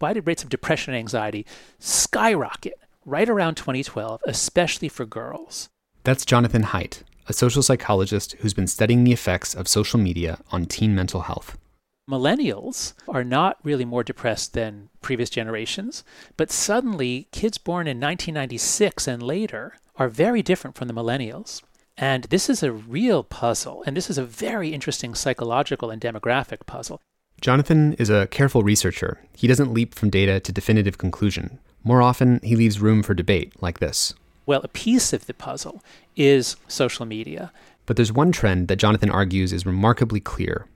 why 0.00 0.12
did 0.12 0.26
rates 0.26 0.42
of 0.42 0.48
depression 0.48 0.94
and 0.94 0.98
anxiety 0.98 1.46
skyrocket 1.78 2.78
right 3.04 3.28
around 3.28 3.56
2012, 3.56 4.20
especially 4.26 4.88
for 4.88 5.04
girls? 5.04 5.68
That's 6.04 6.24
Jonathan 6.24 6.64
Haidt, 6.64 7.02
a 7.28 7.32
social 7.32 7.62
psychologist 7.62 8.32
who's 8.40 8.54
been 8.54 8.66
studying 8.66 9.04
the 9.04 9.12
effects 9.12 9.54
of 9.54 9.68
social 9.68 10.00
media 10.00 10.40
on 10.50 10.66
teen 10.66 10.94
mental 10.94 11.22
health. 11.22 11.58
Millennials 12.10 12.94
are 13.08 13.22
not 13.22 13.58
really 13.62 13.84
more 13.84 14.02
depressed 14.02 14.54
than 14.54 14.88
previous 15.00 15.30
generations, 15.30 16.02
but 16.36 16.50
suddenly 16.50 17.28
kids 17.30 17.58
born 17.58 17.86
in 17.86 18.00
1996 18.00 19.06
and 19.06 19.22
later 19.22 19.76
are 19.96 20.08
very 20.08 20.42
different 20.42 20.76
from 20.76 20.88
the 20.88 20.94
millennials. 20.94 21.62
And 21.96 22.24
this 22.24 22.48
is 22.48 22.62
a 22.62 22.72
real 22.72 23.22
puzzle, 23.22 23.84
and 23.86 23.96
this 23.96 24.08
is 24.08 24.16
a 24.16 24.24
very 24.24 24.72
interesting 24.72 25.14
psychological 25.14 25.90
and 25.90 26.00
demographic 26.00 26.64
puzzle. 26.64 27.00
Jonathan 27.40 27.94
is 27.94 28.10
a 28.10 28.26
careful 28.26 28.62
researcher. 28.62 29.18
He 29.34 29.46
doesn't 29.46 29.72
leap 29.72 29.94
from 29.94 30.10
data 30.10 30.40
to 30.40 30.52
definitive 30.52 30.98
conclusion. 30.98 31.58
More 31.82 32.02
often, 32.02 32.38
he 32.42 32.54
leaves 32.54 32.80
room 32.80 33.02
for 33.02 33.14
debate 33.14 33.54
like 33.62 33.78
this. 33.78 34.12
Well, 34.44 34.60
a 34.62 34.68
piece 34.68 35.14
of 35.14 35.26
the 35.26 35.32
puzzle 35.32 35.82
is 36.16 36.56
social 36.68 37.06
media. 37.06 37.50
But 37.86 37.96
there's 37.96 38.12
one 38.12 38.30
trend 38.30 38.68
that 38.68 38.76
Jonathan 38.76 39.10
argues 39.10 39.54
is 39.54 39.64
remarkably 39.64 40.20
clear. 40.20 40.66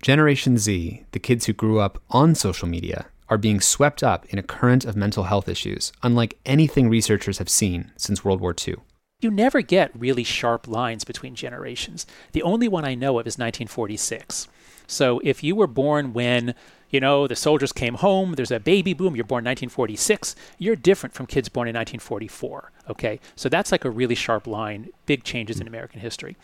Generation 0.00 0.58
Z, 0.58 1.04
the 1.10 1.18
kids 1.18 1.46
who 1.46 1.52
grew 1.52 1.80
up 1.80 2.00
on 2.10 2.36
social 2.36 2.68
media, 2.68 3.06
are 3.28 3.38
being 3.38 3.60
swept 3.60 4.04
up 4.04 4.24
in 4.26 4.38
a 4.38 4.44
current 4.44 4.84
of 4.84 4.94
mental 4.94 5.24
health 5.24 5.48
issues, 5.48 5.92
unlike 6.04 6.38
anything 6.46 6.88
researchers 6.88 7.38
have 7.38 7.48
seen 7.48 7.90
since 7.96 8.24
World 8.24 8.40
War 8.40 8.54
II. 8.54 8.76
You 9.20 9.30
never 9.30 9.60
get 9.60 9.90
really 9.94 10.24
sharp 10.24 10.68
lines 10.68 11.04
between 11.04 11.34
generations. 11.34 12.06
The 12.32 12.42
only 12.42 12.68
one 12.68 12.84
I 12.84 12.94
know 12.94 13.18
of 13.18 13.26
is 13.26 13.38
1946. 13.38 14.48
So 14.86 15.20
if 15.24 15.42
you 15.42 15.56
were 15.56 15.66
born 15.66 16.12
when, 16.12 16.54
you 16.90 17.00
know, 17.00 17.26
the 17.26 17.36
soldiers 17.36 17.72
came 17.72 17.94
home, 17.94 18.32
there's 18.34 18.50
a 18.50 18.60
baby 18.60 18.94
boom, 18.94 19.16
you're 19.16 19.24
born 19.24 19.44
1946, 19.44 20.34
you're 20.58 20.76
different 20.76 21.14
from 21.14 21.26
kids 21.26 21.48
born 21.48 21.68
in 21.68 21.74
1944. 21.74 22.72
Okay? 22.90 23.20
So 23.36 23.48
that's 23.48 23.72
like 23.72 23.84
a 23.84 23.90
really 23.90 24.14
sharp 24.14 24.46
line, 24.46 24.90
big 25.06 25.24
changes 25.24 25.60
in 25.60 25.66
American 25.66 26.00
history. 26.00 26.36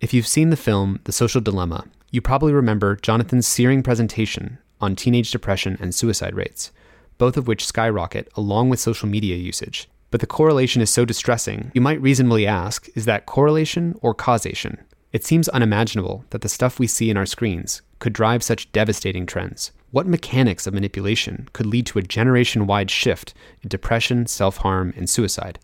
If 0.00 0.12
you've 0.12 0.26
seen 0.26 0.50
the 0.50 0.56
film 0.56 1.00
The 1.04 1.12
Social 1.12 1.40
Dilemma, 1.40 1.86
you 2.10 2.20
probably 2.20 2.52
remember 2.52 2.96
Jonathan's 2.96 3.46
searing 3.46 3.82
presentation 3.82 4.58
on 4.80 4.94
teenage 4.94 5.30
depression 5.30 5.78
and 5.80 5.94
suicide 5.94 6.34
rates, 6.34 6.70
both 7.18 7.36
of 7.36 7.48
which 7.48 7.66
skyrocket 7.66 8.28
along 8.36 8.68
with 8.68 8.78
social 8.78 9.08
media 9.08 9.36
usage. 9.36 9.88
But 10.10 10.20
the 10.20 10.26
correlation 10.26 10.82
is 10.82 10.90
so 10.90 11.04
distressing, 11.04 11.72
you 11.74 11.80
might 11.80 12.00
reasonably 12.00 12.46
ask 12.46 12.88
is 12.94 13.06
that 13.06 13.26
correlation 13.26 13.98
or 14.02 14.14
causation? 14.14 14.84
It 15.16 15.24
seems 15.24 15.48
unimaginable 15.48 16.26
that 16.28 16.42
the 16.42 16.48
stuff 16.50 16.78
we 16.78 16.86
see 16.86 17.08
in 17.08 17.16
our 17.16 17.24
screens 17.24 17.80
could 18.00 18.12
drive 18.12 18.42
such 18.42 18.70
devastating 18.72 19.24
trends? 19.24 19.72
What 19.90 20.06
mechanics 20.06 20.66
of 20.66 20.74
manipulation 20.74 21.48
could 21.54 21.64
lead 21.64 21.86
to 21.86 21.98
a 21.98 22.02
generation 22.02 22.66
wide 22.66 22.90
shift 22.90 23.32
in 23.62 23.70
depression, 23.70 24.26
self 24.26 24.58
harm, 24.58 24.92
and 24.94 25.08
suicide? 25.08 25.58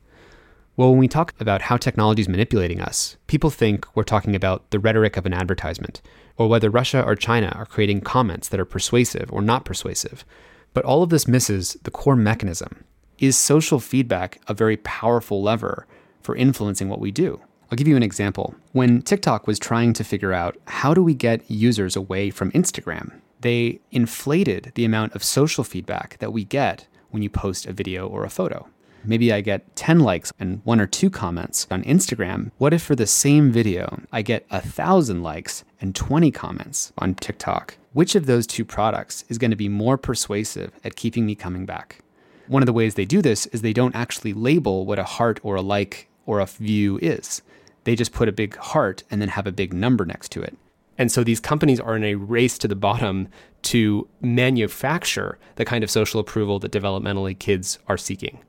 Well, 0.74 0.88
when 0.88 0.98
we 0.98 1.06
talk 1.06 1.34
about 1.38 1.60
how 1.60 1.76
technology 1.76 2.22
is 2.22 2.30
manipulating 2.30 2.80
us, 2.80 3.18
people 3.26 3.50
think 3.50 3.86
we're 3.94 4.04
talking 4.04 4.34
about 4.34 4.70
the 4.70 4.78
rhetoric 4.78 5.18
of 5.18 5.26
an 5.26 5.34
advertisement, 5.34 6.00
or 6.38 6.48
whether 6.48 6.70
Russia 6.70 7.02
or 7.04 7.14
China 7.14 7.48
are 7.48 7.66
creating 7.66 8.00
comments 8.00 8.48
that 8.48 8.58
are 8.58 8.64
persuasive 8.64 9.30
or 9.30 9.42
not 9.42 9.66
persuasive. 9.66 10.24
But 10.72 10.86
all 10.86 11.02
of 11.02 11.10
this 11.10 11.28
misses 11.28 11.76
the 11.82 11.90
core 11.90 12.16
mechanism. 12.16 12.84
Is 13.18 13.36
social 13.36 13.80
feedback 13.80 14.40
a 14.48 14.54
very 14.54 14.78
powerful 14.78 15.42
lever 15.42 15.86
for 16.22 16.34
influencing 16.34 16.88
what 16.88 17.00
we 17.00 17.10
do? 17.10 17.42
I'll 17.72 17.76
give 17.76 17.88
you 17.88 17.96
an 17.96 18.02
example. 18.02 18.54
When 18.72 19.00
TikTok 19.00 19.46
was 19.46 19.58
trying 19.58 19.94
to 19.94 20.04
figure 20.04 20.34
out 20.34 20.58
how 20.66 20.92
do 20.92 21.02
we 21.02 21.14
get 21.14 21.50
users 21.50 21.96
away 21.96 22.28
from 22.28 22.52
Instagram, 22.52 23.18
they 23.40 23.80
inflated 23.90 24.72
the 24.74 24.84
amount 24.84 25.14
of 25.14 25.24
social 25.24 25.64
feedback 25.64 26.18
that 26.18 26.34
we 26.34 26.44
get 26.44 26.86
when 27.08 27.22
you 27.22 27.30
post 27.30 27.64
a 27.64 27.72
video 27.72 28.06
or 28.06 28.26
a 28.26 28.30
photo. 28.30 28.68
Maybe 29.04 29.32
I 29.32 29.40
get 29.40 29.74
10 29.74 30.00
likes 30.00 30.34
and 30.38 30.60
one 30.64 30.80
or 30.80 30.86
two 30.86 31.08
comments 31.08 31.66
on 31.70 31.82
Instagram. 31.84 32.50
What 32.58 32.74
if 32.74 32.82
for 32.82 32.94
the 32.94 33.06
same 33.06 33.50
video, 33.50 34.02
I 34.12 34.20
get 34.20 34.44
a 34.50 34.60
thousand 34.60 35.22
likes 35.22 35.64
and 35.80 35.94
20 35.94 36.30
comments 36.30 36.92
on 36.98 37.14
TikTok? 37.14 37.78
Which 37.94 38.14
of 38.14 38.26
those 38.26 38.46
two 38.46 38.66
products 38.66 39.24
is 39.30 39.38
going 39.38 39.50
to 39.50 39.56
be 39.56 39.70
more 39.70 39.96
persuasive 39.96 40.72
at 40.84 40.96
keeping 40.96 41.24
me 41.24 41.34
coming 41.34 41.64
back? 41.64 42.00
One 42.48 42.60
of 42.60 42.66
the 42.66 42.74
ways 42.74 42.96
they 42.96 43.06
do 43.06 43.22
this 43.22 43.46
is 43.46 43.62
they 43.62 43.72
don't 43.72 43.96
actually 43.96 44.34
label 44.34 44.84
what 44.84 44.98
a 44.98 45.04
heart 45.04 45.40
or 45.42 45.54
a 45.54 45.62
like 45.62 46.10
or 46.26 46.38
a 46.38 46.46
view 46.46 46.98
is. 47.00 47.40
They 47.84 47.96
just 47.96 48.12
put 48.12 48.28
a 48.28 48.32
big 48.32 48.56
heart 48.56 49.02
and 49.10 49.20
then 49.20 49.28
have 49.28 49.46
a 49.46 49.52
big 49.52 49.72
number 49.72 50.04
next 50.04 50.30
to 50.32 50.42
it. 50.42 50.56
And 50.98 51.10
so 51.10 51.24
these 51.24 51.40
companies 51.40 51.80
are 51.80 51.96
in 51.96 52.04
a 52.04 52.14
race 52.14 52.58
to 52.58 52.68
the 52.68 52.76
bottom 52.76 53.28
to 53.62 54.08
manufacture 54.20 55.38
the 55.56 55.64
kind 55.64 55.82
of 55.82 55.90
social 55.90 56.20
approval 56.20 56.58
that 56.60 56.72
developmentally 56.72 57.38
kids 57.38 57.78
are 57.88 57.96
seeking. 57.96 58.40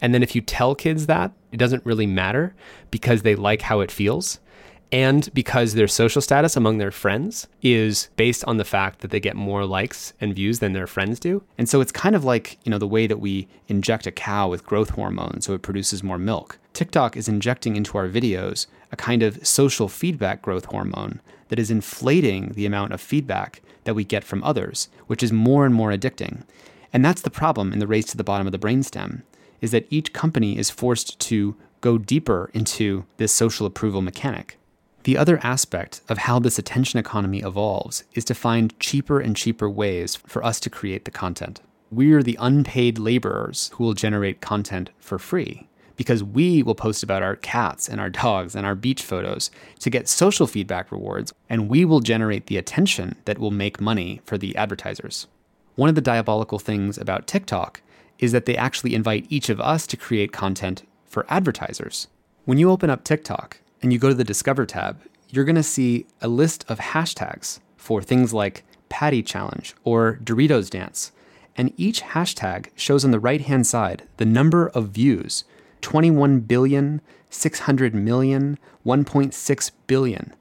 And 0.00 0.14
then 0.14 0.22
if 0.22 0.34
you 0.34 0.40
tell 0.40 0.74
kids 0.74 1.06
that, 1.06 1.32
it 1.52 1.56
doesn't 1.56 1.86
really 1.86 2.06
matter 2.06 2.54
because 2.90 3.22
they 3.22 3.34
like 3.34 3.62
how 3.62 3.80
it 3.80 3.90
feels 3.90 4.40
and 4.92 5.32
because 5.34 5.74
their 5.74 5.88
social 5.88 6.22
status 6.22 6.56
among 6.56 6.78
their 6.78 6.90
friends 6.90 7.48
is 7.60 8.08
based 8.16 8.44
on 8.44 8.56
the 8.56 8.64
fact 8.64 9.00
that 9.00 9.10
they 9.10 9.18
get 9.18 9.34
more 9.34 9.64
likes 9.64 10.12
and 10.20 10.34
views 10.34 10.60
than 10.60 10.74
their 10.74 10.86
friends 10.86 11.18
do. 11.18 11.42
And 11.58 11.68
so 11.68 11.80
it's 11.80 11.92
kind 11.92 12.14
of 12.14 12.24
like, 12.24 12.58
you 12.64 12.70
know, 12.70 12.78
the 12.78 12.86
way 12.86 13.06
that 13.06 13.18
we 13.18 13.48
inject 13.68 14.06
a 14.06 14.12
cow 14.12 14.48
with 14.48 14.64
growth 14.64 14.90
hormone 14.90 15.40
so 15.40 15.54
it 15.54 15.62
produces 15.62 16.02
more 16.02 16.18
milk. 16.18 16.58
TikTok 16.76 17.16
is 17.16 17.26
injecting 17.26 17.74
into 17.74 17.96
our 17.96 18.06
videos 18.06 18.66
a 18.92 18.96
kind 18.96 19.22
of 19.22 19.46
social 19.46 19.88
feedback 19.88 20.42
growth 20.42 20.66
hormone 20.66 21.22
that 21.48 21.58
is 21.58 21.70
inflating 21.70 22.52
the 22.52 22.66
amount 22.66 22.92
of 22.92 23.00
feedback 23.00 23.62
that 23.84 23.94
we 23.94 24.04
get 24.04 24.22
from 24.22 24.44
others, 24.44 24.90
which 25.06 25.22
is 25.22 25.32
more 25.32 25.64
and 25.64 25.74
more 25.74 25.90
addicting. 25.90 26.42
And 26.92 27.02
that's 27.02 27.22
the 27.22 27.30
problem 27.30 27.72
in 27.72 27.78
the 27.78 27.86
race 27.86 28.04
to 28.08 28.18
the 28.18 28.24
bottom 28.24 28.46
of 28.46 28.52
the 28.52 28.58
brainstem 28.58 29.22
is 29.62 29.70
that 29.70 29.86
each 29.88 30.12
company 30.12 30.58
is 30.58 30.68
forced 30.68 31.18
to 31.20 31.56
go 31.80 31.96
deeper 31.96 32.50
into 32.52 33.06
this 33.16 33.32
social 33.32 33.66
approval 33.66 34.02
mechanic. 34.02 34.58
The 35.04 35.16
other 35.16 35.40
aspect 35.42 36.02
of 36.10 36.18
how 36.18 36.38
this 36.38 36.58
attention 36.58 36.98
economy 36.98 37.38
evolves 37.38 38.04
is 38.12 38.26
to 38.26 38.34
find 38.34 38.78
cheaper 38.78 39.18
and 39.18 39.34
cheaper 39.34 39.70
ways 39.70 40.14
for 40.14 40.44
us 40.44 40.60
to 40.60 40.68
create 40.68 41.06
the 41.06 41.10
content. 41.10 41.62
We're 41.90 42.22
the 42.22 42.36
unpaid 42.38 42.98
laborers 42.98 43.70
who 43.76 43.84
will 43.84 43.94
generate 43.94 44.42
content 44.42 44.90
for 44.98 45.18
free 45.18 45.65
because 45.96 46.22
we 46.22 46.62
will 46.62 46.74
post 46.74 47.02
about 47.02 47.22
our 47.22 47.36
cats 47.36 47.88
and 47.88 48.00
our 48.00 48.10
dogs 48.10 48.54
and 48.54 48.66
our 48.66 48.74
beach 48.74 49.02
photos 49.02 49.50
to 49.80 49.90
get 49.90 50.08
social 50.08 50.46
feedback 50.46 50.92
rewards, 50.92 51.32
and 51.48 51.68
we 51.68 51.84
will 51.84 52.00
generate 52.00 52.46
the 52.46 52.56
attention 52.56 53.16
that 53.24 53.38
will 53.38 53.50
make 53.50 53.80
money 53.80 54.20
for 54.24 54.38
the 54.38 54.54
advertisers. 54.56 55.26
One 55.74 55.88
of 55.88 55.94
the 55.94 56.00
diabolical 56.00 56.58
things 56.58 56.98
about 56.98 57.26
TikTok 57.26 57.82
is 58.18 58.32
that 58.32 58.46
they 58.46 58.56
actually 58.56 58.94
invite 58.94 59.26
each 59.28 59.48
of 59.48 59.60
us 59.60 59.86
to 59.88 59.96
create 59.96 60.32
content 60.32 60.82
for 61.06 61.26
advertisers. 61.28 62.08
When 62.44 62.58
you 62.58 62.70
open 62.70 62.90
up 62.90 63.04
TikTok, 63.04 63.58
and 63.82 63.92
you 63.92 63.98
go 63.98 64.08
to 64.08 64.14
the 64.14 64.24
Discover 64.24 64.66
tab, 64.66 65.00
you're 65.30 65.44
going 65.44 65.56
to 65.56 65.62
see 65.62 66.06
a 66.20 66.28
list 66.28 66.64
of 66.68 66.78
hashtags 66.78 67.60
for 67.76 68.02
things 68.02 68.32
like 68.32 68.64
Patty 68.88 69.22
Challenge 69.22 69.74
or 69.84 70.18
Doritos 70.24 70.70
Dance. 70.70 71.12
And 71.56 71.72
each 71.76 72.02
hashtag 72.02 72.68
shows 72.74 73.04
on 73.04 73.10
the 73.10 73.20
right 73.20 73.40
hand 73.40 73.66
side 73.66 74.02
the 74.16 74.24
number 74.24 74.68
of 74.68 74.88
views 74.88 75.44
21 75.86 76.40
billion, 76.40 77.00
600 77.30 77.94
million, 77.94 78.58
1.6 78.84 79.70
billion. 79.86 80.34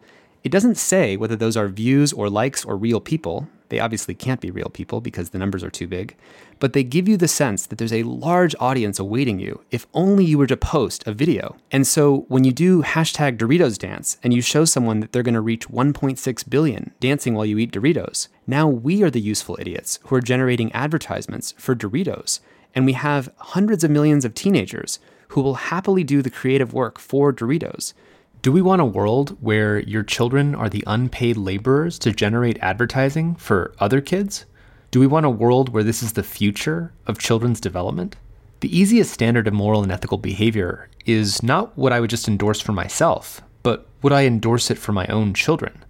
It 0.44 0.52
doesn't 0.52 0.74
say 0.74 1.18
whether 1.18 1.36
those 1.36 1.56
are 1.56 1.68
views 1.68 2.12
or 2.12 2.32
likes 2.32 2.66
or 2.66 2.76
real 2.76 3.00
people. 3.00 3.48
They 3.70 3.80
obviously 3.80 4.16
can't 4.16 4.42
be 4.42 4.50
real 4.50 4.70
people 4.70 5.02
because 5.02 5.30
the 5.30 5.38
numbers 5.38 5.64
are 5.64 5.70
too 5.70 5.86
big. 5.86 6.16
But 6.58 6.74
they 6.74 6.84
give 6.84 7.08
you 7.08 7.16
the 7.16 7.28
sense 7.28 7.68
that 7.68 7.78
there's 7.78 7.94
a 7.94 8.02
large 8.02 8.56
audience 8.60 8.98
awaiting 8.98 9.38
you 9.38 9.62
if 9.70 9.86
only 9.94 10.26
you 10.26 10.40
were 10.40 10.48
to 10.48 10.58
post 10.58 11.06
a 11.06 11.14
video. 11.14 11.58
And 11.72 11.86
so 11.86 12.26
when 12.28 12.44
you 12.44 12.52
do 12.52 12.82
hashtag 12.82 13.38
Doritos 13.38 13.78
dance 13.78 14.18
and 14.24 14.34
you 14.34 14.42
show 14.42 14.66
someone 14.66 15.00
that 15.02 15.12
they're 15.12 15.22
going 15.22 15.36
to 15.36 15.42
reach 15.42 15.70
1.6 15.70 16.50
billion 16.50 16.92
dancing 17.00 17.36
while 17.36 17.46
you 17.46 17.60
eat 17.60 17.72
Doritos, 17.72 18.30
now 18.48 18.68
we 18.68 19.04
are 19.04 19.12
the 19.12 19.22
useful 19.22 19.58
idiots 19.62 20.00
who 20.06 20.16
are 20.16 20.22
generating 20.22 20.72
advertisements 20.72 21.54
for 21.56 21.76
Doritos. 21.76 22.40
And 22.74 22.88
we 22.88 22.94
have 22.94 23.32
hundreds 23.38 23.84
of 23.84 23.92
millions 23.92 24.26
of 24.26 24.34
teenagers 24.34 24.98
who 25.30 25.42
will 25.42 25.56
happily 25.56 26.04
do 26.04 26.22
the 26.22 26.30
creative 26.30 26.74
work 26.74 27.00
for 27.00 27.34
Doritos. 27.34 27.94
Do 28.42 28.52
we 28.52 28.62
want 28.62 28.82
a 28.82 28.86
world 28.86 29.38
where 29.42 29.80
your 29.80 30.04
children 30.04 30.54
are 30.54 30.70
the 30.70 30.84
unpaid 30.86 31.36
laborers 31.36 31.98
to 32.00 32.12
generate 32.12 32.60
advertising 32.62 33.36
for 33.36 33.74
other 33.80 34.02
kids? 34.02 34.46
Do 34.92 35.00
we 35.00 35.08
want 35.08 35.26
a 35.26 35.30
world 35.32 35.70
where 35.70 35.84
this 35.84 36.04
is 36.04 36.14
the 36.14 36.24
future 36.24 36.94
of 37.08 37.18
children's 37.18 37.60
development? 37.60 38.16
The 38.60 38.78
easiest 38.78 39.12
standard 39.12 39.48
of 39.48 39.54
moral 39.54 39.84
and 39.84 39.92
ethical 39.92 40.18
behavior 40.18 40.90
is 41.06 41.44
not 41.44 41.78
what 41.78 41.92
I 41.92 42.00
would 42.00 42.10
just 42.10 42.28
endorse 42.28 42.62
for 42.62 42.72
myself, 42.72 43.42
but 43.64 43.88
would 44.02 44.14
I 44.14 44.26
endorse 44.26 44.70
it 44.72 44.78
for 44.78 44.92
my 44.92 45.06
own 45.08 45.34
children? 45.34 45.84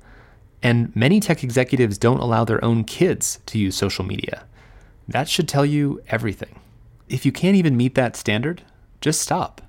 And 0.63 0.95
many 0.95 1.19
tech 1.19 1.43
executives 1.43 1.97
don't 1.97 2.19
allow 2.19 2.45
their 2.45 2.63
own 2.63 2.85
kids 2.85 3.39
to 3.47 3.59
use 3.59 3.75
social 3.75 4.03
media. 4.03 4.45
That 5.07 5.29
should 5.29 5.47
tell 5.47 5.65
you 5.65 6.01
everything. 6.07 6.59
If 7.07 7.25
you 7.25 7.31
can't 7.31 7.57
even 7.57 7.77
meet 7.77 7.95
that 7.95 8.15
standard, 8.15 8.63
just 9.01 9.21
stop. 9.21 9.61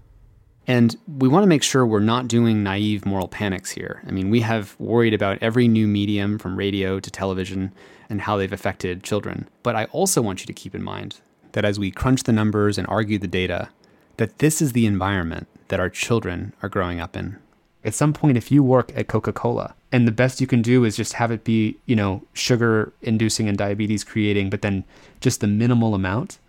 And 0.66 0.96
we 1.06 1.28
want 1.28 1.44
to 1.44 1.48
make 1.48 1.62
sure 1.62 1.86
we're 1.86 2.00
not 2.00 2.26
doing 2.26 2.62
naive 2.62 3.06
moral 3.06 3.28
panics 3.28 3.70
here. 3.70 4.02
I 4.06 4.10
mean, 4.10 4.30
we 4.30 4.40
have 4.40 4.74
worried 4.80 5.14
about 5.14 5.38
every 5.40 5.68
new 5.68 5.86
medium 5.86 6.38
from 6.38 6.56
radio 6.56 6.98
to 6.98 7.10
television 7.10 7.72
and 8.10 8.20
how 8.20 8.36
they've 8.36 8.52
affected 8.52 9.04
children. 9.04 9.48
But 9.62 9.76
I 9.76 9.84
also 9.86 10.20
want 10.20 10.40
you 10.40 10.46
to 10.46 10.52
keep 10.52 10.74
in 10.74 10.82
mind 10.82 11.20
that 11.52 11.64
as 11.64 11.78
we 11.78 11.90
crunch 11.90 12.24
the 12.24 12.32
numbers 12.32 12.78
and 12.78 12.86
argue 12.88 13.18
the 13.18 13.28
data, 13.28 13.68
that 14.16 14.38
this 14.38 14.60
is 14.60 14.72
the 14.72 14.86
environment 14.86 15.46
that 15.68 15.80
our 15.80 15.90
children 15.90 16.52
are 16.62 16.68
growing 16.68 17.00
up 17.00 17.16
in. 17.16 17.38
At 17.84 17.94
some 17.94 18.12
point, 18.12 18.36
if 18.36 18.50
you 18.50 18.64
work 18.64 18.90
at 18.96 19.06
Coca 19.06 19.32
Cola 19.32 19.74
and 19.92 20.08
the 20.08 20.12
best 20.12 20.40
you 20.40 20.48
can 20.48 20.62
do 20.62 20.84
is 20.84 20.96
just 20.96 21.12
have 21.14 21.30
it 21.30 21.44
be, 21.44 21.76
you 21.86 21.94
know, 21.94 22.22
sugar 22.32 22.92
inducing 23.02 23.48
and 23.48 23.56
diabetes 23.56 24.02
creating, 24.02 24.50
but 24.50 24.62
then 24.62 24.84
just 25.20 25.40
the 25.40 25.46
minimal 25.46 25.94
amount, 25.94 26.40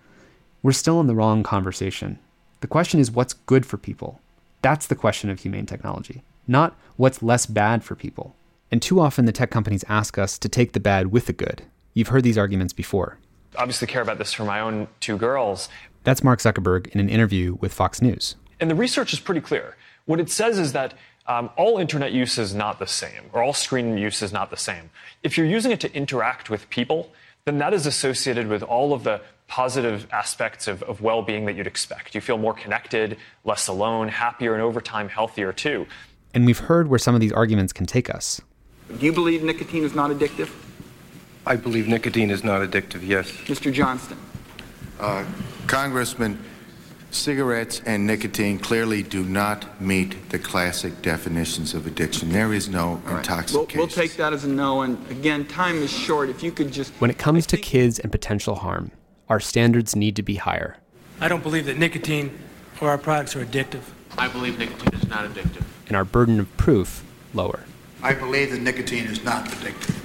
we're 0.63 0.71
still 0.71 0.99
in 0.99 1.05
the 1.05 1.15
wrong 1.15 1.43
conversation. 1.43 2.17
The 2.61 2.67
question 2.67 2.99
is 2.99 3.11
what's 3.11 3.33
good 3.33 3.65
for 3.65 3.77
people? 3.77 4.19
That's 4.61 4.87
the 4.87 4.95
question 4.95 5.29
of 5.29 5.39
humane 5.39 5.67
technology, 5.67 6.23
not 6.47 6.75
what's 6.95 7.21
less 7.21 7.45
bad 7.45 7.83
for 7.83 7.95
people. 7.95 8.35
And 8.71 8.81
too 8.81 8.99
often 8.99 9.25
the 9.25 9.31
tech 9.31 9.51
companies 9.51 9.85
ask 9.87 10.17
us 10.17 10.37
to 10.39 10.49
take 10.49 10.73
the 10.73 10.79
bad 10.79 11.11
with 11.11 11.27
the 11.27 11.33
good. 11.33 11.63
You've 11.93 12.09
heard 12.09 12.23
these 12.23 12.37
arguments 12.37 12.73
before. 12.73 13.19
Obviously, 13.55 13.87
care 13.87 14.01
about 14.01 14.17
this 14.17 14.33
for 14.33 14.43
my 14.43 14.59
own 14.59 14.87
two 14.99 15.17
girls. 15.17 15.69
That's 16.03 16.23
Mark 16.23 16.39
Zuckerberg 16.39 16.87
in 16.87 16.99
an 16.99 17.09
interview 17.09 17.55
with 17.61 17.73
Fox 17.73 18.01
News. 18.01 18.35
And 18.59 18.69
the 18.69 18.75
research 18.75 19.13
is 19.13 19.19
pretty 19.19 19.41
clear. 19.41 19.75
What 20.05 20.19
it 20.19 20.29
says 20.29 20.57
is 20.57 20.73
that 20.73 20.95
um, 21.27 21.49
all 21.57 21.77
internet 21.77 22.11
use 22.11 22.37
is 22.37 22.55
not 22.55 22.79
the 22.79 22.87
same, 22.87 23.29
or 23.33 23.43
all 23.43 23.53
screen 23.53 23.97
use 23.97 24.21
is 24.21 24.31
not 24.31 24.49
the 24.49 24.57
same. 24.57 24.89
If 25.23 25.37
you're 25.37 25.47
using 25.47 25.71
it 25.71 25.79
to 25.81 25.93
interact 25.93 26.49
with 26.49 26.69
people, 26.69 27.11
then 27.45 27.57
that 27.59 27.73
is 27.73 27.85
associated 27.85 28.47
with 28.47 28.63
all 28.63 28.93
of 28.93 29.03
the 29.03 29.21
positive 29.47 30.07
aspects 30.11 30.67
of, 30.67 30.83
of 30.83 31.01
well 31.01 31.21
being 31.21 31.45
that 31.45 31.55
you'd 31.55 31.67
expect. 31.67 32.13
You 32.15 32.21
feel 32.21 32.37
more 32.37 32.53
connected, 32.53 33.17
less 33.43 33.67
alone, 33.67 34.07
happier, 34.09 34.53
and 34.53 34.61
over 34.61 34.81
time, 34.81 35.09
healthier 35.09 35.53
too. 35.53 35.85
And 36.33 36.45
we've 36.45 36.59
heard 36.59 36.87
where 36.89 36.99
some 36.99 37.15
of 37.15 37.21
these 37.21 37.31
arguments 37.31 37.73
can 37.73 37.85
take 37.85 38.09
us. 38.13 38.41
Do 38.99 39.05
you 39.05 39.13
believe 39.13 39.43
nicotine 39.43 39.83
is 39.83 39.95
not 39.95 40.11
addictive? 40.11 40.49
I 41.45 41.55
believe 41.55 41.87
nicotine 41.87 42.29
is 42.29 42.43
not 42.43 42.61
addictive, 42.61 43.05
yes. 43.07 43.31
Mr. 43.45 43.71
Johnston. 43.71 44.17
Uh, 44.99 45.25
Congressman, 45.67 46.37
cigarettes 47.11 47.81
and 47.85 48.05
nicotine 48.05 48.59
clearly 48.59 49.01
do 49.03 49.23
not 49.23 49.81
meet 49.81 50.29
the 50.29 50.39
classic 50.39 51.01
definitions 51.01 51.73
of 51.73 51.87
addiction. 51.87 52.29
There 52.31 52.53
is 52.53 52.67
no 52.67 52.89
All 52.89 52.95
right. 53.05 53.17
intoxication. 53.19 53.77
We'll, 53.77 53.87
we'll 53.87 53.87
take 53.87 54.15
that 54.17 54.33
as 54.33 54.43
a 54.43 54.49
no. 54.49 54.81
And 54.81 54.97
again, 55.09 55.45
time 55.45 55.77
is 55.77 55.89
short. 55.91 56.29
If 56.29 56.43
you 56.43 56.51
could 56.51 56.71
just. 56.71 56.91
When 56.99 57.09
it 57.09 57.17
comes 57.17 57.45
I 57.45 57.49
to 57.51 57.55
think- 57.57 57.65
kids 57.65 57.99
and 57.99 58.11
potential 58.11 58.55
harm, 58.55 58.91
our 59.29 59.39
standards 59.39 59.95
need 59.95 60.15
to 60.15 60.23
be 60.23 60.35
higher. 60.35 60.77
I 61.19 61.27
don't 61.27 61.43
believe 61.43 61.65
that 61.65 61.77
nicotine 61.77 62.37
or 62.81 62.89
our 62.89 62.97
products 62.97 63.35
are 63.35 63.45
addictive. 63.45 63.81
I 64.17 64.27
believe 64.27 64.57
nicotine 64.57 64.99
is 64.99 65.07
not 65.07 65.25
addictive. 65.29 65.63
and 65.87 65.95
our 65.95 66.03
burden 66.05 66.39
of 66.39 66.57
proof 66.57 67.03
lower. 67.33 67.61
I 68.03 68.13
believe 68.13 68.51
that 68.51 68.61
nicotine 68.61 69.05
is 69.05 69.23
not 69.23 69.45
addictive. 69.45 69.95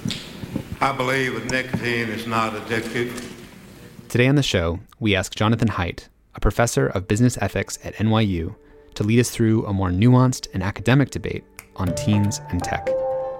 I 0.81 0.91
believe 0.91 1.33
that 1.33 1.51
nicotine 1.51 2.09
is 2.09 2.25
not 2.25 2.53
addictive. 2.53 3.31
Today 4.09 4.27
on 4.27 4.35
the 4.35 4.43
show, 4.43 4.79
we 4.99 5.15
ask 5.15 5.35
Jonathan 5.35 5.69
Haidt, 5.69 6.07
a 6.35 6.39
professor 6.39 6.87
of 6.87 7.07
business 7.07 7.37
ethics 7.41 7.79
at 7.83 7.95
NYU, 7.95 8.55
to 8.95 9.03
lead 9.03 9.19
us 9.19 9.29
through 9.29 9.65
a 9.65 9.73
more 9.73 9.89
nuanced 9.89 10.47
and 10.53 10.63
academic 10.63 11.09
debate 11.09 11.43
on 11.75 11.93
teens 11.95 12.39
and 12.49 12.63
tech, 12.63 12.87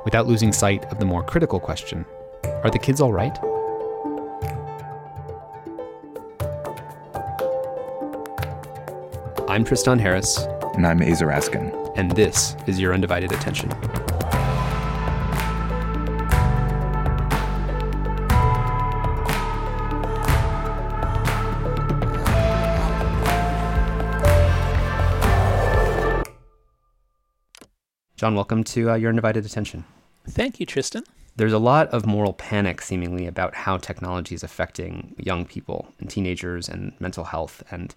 without 0.05 0.27
losing 0.27 0.51
sight 0.51 0.83
of 0.85 0.99
the 0.99 1.05
more 1.05 1.23
critical 1.23 1.59
question 1.59 2.05
are 2.63 2.69
the 2.69 2.79
kids 2.79 3.01
all 3.01 3.13
right? 3.13 3.37
I'm 9.53 9.63
Tristan 9.63 9.99
Harris, 9.99 10.47
And 10.73 10.87
I'm 10.87 10.99
Aza 11.01 11.27
Raskin. 11.27 11.93
and 11.95 12.09
this 12.13 12.55
is 12.65 12.79
Your 12.79 12.91
Undivided 12.91 13.31
Attention. 13.31 13.69
John, 28.15 28.33
welcome 28.33 28.63
to 28.63 28.89
uh, 28.89 28.95
Your 28.95 29.09
Undivided 29.09 29.45
Attention. 29.45 29.83
Thank 30.27 30.59
you, 30.59 30.65
Tristan. 30.65 31.03
There's 31.35 31.53
a 31.53 31.59
lot 31.59 31.89
of 31.89 32.07
moral 32.07 32.33
panic, 32.33 32.81
seemingly, 32.81 33.27
about 33.27 33.53
how 33.53 33.77
technology 33.77 34.33
is 34.33 34.41
affecting 34.41 35.13
young 35.19 35.45
people 35.45 35.93
and 35.99 36.09
teenagers 36.09 36.67
and 36.67 36.93
mental 36.99 37.25
health. 37.25 37.61
And 37.69 37.93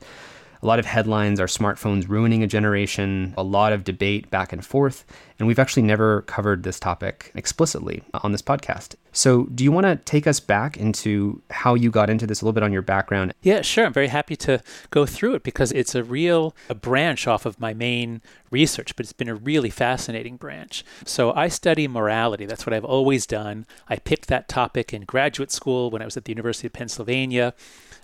a 0.67 0.69
lot 0.69 0.81
of 0.81 0.87
headlines 0.87 1.39
are 1.39 1.47
smartphones 1.47 2.09
ruining 2.09 2.43
a 2.43 2.47
generation, 2.49 3.33
a 3.37 3.43
lot 3.45 3.73
of 3.73 3.85
debate 3.85 4.29
back 4.33 4.53
and 4.53 4.67
forth. 4.67 5.05
And 5.39 5.47
we've 5.47 5.61
actually 5.61 5.85
never 5.85 6.23
covered 6.23 6.65
this 6.65 6.81
topic 6.81 7.31
explicitly 7.37 8.03
on 8.15 8.33
this 8.33 8.43
podcast. 8.43 8.97
So, 9.13 9.45
do 9.45 9.63
you 9.63 9.71
want 9.71 9.87
to 9.87 9.97
take 9.97 10.27
us 10.27 10.41
back 10.41 10.77
into 10.77 11.41
how 11.51 11.75
you 11.75 11.91
got 11.91 12.11
into 12.11 12.27
this, 12.27 12.43
a 12.43 12.45
little 12.45 12.53
bit 12.53 12.65
on 12.65 12.73
your 12.73 12.83
background? 12.83 13.33
Yeah, 13.43 13.63
sure. 13.63 13.87
I'm 13.87 13.93
very 13.93 14.09
happy 14.09 14.35
to 14.37 14.61
go 14.91 15.07
through 15.07 15.37
it 15.37 15.45
because 15.45 15.71
it's 15.73 15.95
a 15.95 16.03
real 16.03 16.55
a 16.69 16.75
branch 16.75 17.29
off 17.29 17.47
of 17.47 17.61
my 17.61 17.73
main 17.73 18.21
research, 18.51 18.97
but 18.97 19.07
it's 19.07 19.13
been 19.13 19.29
a 19.29 19.35
really 19.35 19.71
fascinating 19.71 20.37
branch. 20.37 20.85
So 21.05 21.33
I 21.33 21.49
study 21.49 21.87
morality. 21.87 22.45
That's 22.45 22.67
what 22.67 22.75
I've 22.75 22.85
always 22.85 23.25
done. 23.25 23.67
I 23.89 23.97
picked 23.97 24.27
that 24.29 24.49
topic 24.49 24.93
in 24.93 25.03
graduate 25.03 25.53
school 25.53 25.91
when 25.91 26.03
I 26.03 26.07
was 26.07 26.17
at 26.17 26.25
the 26.25 26.33
University 26.33 26.67
of 26.67 26.73
Pennsylvania. 26.73 27.55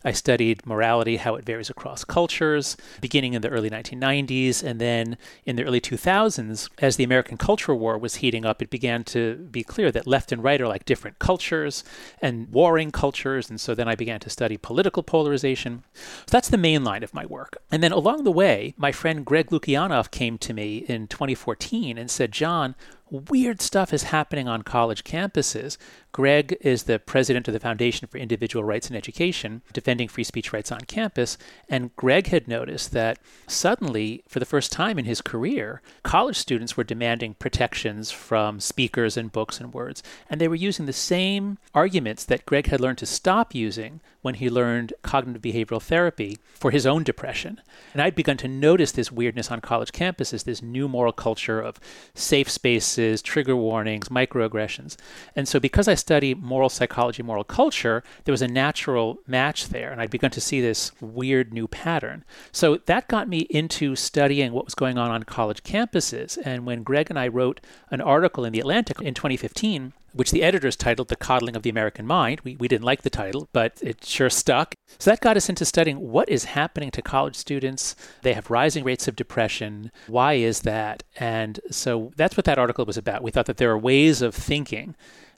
I 0.05 0.13
studied 0.13 0.67
morality, 0.67 1.17
how 1.17 1.35
it 1.37 1.45
varies 1.45 1.71
across 1.71 2.05
cultures, 2.05 2.77
beginning 3.01 3.35
in 3.35 3.43
the 3.43 3.49
early 3.49 3.71
1990s. 3.71 4.63
And 4.63 4.81
then 4.81 5.17
in 5.45 5.57
the 5.57 5.65
early 5.65 5.81
2000s, 5.81 6.69
as 6.79 6.97
the 6.97 7.05
American 7.05 7.37
Culture 7.37 7.75
War 7.75 7.99
was 7.99 8.17
heating 8.17 8.45
up, 8.45 8.63
it 8.63 8.71
began 8.71 9.05
to 9.05 9.37
be 9.37 9.63
clear 9.63 9.93
that 9.93 10.07
left 10.07 10.33
and 10.33 10.43
right 10.43 10.61
are 10.61 10.69
like 10.69 10.85
different 10.85 11.19
cultures 11.19 11.85
and 12.21 12.51
warring 12.53 12.91
cultures. 12.91 13.49
And 13.49 13.61
so 13.61 13.75
then 13.75 13.89
I 13.89 13.95
began 13.95 14.21
to 14.21 14.31
study 14.31 14.57
political 14.57 15.03
polarization. 15.03 15.85
So 15.95 16.33
that's 16.33 16.49
the 16.49 16.57
main 16.57 16.85
line 16.85 17.03
of 17.03 17.15
my 17.15 17.27
work. 17.27 17.59
And 17.71 17.83
then 17.83 17.93
along 17.93 18.25
the 18.25 18.33
way, 18.33 18.75
my 18.77 18.93
friend 18.93 19.25
Greg 19.25 19.51
Lukianoff 19.51 20.11
came 20.11 20.39
to 20.39 20.53
me 20.53 20.79
in 20.89 21.07
2014 21.07 21.99
and 21.99 22.11
said, 22.11 22.33
John, 22.33 22.75
weird 23.13 23.61
stuff 23.61 23.93
is 23.93 24.05
happening 24.05 24.49
on 24.49 24.63
college 24.63 25.05
campuses. 25.05 25.77
Greg 26.13 26.57
is 26.61 26.85
the 26.85 26.99
president 26.99 27.47
of 27.47 27.55
the 27.55 27.61
Foundation 27.61 28.09
for 28.09 28.19
Individual 28.19 28.65
Rights 28.65 28.89
in 28.89 28.97
Education, 28.97 29.63
defending 29.73 30.09
free 30.09 30.25
speech 30.25 30.53
rights 30.53 30.73
on 30.73 30.81
campus. 30.83 31.37
And 31.69 31.95
Greg 31.97 32.29
had 32.29 32.49
noticed 32.49 32.93
that 32.93 33.19
suddenly, 33.47 34.25
for 34.29 34.41
the 34.41 34.47
first 34.47 34.73
time 34.73 34.99
in 34.99 35.05
his 35.05 35.21
career, 35.21 35.83
college 36.03 36.37
students 36.37 36.77
were 36.77 36.85
demanding 36.85 37.35
protections 37.35 38.11
from 38.11 38.61
speakers 38.61 39.17
and 39.17 39.31
books 39.31 39.61
and 39.61 39.75
words. 39.75 40.03
And 40.31 40.41
they 40.41 40.49
were 40.49 40.55
using 40.55 40.87
the 40.87 40.93
same 40.93 41.59
arguments 41.75 42.25
that 42.25 42.47
Greg 42.47 42.69
had 42.69 42.81
learned 42.81 42.99
to 42.99 43.07
stop 43.07 43.55
using 43.55 44.01
when 44.23 44.35
he 44.35 44.49
learned 44.49 44.95
cognitive 45.03 45.43
behavioral 45.43 45.83
therapy 45.83 46.39
for 46.55 46.71
his 46.71 46.87
own 46.87 47.03
depression. 47.03 47.61
And 47.93 48.01
I'd 48.01 48.15
begun 48.15 48.37
to 48.39 48.49
notice 48.49 48.93
this 48.93 49.13
weirdness 49.13 49.51
on 49.51 49.61
college 49.61 49.93
campuses, 49.93 50.45
this 50.45 50.63
new 50.63 50.89
moral 50.89 51.13
culture 51.13 51.61
of 51.61 51.79
safe 52.15 52.49
spaces, 52.49 53.21
trigger 53.21 53.57
warnings, 53.57 54.09
microaggressions. 54.09 54.97
And 55.37 55.47
so, 55.47 55.61
because 55.61 55.89
I 55.89 55.95
study 55.95 56.35
moral 56.35 56.69
psychology, 56.69 57.23
moral 57.23 57.45
culture, 57.45 58.03
there 58.25 58.33
was 58.33 58.43
a 58.43 58.49
natural 58.49 59.19
match 59.27 59.69
there. 59.69 59.91
And 59.91 60.01
I'd 60.01 60.11
begun 60.11 60.31
to 60.31 60.41
see 60.41 60.61
this 60.61 60.93
weird 61.01 61.53
new 61.53 61.67
pattern. 61.67 62.25
So, 62.53 62.79
that 62.87 63.09
got 63.09 63.29
me 63.29 63.41
into 63.51 63.97
studying 63.97 64.53
what 64.53 64.65
was 64.65 64.75
going 64.75 64.99
on 64.99 65.11
on 65.11 65.25
college 65.25 65.63
campuses. 65.65 66.39
And 66.45 66.65
when 66.65 66.85
Greg 66.85 67.11
and 67.11 67.19
I 67.19 67.29
wrote 67.29 67.61
an 67.91 68.01
article 68.01 68.45
in 68.45 68.53
The 68.53 68.61
Atlantic 68.61 69.01
in 69.01 69.15
2015, 69.15 69.93
which 70.13 70.31
the 70.31 70.43
editors 70.43 70.77
titled 70.77 71.09
The 71.09 71.17
Coddling 71.17 71.57
of 71.57 71.63
the 71.63 71.71
American 71.71 72.07
Mind. 72.07 72.41
We, 72.45 72.57
we 72.57 72.69
didn't 72.69 72.85
like 72.85 73.03
the 73.03 73.11
title, 73.11 73.49
but 73.53 73.79
it 73.83 74.05
sure 74.05 74.31
stuck. 74.31 74.75
So 74.99 75.11
that 75.11 75.21
got 75.21 75.37
us 75.37 75.49
into 75.49 75.65
studying 75.65 76.01
what 76.01 76.29
is 76.29 76.45
happening 76.45 76.91
to 76.93 77.03
college 77.03 77.37
students. 77.37 77.97
They 78.23 78.35
have 78.35 78.51
rising 78.51 78.85
rates 78.85 79.09
of 79.09 79.17
depression. 79.17 79.91
Why 80.07 80.35
is 80.35 80.61
that? 80.61 81.03
And 81.17 81.61
so 81.71 82.13
that's 82.17 82.37
what 82.37 82.45
that 82.45 82.59
article 82.59 82.85
was 82.85 82.97
about. 82.97 83.23
We 83.23 83.31
thought 83.31 83.47
that 83.47 83.57
there 83.57 83.71
are 83.71 83.79
ways 83.79 84.23
of 84.23 84.35
thinking 84.35 84.95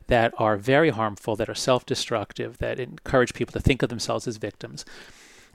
that 0.07 0.35
are 0.39 0.57
very 0.57 0.91
harmful, 0.91 1.37
that 1.37 1.49
are 1.49 1.55
self 1.55 1.87
destructive, 1.87 2.59
that 2.59 2.79
encourage 2.79 3.35
people 3.35 3.53
to 3.53 3.61
think 3.61 3.83
of 3.83 3.89
themselves 3.89 4.27
as 4.27 4.37
victims. 4.37 4.85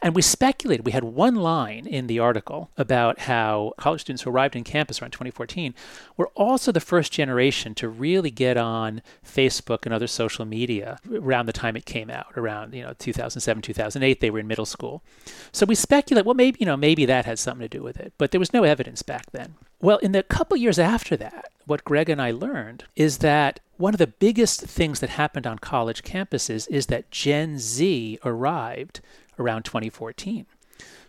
And 0.01 0.15
we 0.15 0.21
speculated. 0.21 0.85
We 0.85 0.91
had 0.91 1.03
one 1.03 1.35
line 1.35 1.85
in 1.85 2.07
the 2.07 2.19
article 2.19 2.69
about 2.77 3.19
how 3.19 3.73
college 3.77 4.01
students 4.01 4.23
who 4.23 4.29
arrived 4.29 4.55
in 4.55 4.63
campus 4.63 5.01
around 5.01 5.11
2014 5.11 5.73
were 6.17 6.29
also 6.35 6.71
the 6.71 6.79
first 6.79 7.11
generation 7.11 7.75
to 7.75 7.89
really 7.89 8.31
get 8.31 8.57
on 8.57 9.01
Facebook 9.25 9.85
and 9.85 9.93
other 9.93 10.07
social 10.07 10.45
media 10.45 10.99
around 11.11 11.45
the 11.45 11.53
time 11.53 11.75
it 11.75 11.85
came 11.85 12.09
out, 12.09 12.27
around 12.37 12.73
you 12.73 12.83
know 12.83 12.93
2007, 12.97 13.61
2008. 13.61 14.19
They 14.19 14.29
were 14.29 14.39
in 14.39 14.47
middle 14.47 14.65
school, 14.65 15.03
so 15.51 15.65
we 15.65 15.75
speculate. 15.75 16.25
Well, 16.25 16.35
maybe 16.35 16.57
you 16.59 16.65
know 16.65 16.77
maybe 16.77 17.05
that 17.05 17.25
had 17.25 17.39
something 17.39 17.67
to 17.67 17.77
do 17.77 17.83
with 17.83 17.97
it, 17.97 18.13
but 18.17 18.31
there 18.31 18.39
was 18.39 18.53
no 18.53 18.63
evidence 18.63 19.01
back 19.01 19.31
then. 19.31 19.55
Well, 19.81 19.97
in 19.97 20.11
the 20.11 20.23
couple 20.23 20.57
years 20.57 20.79
after 20.79 21.15
that, 21.17 21.51
what 21.65 21.85
Greg 21.85 22.09
and 22.09 22.21
I 22.21 22.31
learned 22.31 22.85
is 22.95 23.19
that 23.19 23.59
one 23.77 23.93
of 23.93 23.97
the 23.97 24.07
biggest 24.07 24.61
things 24.61 24.99
that 24.99 25.11
happened 25.11 25.47
on 25.47 25.59
college 25.59 26.03
campuses 26.03 26.69
is 26.69 26.87
that 26.87 27.11
Gen 27.11 27.57
Z 27.59 28.19
arrived 28.25 28.99
around 29.39 29.63
2014. 29.63 30.45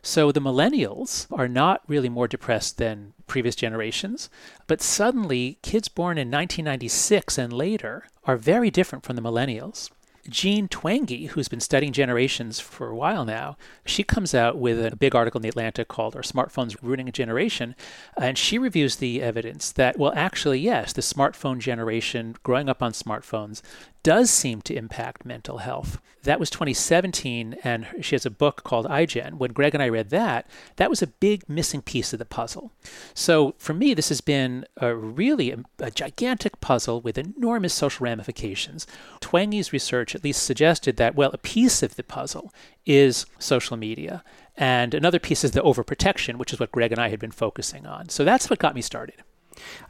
So 0.03 0.33
the 0.33 0.41
millennials 0.41 1.27
are 1.31 1.49
not 1.49 1.83
really 1.87 2.09
more 2.09 2.27
depressed 2.27 2.79
than 2.79 3.13
previous 3.27 3.55
generations, 3.55 4.31
but 4.67 4.81
suddenly 4.81 5.59
kids 5.63 5.89
born 5.89 6.17
in 6.17 6.29
1996 6.31 7.37
and 7.37 7.53
later 7.53 8.07
are 8.25 8.37
very 8.37 8.71
different 8.71 9.05
from 9.05 9.17
the 9.17 9.23
millennials. 9.23 9.91
Jean 10.29 10.69
Twenge, 10.69 11.29
who's 11.29 11.49
been 11.49 11.61
studying 11.61 11.93
generations 11.93 12.61
for 12.61 12.89
a 12.89 12.95
while 12.95 13.25
now, 13.25 13.57
she 13.87 14.03
comes 14.03 14.35
out 14.35 14.59
with 14.59 14.85
a 14.85 14.95
big 14.95 15.15
article 15.15 15.39
in 15.39 15.43
the 15.43 15.49
Atlantic 15.49 15.89
called 15.89 16.15
Are 16.15 16.23
Smartphones 16.23 16.77
Ruining 16.83 17.09
a 17.09 17.13
Generation? 17.13 17.75
And 18.17 18.37
she 18.37 18.59
reviews 18.59 18.97
the 18.97 19.23
evidence 19.23 19.73
that, 19.73 19.99
well, 19.99 20.13
actually, 20.15 20.61
yes, 20.61 20.93
the 20.93 21.01
smartphone 21.01 21.59
generation 21.59 22.37
growing 22.43 22.69
up 22.69 22.83
on 22.83 22.93
smartphones 22.93 23.63
does 24.03 24.31
seem 24.31 24.63
to 24.63 24.75
impact 24.75 25.25
mental 25.25 25.59
health. 25.59 26.01
That 26.23 26.41
was 26.41 26.51
2017, 26.51 27.57
and 27.65 27.87
she 28.01 28.15
has 28.15 28.27
a 28.27 28.31
book 28.31 28.63
called 28.63 28.87
iGen. 28.87 29.35
When 29.35 29.53
Greg 29.53 29.75
and 29.75 29.83
I 29.83 29.89
read 29.89 30.11
that, 30.11 30.47
that 30.77 30.91
was 30.91 31.01
a 31.01 31.07
big 31.07 31.49
missing 31.49 31.81
piece 31.81 32.13
of 32.13 32.19
the 32.19 32.25
puzzle. 32.25 32.73
So 33.15 33.55
for 33.59 33.73
me, 33.73 33.95
this 33.95 34.11
has 34.11 34.21
been 34.21 34.67
a 34.77 34.95
really 34.95 35.51
a, 35.51 35.59
a 35.79 35.91
gigantic 35.91 36.61
puzzle 36.61 37.01
with 37.01 37.17
enormous 37.17 37.73
social 37.73 38.05
ramifications. 38.05 38.87
Twenge's 39.21 39.73
research 39.73 40.15
at 40.15 40.25
least 40.25 40.43
suggested 40.43 40.97
that, 40.97 41.15
well, 41.15 41.31
a 41.33 41.39
piece 41.39 41.83
of 41.83 41.97
the 41.97 42.05
puzzle 42.05 42.53
is 42.85 43.25
social 43.39 43.77
media. 43.77 44.23
And 44.57 44.93
another 44.93 45.19
piece 45.19 45.43
is 45.43 45.53
the 45.53 45.63
overprotection, 45.63 46.37
which 46.37 46.53
is 46.53 46.61
what 46.61 46.73
Greg 46.73 46.93
and 46.93 47.01
I 47.01 47.09
had 47.09 47.19
been 47.19 47.31
focusing 47.31 47.87
on. 47.87 48.11
So 48.11 48.25
that's 48.25 48.51
what 48.51 48.59
got 48.59 48.75
me 48.75 48.83
started. 48.83 49.23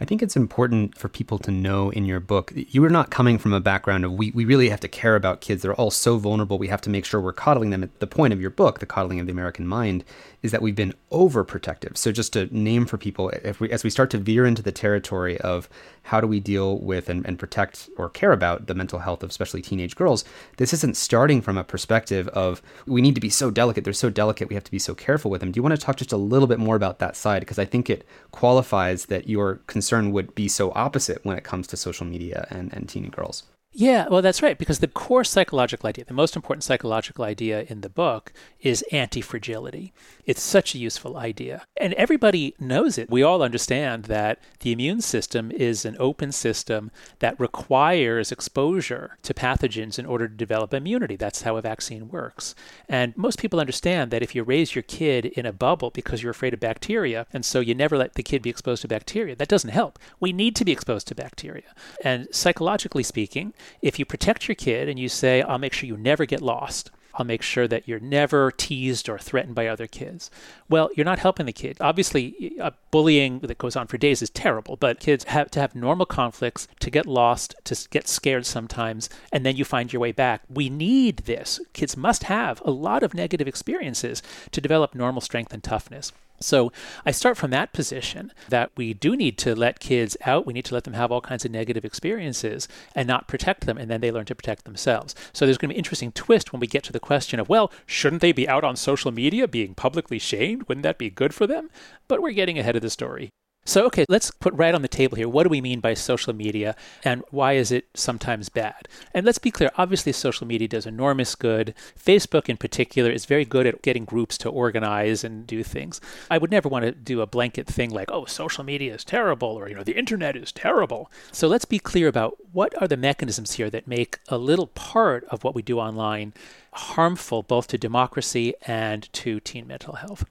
I 0.00 0.04
think 0.04 0.22
it's 0.22 0.36
important 0.36 0.96
for 0.96 1.08
people 1.08 1.38
to 1.38 1.50
know 1.50 1.90
in 1.90 2.04
your 2.04 2.20
book, 2.20 2.52
you 2.54 2.84
are 2.84 2.90
not 2.90 3.10
coming 3.10 3.38
from 3.38 3.52
a 3.52 3.60
background 3.60 4.04
of 4.04 4.12
we, 4.12 4.30
we 4.32 4.44
really 4.44 4.68
have 4.68 4.80
to 4.80 4.88
care 4.88 5.16
about 5.16 5.40
kids. 5.40 5.62
They're 5.62 5.74
all 5.74 5.90
so 5.90 6.18
vulnerable. 6.18 6.58
We 6.58 6.68
have 6.68 6.80
to 6.82 6.90
make 6.90 7.04
sure 7.04 7.20
we're 7.20 7.32
coddling 7.32 7.70
them. 7.70 7.82
At 7.82 8.00
the 8.00 8.06
point 8.06 8.32
of 8.32 8.40
your 8.40 8.50
book, 8.50 8.78
The 8.78 8.86
Coddling 8.86 9.20
of 9.20 9.26
the 9.26 9.32
American 9.32 9.66
Mind, 9.66 10.04
is 10.42 10.52
that 10.52 10.62
we've 10.62 10.76
been 10.76 10.94
overprotective. 11.12 11.96
So 11.96 12.12
just 12.12 12.32
to 12.32 12.48
name 12.56 12.86
for 12.86 12.96
people, 12.96 13.30
if 13.30 13.60
we 13.60 13.70
as 13.70 13.84
we 13.84 13.90
start 13.90 14.10
to 14.10 14.18
veer 14.18 14.46
into 14.46 14.62
the 14.62 14.72
territory 14.72 15.38
of 15.40 15.68
how 16.04 16.20
do 16.20 16.26
we 16.26 16.40
deal 16.40 16.78
with 16.78 17.08
and, 17.08 17.26
and 17.26 17.38
protect 17.38 17.90
or 17.96 18.08
care 18.08 18.32
about 18.32 18.66
the 18.66 18.74
mental 18.74 19.00
health 19.00 19.22
of 19.22 19.30
especially 19.30 19.62
teenage 19.62 19.96
girls, 19.96 20.24
this 20.56 20.72
isn't 20.72 20.96
starting 20.96 21.40
from 21.42 21.58
a 21.58 21.64
perspective 21.64 22.28
of 22.28 22.62
we 22.86 23.02
need 23.02 23.14
to 23.14 23.20
be 23.20 23.30
so 23.30 23.50
delicate. 23.50 23.84
They're 23.84 23.92
so 23.92 24.10
delicate. 24.10 24.48
We 24.48 24.54
have 24.54 24.64
to 24.64 24.70
be 24.70 24.78
so 24.78 24.94
careful 24.94 25.30
with 25.30 25.40
them. 25.40 25.52
Do 25.52 25.58
you 25.58 25.62
want 25.62 25.78
to 25.78 25.84
talk 25.84 25.96
just 25.96 26.12
a 26.12 26.16
little 26.16 26.48
bit 26.48 26.58
more 26.58 26.76
about 26.76 26.98
that 27.00 27.16
side? 27.16 27.40
Because 27.40 27.58
I 27.58 27.64
think 27.64 27.90
it 27.90 28.06
qualifies 28.30 29.06
that 29.06 29.28
your 29.28 29.56
concern 29.66 30.12
would 30.12 30.34
be 30.34 30.48
so 30.48 30.72
opposite 30.74 31.24
when 31.24 31.36
it 31.36 31.44
comes 31.44 31.66
to 31.68 31.76
social 31.76 32.06
media 32.06 32.46
and, 32.50 32.72
and 32.72 32.88
teen 32.88 33.08
girls. 33.10 33.44
Yeah, 33.72 34.08
well, 34.08 34.20
that's 34.20 34.42
right, 34.42 34.58
because 34.58 34.80
the 34.80 34.88
core 34.88 35.22
psychological 35.22 35.88
idea, 35.88 36.04
the 36.04 36.12
most 36.12 36.34
important 36.34 36.64
psychological 36.64 37.24
idea 37.24 37.66
in 37.68 37.82
the 37.82 37.88
book 37.88 38.32
is 38.60 38.84
anti 38.90 39.20
fragility. 39.20 39.92
It's 40.26 40.42
such 40.42 40.74
a 40.74 40.78
useful 40.78 41.16
idea. 41.16 41.62
And 41.76 41.94
everybody 41.94 42.54
knows 42.58 42.98
it. 42.98 43.08
We 43.08 43.22
all 43.22 43.42
understand 43.42 44.04
that 44.06 44.40
the 44.60 44.72
immune 44.72 45.00
system 45.00 45.52
is 45.52 45.84
an 45.84 45.96
open 46.00 46.32
system 46.32 46.90
that 47.20 47.38
requires 47.38 48.32
exposure 48.32 49.18
to 49.22 49.34
pathogens 49.34 50.00
in 50.00 50.06
order 50.06 50.26
to 50.26 50.34
develop 50.34 50.74
immunity. 50.74 51.14
That's 51.14 51.42
how 51.42 51.56
a 51.56 51.62
vaccine 51.62 52.08
works. 52.08 52.56
And 52.88 53.16
most 53.16 53.38
people 53.38 53.60
understand 53.60 54.10
that 54.10 54.22
if 54.22 54.34
you 54.34 54.42
raise 54.42 54.74
your 54.74 54.82
kid 54.82 55.26
in 55.26 55.46
a 55.46 55.52
bubble 55.52 55.90
because 55.90 56.22
you're 56.22 56.30
afraid 56.32 56.54
of 56.54 56.60
bacteria, 56.60 57.26
and 57.32 57.44
so 57.44 57.60
you 57.60 57.76
never 57.76 57.96
let 57.96 58.14
the 58.14 58.24
kid 58.24 58.42
be 58.42 58.50
exposed 58.50 58.82
to 58.82 58.88
bacteria, 58.88 59.36
that 59.36 59.48
doesn't 59.48 59.70
help. 59.70 59.98
We 60.18 60.32
need 60.32 60.56
to 60.56 60.64
be 60.64 60.72
exposed 60.72 61.06
to 61.08 61.14
bacteria. 61.14 61.72
And 62.02 62.26
psychologically 62.32 63.04
speaking, 63.04 63.54
if 63.82 63.98
you 63.98 64.04
protect 64.04 64.48
your 64.48 64.54
kid 64.54 64.88
and 64.88 64.98
you 64.98 65.08
say, 65.08 65.42
I'll 65.42 65.58
make 65.58 65.72
sure 65.72 65.86
you 65.86 65.96
never 65.96 66.26
get 66.26 66.42
lost, 66.42 66.90
I'll 67.14 67.26
make 67.26 67.42
sure 67.42 67.66
that 67.68 67.88
you're 67.88 68.00
never 68.00 68.50
teased 68.50 69.08
or 69.08 69.18
threatened 69.18 69.54
by 69.54 69.66
other 69.66 69.86
kids. 69.86 70.30
Well, 70.68 70.90
you're 70.96 71.04
not 71.04 71.18
helping 71.18 71.46
the 71.46 71.52
kid. 71.52 71.76
Obviously, 71.80 72.54
uh, 72.60 72.70
bullying 72.90 73.40
that 73.40 73.58
goes 73.58 73.76
on 73.76 73.88
for 73.88 73.98
days 73.98 74.22
is 74.22 74.30
terrible, 74.30 74.76
but 74.76 75.00
kids 75.00 75.24
have 75.24 75.50
to 75.52 75.60
have 75.60 75.74
normal 75.74 76.06
conflicts, 76.06 76.68
to 76.78 76.90
get 76.90 77.06
lost, 77.06 77.54
to 77.64 77.88
get 77.90 78.08
scared 78.08 78.46
sometimes, 78.46 79.10
and 79.32 79.44
then 79.44 79.56
you 79.56 79.64
find 79.64 79.92
your 79.92 80.00
way 80.00 80.12
back. 80.12 80.42
We 80.48 80.70
need 80.70 81.18
this. 81.18 81.60
Kids 81.72 81.96
must 81.96 82.24
have 82.24 82.62
a 82.64 82.70
lot 82.70 83.02
of 83.02 83.14
negative 83.14 83.48
experiences 83.48 84.22
to 84.52 84.60
develop 84.60 84.94
normal 84.94 85.20
strength 85.20 85.52
and 85.52 85.62
toughness. 85.62 86.12
So 86.42 86.72
I 87.04 87.10
start 87.10 87.36
from 87.36 87.50
that 87.50 87.72
position 87.72 88.32
that 88.48 88.70
we 88.76 88.94
do 88.94 89.14
need 89.14 89.36
to 89.38 89.54
let 89.54 89.78
kids 89.78 90.16
out. 90.24 90.46
We 90.46 90.54
need 90.54 90.64
to 90.66 90.74
let 90.74 90.84
them 90.84 90.94
have 90.94 91.12
all 91.12 91.20
kinds 91.20 91.44
of 91.44 91.50
negative 91.50 91.84
experiences 91.84 92.66
and 92.94 93.06
not 93.06 93.28
protect 93.28 93.66
them, 93.66 93.76
and 93.76 93.90
then 93.90 94.00
they 94.00 94.10
learn 94.10 94.24
to 94.26 94.34
protect 94.34 94.64
themselves. 94.64 95.14
So 95.32 95.44
there's 95.44 95.58
going 95.58 95.68
to 95.68 95.74
be 95.74 95.76
an 95.76 95.80
interesting 95.80 96.12
twist 96.12 96.52
when 96.52 96.60
we 96.60 96.66
get 96.66 96.82
to 96.84 96.92
the 96.92 97.00
question 97.00 97.40
of, 97.40 97.48
well, 97.48 97.70
shouldn't 97.84 98.22
they 98.22 98.32
be 98.32 98.48
out 98.48 98.64
on 98.64 98.76
social 98.76 99.12
media 99.12 99.46
being 99.46 99.74
publicly 99.74 100.18
shamed? 100.18 100.66
Wouldn't 100.68 100.84
that 100.84 100.98
be 100.98 101.10
good 101.10 101.34
for 101.34 101.46
them? 101.46 101.70
But 102.08 102.22
we're 102.22 102.32
getting 102.32 102.58
ahead 102.58 102.76
of 102.76 102.82
the 102.82 102.90
story. 102.90 103.30
So, 103.64 103.84
okay, 103.86 104.04
let's 104.08 104.30
put 104.30 104.54
right 104.54 104.74
on 104.74 104.82
the 104.82 104.88
table 104.88 105.16
here 105.16 105.28
what 105.28 105.44
do 105.44 105.48
we 105.50 105.60
mean 105.60 105.80
by 105.80 105.94
social 105.94 106.32
media 106.32 106.74
and 107.04 107.22
why 107.30 107.52
is 107.52 107.70
it 107.70 107.88
sometimes 107.94 108.48
bad? 108.48 108.88
And 109.14 109.26
let's 109.26 109.38
be 109.38 109.50
clear 109.50 109.70
obviously, 109.76 110.12
social 110.12 110.46
media 110.46 110.66
does 110.66 110.86
enormous 110.86 111.34
good. 111.34 111.74
Facebook, 111.96 112.48
in 112.48 112.56
particular, 112.56 113.10
is 113.10 113.26
very 113.26 113.44
good 113.44 113.66
at 113.66 113.82
getting 113.82 114.04
groups 114.04 114.38
to 114.38 114.48
organize 114.48 115.22
and 115.22 115.46
do 115.46 115.62
things. 115.62 116.00
I 116.30 116.38
would 116.38 116.50
never 116.50 116.68
want 116.68 116.84
to 116.84 116.92
do 116.92 117.20
a 117.20 117.26
blanket 117.26 117.66
thing 117.66 117.90
like, 117.90 118.10
oh, 118.10 118.24
social 118.24 118.64
media 118.64 118.94
is 118.94 119.04
terrible 119.04 119.48
or, 119.48 119.68
you 119.68 119.74
know, 119.74 119.84
the 119.84 119.98
internet 119.98 120.36
is 120.36 120.52
terrible. 120.52 121.10
So, 121.30 121.46
let's 121.46 121.66
be 121.66 121.78
clear 121.78 122.08
about 122.08 122.38
what 122.52 122.72
are 122.82 122.88
the 122.88 122.96
mechanisms 122.96 123.52
here 123.52 123.70
that 123.70 123.86
make 123.86 124.18
a 124.28 124.38
little 124.38 124.68
part 124.68 125.24
of 125.24 125.44
what 125.44 125.54
we 125.54 125.62
do 125.62 125.78
online 125.78 126.32
harmful 126.72 127.42
both 127.42 127.66
to 127.68 127.78
democracy 127.78 128.54
and 128.66 129.12
to 129.12 129.40
teen 129.40 129.66
mental 129.66 129.94
health 129.94 130.24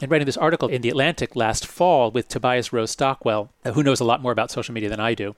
in 0.00 0.08
writing 0.08 0.26
this 0.26 0.36
article 0.36 0.68
in 0.68 0.82
The 0.82 0.88
Atlantic 0.88 1.36
last 1.36 1.66
fall 1.66 2.10
with 2.10 2.28
Tobias 2.28 2.72
Rose 2.72 2.90
Stockwell, 2.90 3.50
uh, 3.64 3.72
who 3.72 3.82
knows 3.82 4.00
a 4.00 4.04
lot 4.04 4.22
more 4.22 4.32
about 4.32 4.50
social 4.50 4.74
media 4.74 4.88
than 4.88 5.00
I 5.00 5.14
do, 5.14 5.36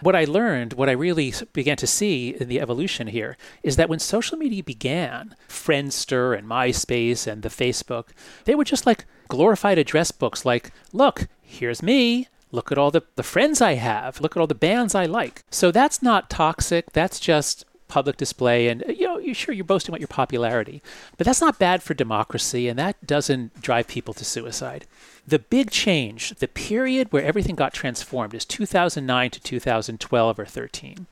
what 0.00 0.14
I 0.14 0.24
learned, 0.24 0.74
what 0.74 0.88
I 0.88 0.92
really 0.92 1.32
began 1.52 1.76
to 1.78 1.86
see 1.86 2.36
in 2.38 2.48
the 2.48 2.60
evolution 2.60 3.06
here, 3.06 3.36
is 3.62 3.76
that 3.76 3.88
when 3.88 3.98
social 3.98 4.36
media 4.36 4.62
began, 4.62 5.34
Friendster 5.48 6.36
and 6.36 6.46
MySpace 6.46 7.26
and 7.26 7.42
the 7.42 7.48
Facebook, 7.48 8.08
they 8.44 8.54
were 8.54 8.64
just 8.64 8.86
like 8.86 9.06
glorified 9.28 9.78
address 9.78 10.10
books 10.10 10.44
like, 10.44 10.72
look, 10.92 11.28
here's 11.40 11.82
me, 11.82 12.28
Look 12.54 12.70
at 12.70 12.76
all 12.76 12.90
the, 12.90 13.02
the 13.16 13.22
friends 13.22 13.62
I 13.62 13.74
have. 13.74 14.20
Look 14.20 14.36
at 14.36 14.40
all 14.40 14.46
the 14.46 14.54
bands 14.54 14.94
I 14.94 15.06
like. 15.06 15.42
So 15.50 15.70
that's 15.70 16.02
not 16.02 16.28
toxic. 16.28 16.92
That's 16.92 17.18
just 17.18 17.64
public 17.92 18.16
display 18.16 18.68
and 18.68 18.82
you 18.88 19.06
know 19.06 19.18
you're 19.18 19.34
sure 19.34 19.54
you're 19.54 19.66
boasting 19.66 19.92
about 19.92 20.00
your 20.00 20.08
popularity 20.08 20.80
but 21.18 21.26
that's 21.26 21.42
not 21.42 21.58
bad 21.58 21.82
for 21.82 21.92
democracy 21.92 22.66
and 22.66 22.78
that 22.78 22.96
doesn't 23.06 23.60
drive 23.60 23.86
people 23.86 24.14
to 24.14 24.24
suicide 24.24 24.86
the 25.28 25.38
big 25.38 25.70
change 25.70 26.30
the 26.36 26.48
period 26.48 27.12
where 27.12 27.22
everything 27.22 27.54
got 27.54 27.74
transformed 27.74 28.32
is 28.32 28.46
2009 28.46 29.30
to 29.30 29.40
2012 29.40 30.38
or 30.38 30.46
13 30.46 31.06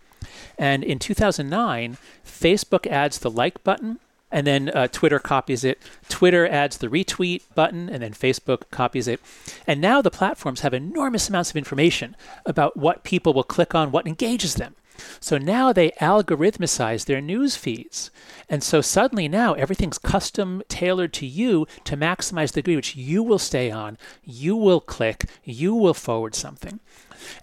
and 0.56 0.82
in 0.82 0.98
2009 0.98 1.98
facebook 2.24 2.86
adds 2.86 3.18
the 3.18 3.30
like 3.30 3.62
button 3.62 3.98
and 4.32 4.46
then 4.46 4.70
uh, 4.70 4.86
Twitter 4.86 5.18
copies 5.18 5.64
it. 5.64 5.82
Twitter 6.08 6.46
adds 6.46 6.78
the 6.78 6.86
retweet 6.86 7.42
button, 7.56 7.88
and 7.90 8.00
then 8.00 8.12
Facebook 8.12 8.62
copies 8.70 9.08
it. 9.08 9.20
And 9.66 9.80
now 9.80 10.00
the 10.00 10.08
platforms 10.08 10.60
have 10.60 10.72
enormous 10.72 11.28
amounts 11.28 11.50
of 11.50 11.56
information 11.56 12.14
about 12.46 12.76
what 12.76 13.02
people 13.02 13.32
will 13.32 13.42
click 13.42 13.74
on, 13.74 13.90
what 13.90 14.06
engages 14.06 14.54
them. 14.54 14.76
So 15.20 15.38
now 15.38 15.72
they 15.72 15.90
algorithmicize 16.00 17.04
their 17.04 17.20
news 17.20 17.56
feeds. 17.56 18.10
And 18.48 18.62
so 18.62 18.80
suddenly 18.80 19.28
now 19.28 19.54
everything's 19.54 19.98
custom 19.98 20.62
tailored 20.68 21.12
to 21.14 21.26
you 21.26 21.66
to 21.84 21.96
maximize 21.96 22.52
the 22.52 22.62
degree 22.62 22.76
which 22.76 22.96
you 22.96 23.22
will 23.22 23.38
stay 23.38 23.70
on, 23.70 23.98
you 24.24 24.56
will 24.56 24.80
click, 24.80 25.26
you 25.44 25.74
will 25.74 25.94
forward 25.94 26.34
something. 26.34 26.80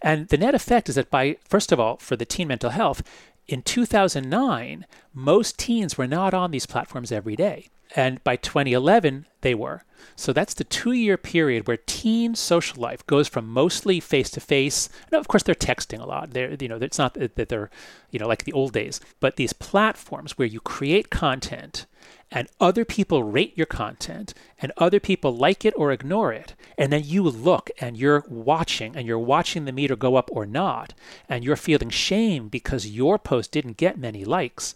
And 0.01 0.27
the 0.27 0.37
net 0.37 0.55
effect 0.55 0.89
is 0.89 0.95
that 0.95 1.09
by, 1.09 1.37
first 1.47 1.71
of 1.71 1.79
all, 1.79 1.97
for 1.97 2.15
the 2.15 2.25
teen 2.25 2.47
mental 2.47 2.71
health, 2.71 3.03
in 3.47 3.61
2009, 3.61 4.85
most 5.13 5.57
teens 5.57 5.97
were 5.97 6.07
not 6.07 6.33
on 6.33 6.51
these 6.51 6.65
platforms 6.65 7.11
every 7.11 7.35
day. 7.35 7.69
And 7.97 8.23
by 8.23 8.35
2011, 8.35 9.25
they 9.41 9.55
were. 9.55 9.81
So 10.15 10.31
that's 10.31 10.53
the 10.53 10.63
two 10.63 10.91
year 10.91 11.17
period 11.17 11.67
where 11.67 11.77
teen 11.77 12.35
social 12.35 12.79
life 12.79 13.05
goes 13.07 13.27
from 13.27 13.49
mostly 13.49 13.99
face 13.99 14.29
to 14.31 14.39
face. 14.39 14.87
Of 15.11 15.27
course, 15.27 15.41
they're 15.41 15.55
texting 15.55 15.99
a 15.99 16.05
lot. 16.05 16.29
They're, 16.31 16.55
you 16.59 16.67
know, 16.67 16.77
it's 16.77 16.99
not 16.99 17.15
that 17.15 17.49
they're, 17.49 17.71
you 18.11 18.19
know, 18.19 18.27
like 18.27 18.43
the 18.43 18.53
old 18.53 18.73
days, 18.73 19.01
but 19.19 19.35
these 19.35 19.51
platforms 19.51 20.37
where 20.37 20.47
you 20.47 20.59
create 20.59 21.09
content 21.09 21.87
and 22.29 22.47
other 22.59 22.85
people 22.85 23.23
rate 23.23 23.57
your 23.57 23.65
content 23.65 24.35
and 24.61 24.71
other 24.77 24.99
people 24.99 25.35
like 25.35 25.65
it 25.65 25.73
or 25.75 25.91
ignore 25.91 26.31
it. 26.31 26.53
And 26.77 26.93
then 26.93 27.01
you 27.03 27.23
look 27.23 27.71
and 27.79 27.97
you're 27.97 28.25
watching 28.27 28.95
and 28.95 29.07
you're 29.07 29.17
watching 29.17 29.65
the 29.65 29.71
meter 29.71 29.95
go 29.95 30.17
up 30.17 30.29
or 30.31 30.45
not. 30.45 30.93
And 31.27 31.43
you're 31.43 31.55
feeling 31.55 31.89
shame 31.89 32.47
because 32.47 32.85
your 32.85 33.17
post 33.17 33.51
didn't 33.51 33.77
get 33.77 33.97
many 33.97 34.23
likes. 34.23 34.75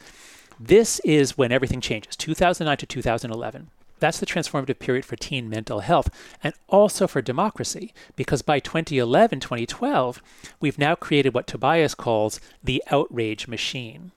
This 0.63 0.99
is 0.99 1.39
when 1.39 1.51
everything 1.51 1.81
changes 1.81 2.15
2009 2.15 2.77
to 2.77 2.85
2011. 2.85 3.71
That's 3.99 4.19
the 4.19 4.27
transformative 4.27 4.77
period 4.77 5.05
for 5.05 5.15
teen 5.15 5.49
mental 5.49 5.79
health 5.79 6.09
and 6.43 6.53
also 6.67 7.07
for 7.07 7.19
democracy, 7.19 7.95
because 8.15 8.43
by 8.43 8.59
2011, 8.59 9.39
2012, 9.39 10.21
we've 10.59 10.77
now 10.77 10.93
created 10.93 11.33
what 11.33 11.47
Tobias 11.47 11.95
calls 11.95 12.39
the 12.63 12.83
outrage 12.91 13.47
machine. 13.47 14.11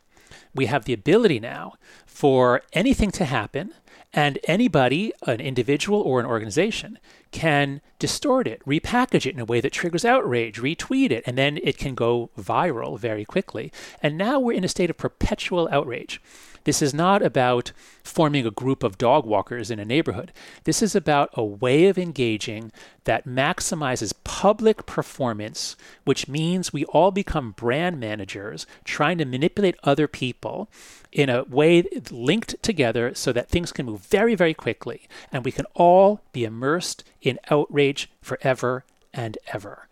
we 0.54 0.66
have 0.66 0.84
the 0.84 0.92
ability 0.92 1.40
now 1.40 1.74
for 2.06 2.62
anything 2.74 3.10
to 3.10 3.24
happen 3.24 3.72
and 4.14 4.38
anybody, 4.44 5.12
an 5.26 5.40
individual 5.40 6.00
or 6.00 6.20
an 6.20 6.26
organization, 6.26 6.98
can 7.32 7.80
distort 7.98 8.46
it, 8.46 8.64
repackage 8.64 9.26
it 9.26 9.34
in 9.34 9.40
a 9.40 9.44
way 9.44 9.60
that 9.60 9.72
triggers 9.72 10.04
outrage, 10.04 10.60
retweet 10.60 11.10
it, 11.10 11.24
and 11.26 11.36
then 11.36 11.58
it 11.62 11.76
can 11.76 11.96
go 11.96 12.30
viral 12.38 12.98
very 12.98 13.24
quickly. 13.24 13.72
And 14.00 14.16
now 14.16 14.38
we're 14.38 14.56
in 14.56 14.64
a 14.64 14.68
state 14.68 14.88
of 14.88 14.96
perpetual 14.96 15.68
outrage. 15.70 16.20
This 16.64 16.80
is 16.80 16.94
not 16.94 17.22
about 17.22 17.72
forming 18.02 18.46
a 18.46 18.50
group 18.50 18.82
of 18.82 18.98
dog 18.98 19.26
walkers 19.26 19.70
in 19.70 19.78
a 19.78 19.84
neighborhood. 19.84 20.32
This 20.64 20.82
is 20.82 20.94
about 20.94 21.30
a 21.34 21.44
way 21.44 21.86
of 21.86 21.98
engaging 21.98 22.72
that 23.04 23.26
maximizes 23.26 24.14
public 24.24 24.86
performance, 24.86 25.76
which 26.04 26.26
means 26.26 26.72
we 26.72 26.84
all 26.86 27.10
become 27.10 27.52
brand 27.52 28.00
managers 28.00 28.66
trying 28.84 29.18
to 29.18 29.24
manipulate 29.24 29.76
other 29.84 30.08
people 30.08 30.68
in 31.12 31.28
a 31.28 31.44
way 31.44 31.84
linked 32.10 32.60
together 32.62 33.14
so 33.14 33.32
that 33.32 33.48
things 33.48 33.70
can 33.70 33.86
move 33.86 34.00
very, 34.00 34.34
very 34.34 34.54
quickly 34.54 35.06
and 35.30 35.44
we 35.44 35.52
can 35.52 35.66
all 35.74 36.20
be 36.32 36.44
immersed 36.44 37.04
in 37.22 37.38
outrage 37.50 38.10
forever 38.20 38.84
and 39.12 39.38
ever. 39.52 39.86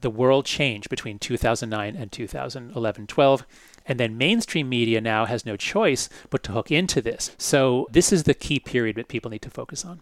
The 0.00 0.10
world 0.10 0.46
changed 0.46 0.88
between 0.88 1.18
2009 1.18 1.94
and 1.94 2.10
2011 2.10 3.06
12. 3.06 3.46
And 3.90 3.98
then 3.98 4.16
mainstream 4.16 4.68
media 4.68 5.00
now 5.00 5.24
has 5.24 5.44
no 5.44 5.56
choice 5.56 6.08
but 6.30 6.44
to 6.44 6.52
hook 6.52 6.70
into 6.70 7.02
this. 7.02 7.32
So 7.38 7.88
this 7.90 8.12
is 8.12 8.22
the 8.22 8.34
key 8.34 8.60
period 8.60 8.94
that 8.94 9.08
people 9.08 9.32
need 9.32 9.42
to 9.42 9.50
focus 9.50 9.84
on. 9.84 10.00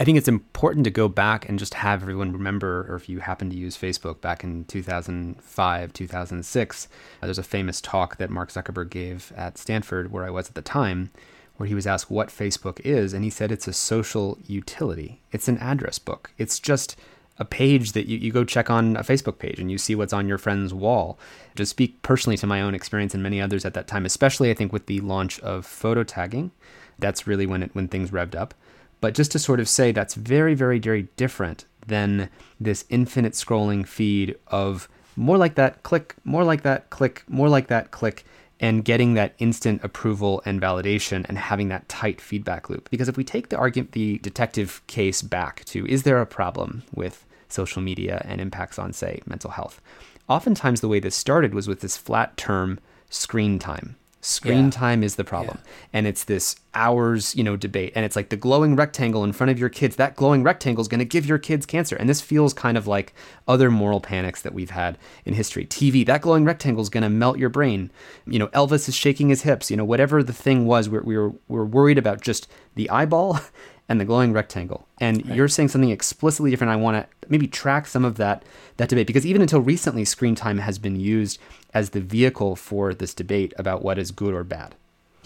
I 0.00 0.04
think 0.04 0.18
it's 0.18 0.26
important 0.26 0.82
to 0.82 0.90
go 0.90 1.06
back 1.06 1.48
and 1.48 1.56
just 1.56 1.74
have 1.74 2.02
everyone 2.02 2.32
remember, 2.32 2.84
or 2.88 2.96
if 2.96 3.08
you 3.08 3.20
happen 3.20 3.50
to 3.50 3.56
use 3.56 3.78
Facebook 3.78 4.20
back 4.20 4.42
in 4.42 4.64
2005, 4.64 5.92
2006, 5.92 6.88
uh, 7.22 7.24
there's 7.24 7.38
a 7.38 7.44
famous 7.44 7.80
talk 7.80 8.16
that 8.16 8.30
Mark 8.30 8.50
Zuckerberg 8.50 8.90
gave 8.90 9.32
at 9.36 9.58
Stanford, 9.58 10.10
where 10.10 10.24
I 10.24 10.30
was 10.30 10.48
at 10.48 10.56
the 10.56 10.60
time, 10.60 11.12
where 11.56 11.68
he 11.68 11.74
was 11.76 11.86
asked 11.86 12.10
what 12.10 12.30
Facebook 12.30 12.80
is. 12.80 13.12
And 13.12 13.22
he 13.22 13.30
said 13.30 13.52
it's 13.52 13.68
a 13.68 13.72
social 13.72 14.38
utility, 14.44 15.20
it's 15.30 15.46
an 15.46 15.58
address 15.58 16.00
book. 16.00 16.32
It's 16.36 16.58
just 16.58 16.96
a 17.38 17.44
page 17.44 17.92
that 17.92 18.06
you, 18.06 18.18
you 18.18 18.32
go 18.32 18.44
check 18.44 18.70
on 18.70 18.96
a 18.96 19.02
Facebook 19.02 19.38
page 19.38 19.58
and 19.58 19.70
you 19.70 19.78
see 19.78 19.94
what's 19.94 20.12
on 20.12 20.28
your 20.28 20.38
friend's 20.38 20.72
wall. 20.72 21.18
To 21.56 21.66
speak 21.66 22.00
personally 22.02 22.36
to 22.38 22.46
my 22.46 22.60
own 22.60 22.74
experience 22.74 23.14
and 23.14 23.22
many 23.22 23.40
others 23.40 23.64
at 23.64 23.74
that 23.74 23.86
time, 23.86 24.06
especially 24.06 24.50
I 24.50 24.54
think 24.54 24.72
with 24.72 24.86
the 24.86 25.00
launch 25.00 25.40
of 25.40 25.66
photo 25.66 26.04
tagging, 26.04 26.52
that's 26.98 27.26
really 27.26 27.46
when 27.46 27.62
it 27.62 27.74
when 27.74 27.88
things 27.88 28.10
revved 28.10 28.34
up. 28.34 28.54
But 29.00 29.14
just 29.14 29.32
to 29.32 29.38
sort 29.38 29.60
of 29.60 29.68
say 29.68 29.92
that's 29.92 30.14
very, 30.14 30.54
very, 30.54 30.78
very 30.78 31.08
different 31.16 31.66
than 31.86 32.30
this 32.60 32.84
infinite 32.88 33.34
scrolling 33.34 33.86
feed 33.86 34.36
of 34.48 34.88
more 35.16 35.38
like 35.38 35.56
that 35.56 35.82
click, 35.82 36.14
more 36.24 36.44
like 36.44 36.62
that 36.62 36.90
click, 36.90 37.22
more 37.28 37.48
like 37.48 37.66
that 37.68 37.90
click, 37.90 38.24
and 38.64 38.82
getting 38.82 39.12
that 39.12 39.34
instant 39.38 39.84
approval 39.84 40.42
and 40.46 40.58
validation 40.58 41.26
and 41.28 41.36
having 41.36 41.68
that 41.68 41.86
tight 41.86 42.18
feedback 42.18 42.70
loop. 42.70 42.88
Because 42.88 43.10
if 43.10 43.16
we 43.18 43.22
take 43.22 43.50
the 43.50 43.58
argument, 43.58 43.92
the 43.92 44.16
detective 44.20 44.80
case 44.86 45.20
back 45.20 45.66
to 45.66 45.86
is 45.86 46.04
there 46.04 46.18
a 46.18 46.24
problem 46.24 46.82
with 46.94 47.26
social 47.46 47.82
media 47.82 48.22
and 48.24 48.40
impacts 48.40 48.78
on, 48.78 48.94
say, 48.94 49.20
mental 49.26 49.50
health? 49.50 49.82
Oftentimes, 50.30 50.80
the 50.80 50.88
way 50.88 50.98
this 50.98 51.14
started 51.14 51.52
was 51.52 51.68
with 51.68 51.80
this 51.80 51.98
flat 51.98 52.38
term 52.38 52.80
screen 53.10 53.58
time. 53.58 53.96
Screen 54.24 54.64
yeah. 54.64 54.70
time 54.70 55.02
is 55.02 55.16
the 55.16 55.24
problem. 55.24 55.58
Yeah. 55.62 55.70
And 55.92 56.06
it's 56.06 56.24
this 56.24 56.56
hours, 56.72 57.36
you 57.36 57.44
know, 57.44 57.56
debate. 57.56 57.92
And 57.94 58.06
it's 58.06 58.16
like 58.16 58.30
the 58.30 58.38
glowing 58.38 58.74
rectangle 58.74 59.22
in 59.22 59.34
front 59.34 59.50
of 59.50 59.58
your 59.58 59.68
kids. 59.68 59.96
That 59.96 60.16
glowing 60.16 60.42
rectangle 60.42 60.80
is 60.80 60.88
going 60.88 61.00
to 61.00 61.04
give 61.04 61.26
your 61.26 61.36
kids 61.36 61.66
cancer. 61.66 61.94
And 61.94 62.08
this 62.08 62.22
feels 62.22 62.54
kind 62.54 62.78
of 62.78 62.86
like 62.86 63.12
other 63.46 63.70
moral 63.70 64.00
panics 64.00 64.40
that 64.40 64.54
we've 64.54 64.70
had 64.70 64.96
in 65.26 65.34
history. 65.34 65.66
TV, 65.66 66.06
that 66.06 66.22
glowing 66.22 66.46
rectangle 66.46 66.82
is 66.82 66.88
going 66.88 67.02
to 67.02 67.10
melt 67.10 67.36
your 67.38 67.50
brain. 67.50 67.90
You 68.26 68.38
know, 68.38 68.48
Elvis 68.48 68.88
is 68.88 68.96
shaking 68.96 69.28
his 69.28 69.42
hips. 69.42 69.70
You 69.70 69.76
know, 69.76 69.84
whatever 69.84 70.22
the 70.22 70.32
thing 70.32 70.64
was, 70.64 70.88
we 70.88 71.00
we 71.00 71.18
were, 71.18 71.28
we 71.28 71.58
were 71.58 71.66
worried 71.66 71.98
about 71.98 72.22
just 72.22 72.50
the 72.76 72.88
eyeball 72.88 73.40
and 73.88 74.00
the 74.00 74.04
glowing 74.04 74.32
rectangle. 74.32 74.88
And 75.00 75.26
right. 75.26 75.36
you're 75.36 75.48
saying 75.48 75.68
something 75.68 75.90
explicitly 75.90 76.50
different. 76.50 76.72
I 76.72 76.76
want 76.76 76.96
to 76.96 77.28
maybe 77.28 77.46
track 77.46 77.86
some 77.86 78.04
of 78.04 78.16
that 78.16 78.44
that 78.76 78.88
debate 78.88 79.06
because 79.06 79.26
even 79.26 79.42
until 79.42 79.60
recently, 79.60 80.04
screen 80.04 80.34
time 80.34 80.58
has 80.58 80.78
been 80.78 80.96
used 80.96 81.38
as 81.72 81.90
the 81.90 82.00
vehicle 82.00 82.56
for 82.56 82.94
this 82.94 83.14
debate 83.14 83.52
about 83.58 83.82
what 83.82 83.98
is 83.98 84.10
good 84.10 84.34
or 84.34 84.44
bad. 84.44 84.74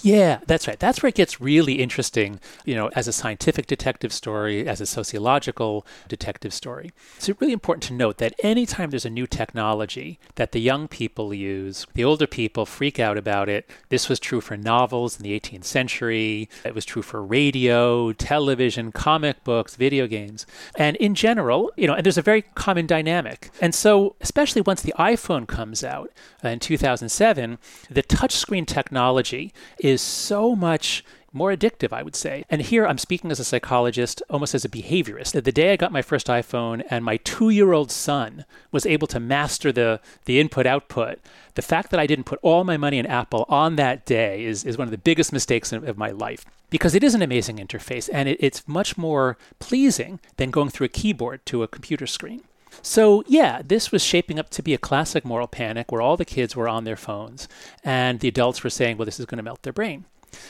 Yeah, 0.03 0.41
that's 0.47 0.69
right. 0.69 0.79
That's 0.79 1.03
where 1.03 1.09
it 1.09 1.15
gets 1.15 1.41
really 1.41 1.75
interesting, 1.75 2.41
you 2.65 2.75
know, 2.75 2.89
as 2.95 3.09
a 3.09 3.13
scientific 3.13 3.67
detective 3.67 4.13
story, 4.13 4.67
as 4.69 4.81
a 4.81 4.87
sociological 4.87 5.87
detective 6.09 6.55
story. 6.55 6.93
It's 7.17 7.29
really 7.41 7.53
important 7.53 7.83
to 7.85 7.95
note 7.95 8.19
that 8.19 8.35
anytime 8.43 8.91
there's 8.91 9.05
a 9.05 9.11
new 9.11 9.27
technology 9.27 10.19
that 10.37 10.53
the 10.53 10.61
young 10.61 10.89
people 10.89 11.35
use, 11.35 11.87
the 11.95 12.05
older 12.05 12.27
people 12.27 12.67
freak 12.67 13.01
out 13.01 13.19
about 13.19 13.49
it. 13.49 13.69
This 13.89 14.09
was 14.09 14.21
true 14.21 14.41
for 14.41 14.57
novels 14.57 15.17
in 15.17 15.23
the 15.23 15.39
18th 15.39 15.65
century. 15.65 16.49
It 16.65 16.75
was 16.75 16.85
true 16.85 17.03
for 17.03 17.23
radio, 17.23 18.13
television, 18.13 18.93
comic 18.93 19.43
books, 19.45 19.77
video 19.77 20.07
games. 20.07 20.47
And 20.77 20.97
in 20.97 21.15
general, 21.15 21.73
you 21.77 21.87
know, 21.87 21.95
and 21.95 22.05
there's 22.05 22.19
a 22.19 22.23
very 22.23 22.43
common 22.55 22.87
dynamic. 22.87 23.51
And 23.61 23.75
so, 23.75 24.17
especially 24.21 24.63
once 24.63 24.83
the 24.83 24.95
iPhone 24.99 25.47
comes 25.47 25.83
out 25.83 26.13
uh, 26.45 26.49
in 26.49 26.61
2007, 26.61 27.59
the 27.91 28.03
touchscreen 28.03 28.67
technology 28.67 29.53
is 29.89 30.03
so 30.03 30.55
much 30.55 31.05
more 31.33 31.53
addictive, 31.53 31.93
I 31.93 32.03
would 32.03 32.17
say. 32.17 32.45
And 32.49 32.63
here 32.63 32.87
I'm 32.87 32.99
speaking 32.99 33.31
as 33.31 33.41
a 33.41 33.45
psychologist, 33.45 34.23
almost 34.31 34.55
as 34.55 34.65
a 34.65 34.69
behaviorist. 34.69 35.41
The 35.41 35.53
day 35.53 35.73
I 35.73 35.77
got 35.77 35.93
my 35.93 36.03
first 36.03 36.27
iPhone 36.27 36.83
and 36.91 37.05
my 37.05 37.19
two 37.19 37.51
year 37.51 37.73
old 37.73 37.91
son 37.91 38.45
was 38.73 38.87
able 38.87 39.07
to 39.09 39.21
master 39.21 39.71
the, 39.71 40.01
the 40.25 40.41
input 40.41 40.67
output, 40.67 41.19
the 41.55 41.63
fact 41.63 41.91
that 41.91 42.01
I 42.01 42.07
didn't 42.07 42.25
put 42.25 42.39
all 42.43 42.65
my 42.65 42.77
money 42.77 42.99
in 42.99 43.07
Apple 43.07 43.45
on 43.49 43.77
that 43.77 44.07
day 44.07 44.45
is, 44.45 44.65
is 44.65 44.79
one 44.79 44.87
of 44.87 44.93
the 44.93 44.99
biggest 44.99 45.33
mistakes 45.33 45.73
of, 45.73 45.87
of 45.87 45.99
my 45.99 46.11
life. 46.11 46.45
Because 46.71 46.95
it 46.95 47.05
is 47.05 47.15
an 47.15 47.23
amazing 47.23 47.57
interface 47.59 48.09
and 48.13 48.29
it, 48.29 48.39
it's 48.41 48.67
much 48.67 48.97
more 48.97 49.37
pleasing 49.59 50.21
than 50.37 50.51
going 50.51 50.71
through 50.71 50.87
a 50.87 50.91
keyboard 50.91 51.45
to 51.47 51.63
a 51.63 51.69
computer 51.69 52.07
screen. 52.07 52.43
So, 52.83 53.25
yeah, 53.27 53.63
this 53.65 53.91
was 53.93 54.03
shaping 54.03 54.39
up 54.39 54.51
to 54.51 54.63
be 54.63 54.75
a 54.75 54.79
classic 54.79 55.25
moral 55.25 55.49
panic 55.49 55.91
where 55.91 56.03
all 56.03 56.17
the 56.17 56.25
kids 56.25 56.55
were 56.57 56.69
on 56.69 56.85
their 56.85 56.97
phones 56.97 57.49
and 57.85 58.21
the 58.21 58.29
adults 58.29 58.63
were 58.63 58.71
saying, 58.71 58.97
well, 58.97 59.07
this 59.07 59.21
is 59.21 59.27
going 59.27 59.39
to 59.39 59.43
melt 59.43 59.63
their 59.63 59.73
brain. 59.73 60.05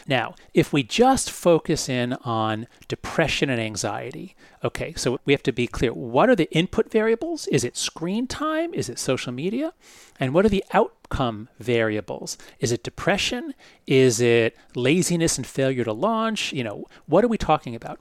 Now, 0.07 0.35
if 0.55 0.73
we 0.73 0.83
just 0.83 1.31
focus 1.31 1.89
in 1.89 2.15
on 2.25 2.67
depression 2.89 3.51
and 3.51 3.61
anxiety, 3.61 4.35
okay, 4.65 4.93
so 4.97 5.21
we 5.25 5.33
have 5.33 5.43
to 5.45 5.53
be 5.53 5.67
clear. 5.67 5.93
What 5.93 6.29
are 6.29 6.37
the 6.37 6.51
input 6.51 6.91
variables? 6.91 7.47
Is 7.49 7.65
it 7.65 7.77
screen 7.77 8.27
time? 8.27 8.75
Is 8.75 8.89
it 8.89 8.99
social 8.99 9.33
media? 9.33 9.73
And 10.19 10.35
what 10.35 10.45
are 10.45 10.49
the 10.51 10.65
outcome 10.73 11.49
variables? 11.59 12.39
Is 12.59 12.73
it 12.73 12.83
depression? 12.83 13.55
Is 13.87 14.21
it 14.21 14.57
laziness 14.75 15.37
and 15.37 15.47
failure 15.47 15.85
to 15.85 15.93
launch? 15.93 16.53
You 16.53 16.65
know, 16.65 16.87
what 17.07 17.25
are 17.25 17.29
we 17.29 17.39
talking 17.39 17.75
about? 17.75 18.01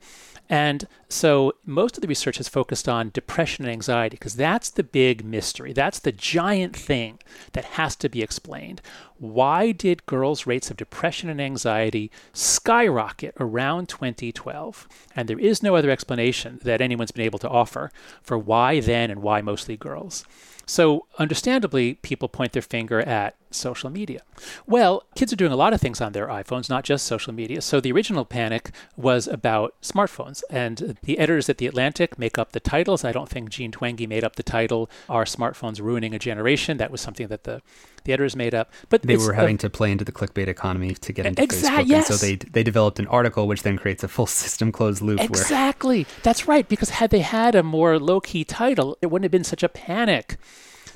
And 0.49 0.87
so 1.09 1.53
most 1.65 1.97
of 1.97 2.01
the 2.01 2.07
research 2.07 2.37
has 2.37 2.47
focused 2.47 2.87
on 2.87 3.11
depression 3.13 3.65
and 3.65 3.71
anxiety 3.71 4.15
because 4.15 4.35
that's 4.35 4.69
the 4.69 4.83
big 4.83 5.25
mystery. 5.25 5.73
That's 5.73 5.99
the 5.99 6.11
giant 6.11 6.75
thing 6.75 7.19
that 7.53 7.65
has 7.65 7.95
to 7.97 8.09
be 8.09 8.21
explained. 8.21 8.81
Why 9.19 9.71
did 9.71 10.05
girls' 10.05 10.45
rates 10.45 10.69
of 10.69 10.77
depression 10.77 11.29
and 11.29 11.41
anxiety 11.41 12.11
skyrocket 12.33 13.35
around 13.39 13.89
2012? 13.89 14.87
And 15.15 15.27
there 15.27 15.39
is 15.39 15.63
no 15.63 15.75
other 15.75 15.89
explanation 15.89 16.59
that 16.63 16.81
anyone's 16.81 17.11
been 17.11 17.25
able 17.25 17.39
to 17.39 17.49
offer 17.49 17.91
for 18.21 18.37
why 18.37 18.79
then 18.79 19.09
and 19.09 19.21
why 19.21 19.41
mostly 19.41 19.77
girls. 19.77 20.25
So, 20.69 21.05
understandably, 21.17 21.93
people 21.93 22.27
point 22.27 22.51
their 22.51 22.61
finger 22.61 22.99
at 22.99 23.35
social 23.51 23.89
media. 23.89 24.21
Well, 24.65 25.03
kids 25.15 25.31
are 25.31 25.37
doing 25.37 25.53
a 25.53 25.55
lot 25.55 25.71
of 25.71 25.79
things 25.79 26.01
on 26.01 26.11
their 26.11 26.27
iPhones, 26.27 26.69
not 26.69 26.83
just 26.83 27.05
social 27.05 27.33
media. 27.33 27.61
So, 27.61 27.79
the 27.79 27.93
original 27.93 28.25
panic 28.25 28.71
was 28.97 29.27
about 29.27 29.75
smartphones. 29.81 30.43
And 30.49 30.97
the 31.03 31.19
editors 31.19 31.47
at 31.47 31.57
The 31.57 31.67
Atlantic 31.67 32.19
make 32.19 32.37
up 32.37 32.51
the 32.51 32.59
titles. 32.59 33.05
I 33.05 33.13
don't 33.13 33.29
think 33.29 33.49
Jean 33.49 33.71
Twenge 33.71 34.09
made 34.09 34.25
up 34.25 34.35
the 34.35 34.43
title, 34.43 34.89
Are 35.07 35.23
Smartphones 35.23 35.79
Ruining 35.79 36.13
a 36.13 36.19
Generation? 36.19 36.75
That 36.75 36.91
was 36.91 36.99
something 36.99 37.29
that 37.29 37.45
the, 37.45 37.61
the 38.07 38.13
editors 38.13 38.35
made 38.35 38.55
up. 38.55 38.71
But 38.89 39.03
they 39.03 39.17
were 39.17 39.33
having 39.33 39.57
to 39.59 39.69
play 39.69 39.91
into 39.91 40.03
the 40.03 40.11
clickbait 40.11 40.47
economy 40.47 40.95
to 40.95 41.13
get 41.13 41.25
into 41.25 41.43
exactly, 41.43 41.83
Facebook. 41.83 41.89
Yes. 41.89 42.09
And 42.09 42.19
so 42.19 42.25
they, 42.25 42.35
they 42.35 42.63
developed 42.63 42.99
an 42.99 43.07
article 43.07 43.47
which 43.47 43.61
then 43.61 43.77
creates 43.77 44.03
a 44.03 44.07
full 44.07 44.25
system 44.43 44.71
closed 44.71 45.01
loop. 45.01 45.19
Exactly. 45.19 46.03
Where... 46.03 46.13
That's 46.23 46.47
right. 46.47 46.67
Because 46.67 46.89
had 46.89 47.11
they 47.11 47.19
had 47.19 47.53
a 47.53 47.61
more 47.61 47.99
low 47.99 48.19
key 48.19 48.43
title, 48.43 48.97
it 49.01 49.07
wouldn't 49.07 49.25
have 49.25 49.31
been 49.31 49.43
such 49.43 49.61
a 49.61 49.69
panic. 49.69 50.37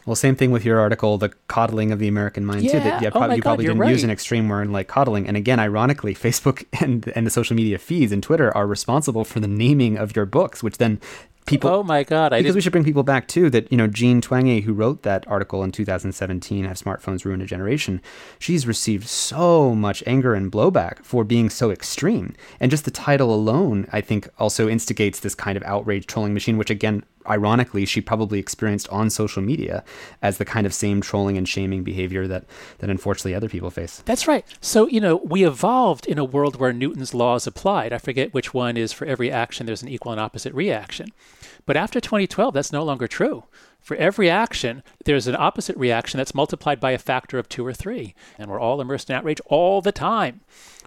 Well, 0.05 0.15
same 0.15 0.35
thing 0.35 0.49
with 0.49 0.65
your 0.65 0.79
article, 0.79 1.19
the 1.19 1.29
coddling 1.47 1.91
of 1.91 1.99
the 1.99 2.07
American 2.07 2.43
mind 2.43 2.63
yeah. 2.63 2.71
too. 2.71 2.79
That 2.79 3.01
yeah, 3.03 3.09
oh 3.13 3.21
you 3.29 3.35
God, 3.35 3.41
probably 3.41 3.65
didn't 3.65 3.79
right. 3.79 3.91
use 3.91 4.03
an 4.03 4.09
extreme 4.09 4.49
word 4.49 4.69
like 4.69 4.87
coddling. 4.87 5.27
And 5.27 5.37
again, 5.37 5.59
ironically, 5.59 6.15
Facebook 6.27 6.65
and 6.81 7.11
and 7.15 7.27
the 7.27 7.31
social 7.31 7.55
media 7.55 7.77
feeds 7.77 8.11
and 8.11 8.23
Twitter 8.23 8.55
are 8.55 8.65
responsible 8.65 9.25
for 9.25 9.39
the 9.39 9.47
naming 9.47 9.97
of 9.97 10.15
your 10.15 10.25
books, 10.25 10.63
which 10.63 10.77
then 10.77 10.99
people. 11.45 11.69
Oh 11.69 11.83
my 11.83 12.03
God! 12.03 12.33
I 12.33 12.37
because 12.37 12.49
didn't... 12.49 12.55
we 12.55 12.61
should 12.61 12.71
bring 12.71 12.83
people 12.83 13.03
back 13.03 13.27
too. 13.27 13.49
That 13.49 13.71
you 13.71 13.77
know, 13.77 13.87
Jean 13.87 14.21
Twenge, 14.21 14.63
who 14.63 14.73
wrote 14.73 15.03
that 15.03 15.27
article 15.27 15.63
in 15.63 15.71
2017, 15.71 16.65
"Have 16.65 16.77
Smartphones 16.77 17.25
Ruined 17.25 17.41
a 17.41 17.45
Generation?" 17.45 18.01
She's 18.39 18.67
received 18.67 19.07
so 19.07 19.75
much 19.75 20.03
anger 20.05 20.33
and 20.33 20.51
blowback 20.51 21.03
for 21.03 21.23
being 21.23 21.49
so 21.49 21.71
extreme, 21.71 22.33
and 22.59 22.71
just 22.71 22.85
the 22.85 22.91
title 22.91 23.33
alone, 23.33 23.87
I 23.91 24.01
think, 24.01 24.29
also 24.39 24.69
instigates 24.69 25.19
this 25.19 25.35
kind 25.35 25.57
of 25.57 25.63
outrage 25.63 26.07
trolling 26.07 26.33
machine. 26.33 26.57
Which 26.57 26.69
again, 26.69 27.03
ironically 27.27 27.85
she 27.85 28.01
probably 28.01 28.39
experienced 28.39 28.87
on 28.89 29.09
social 29.09 29.41
media 29.41 29.83
as 30.21 30.37
the 30.37 30.45
kind 30.45 30.65
of 30.65 30.73
same 30.73 31.01
trolling 31.01 31.37
and 31.37 31.47
shaming 31.47 31.83
behavior 31.83 32.27
that 32.27 32.45
that 32.79 32.89
unfortunately 32.89 33.35
other 33.35 33.49
people 33.49 33.69
face. 33.69 34.01
That's 34.05 34.27
right. 34.27 34.45
So, 34.59 34.87
you 34.87 34.99
know, 34.99 35.17
we 35.17 35.45
evolved 35.45 36.05
in 36.05 36.17
a 36.17 36.25
world 36.25 36.57
where 36.57 36.73
Newton's 36.73 37.13
laws 37.13 37.47
applied. 37.47 37.93
I 37.93 37.97
forget 37.97 38.33
which 38.33 38.53
one 38.53 38.77
is 38.77 38.93
for 38.93 39.05
every 39.05 39.31
action 39.31 39.65
there's 39.65 39.83
an 39.83 39.89
equal 39.89 40.11
and 40.11 40.21
opposite 40.21 40.53
reaction. 40.53 41.11
But 41.65 41.77
after 41.77 41.99
2012, 41.99 42.53
that's 42.53 42.71
no 42.71 42.83
longer 42.83 43.07
true. 43.07 43.43
For 43.79 43.97
every 43.97 44.29
action, 44.29 44.83
there's 45.05 45.27
an 45.27 45.35
opposite 45.35 45.75
reaction 45.75 46.19
that's 46.19 46.35
multiplied 46.35 46.79
by 46.79 46.91
a 46.91 46.99
factor 46.99 47.39
of 47.39 47.49
two 47.49 47.65
or 47.65 47.73
three. 47.73 48.13
And 48.37 48.49
we're 48.49 48.59
all 48.59 48.79
immersed 48.79 49.09
in 49.09 49.15
outrage 49.15 49.41
all 49.47 49.81
the 49.81 49.91
time. 49.91 50.41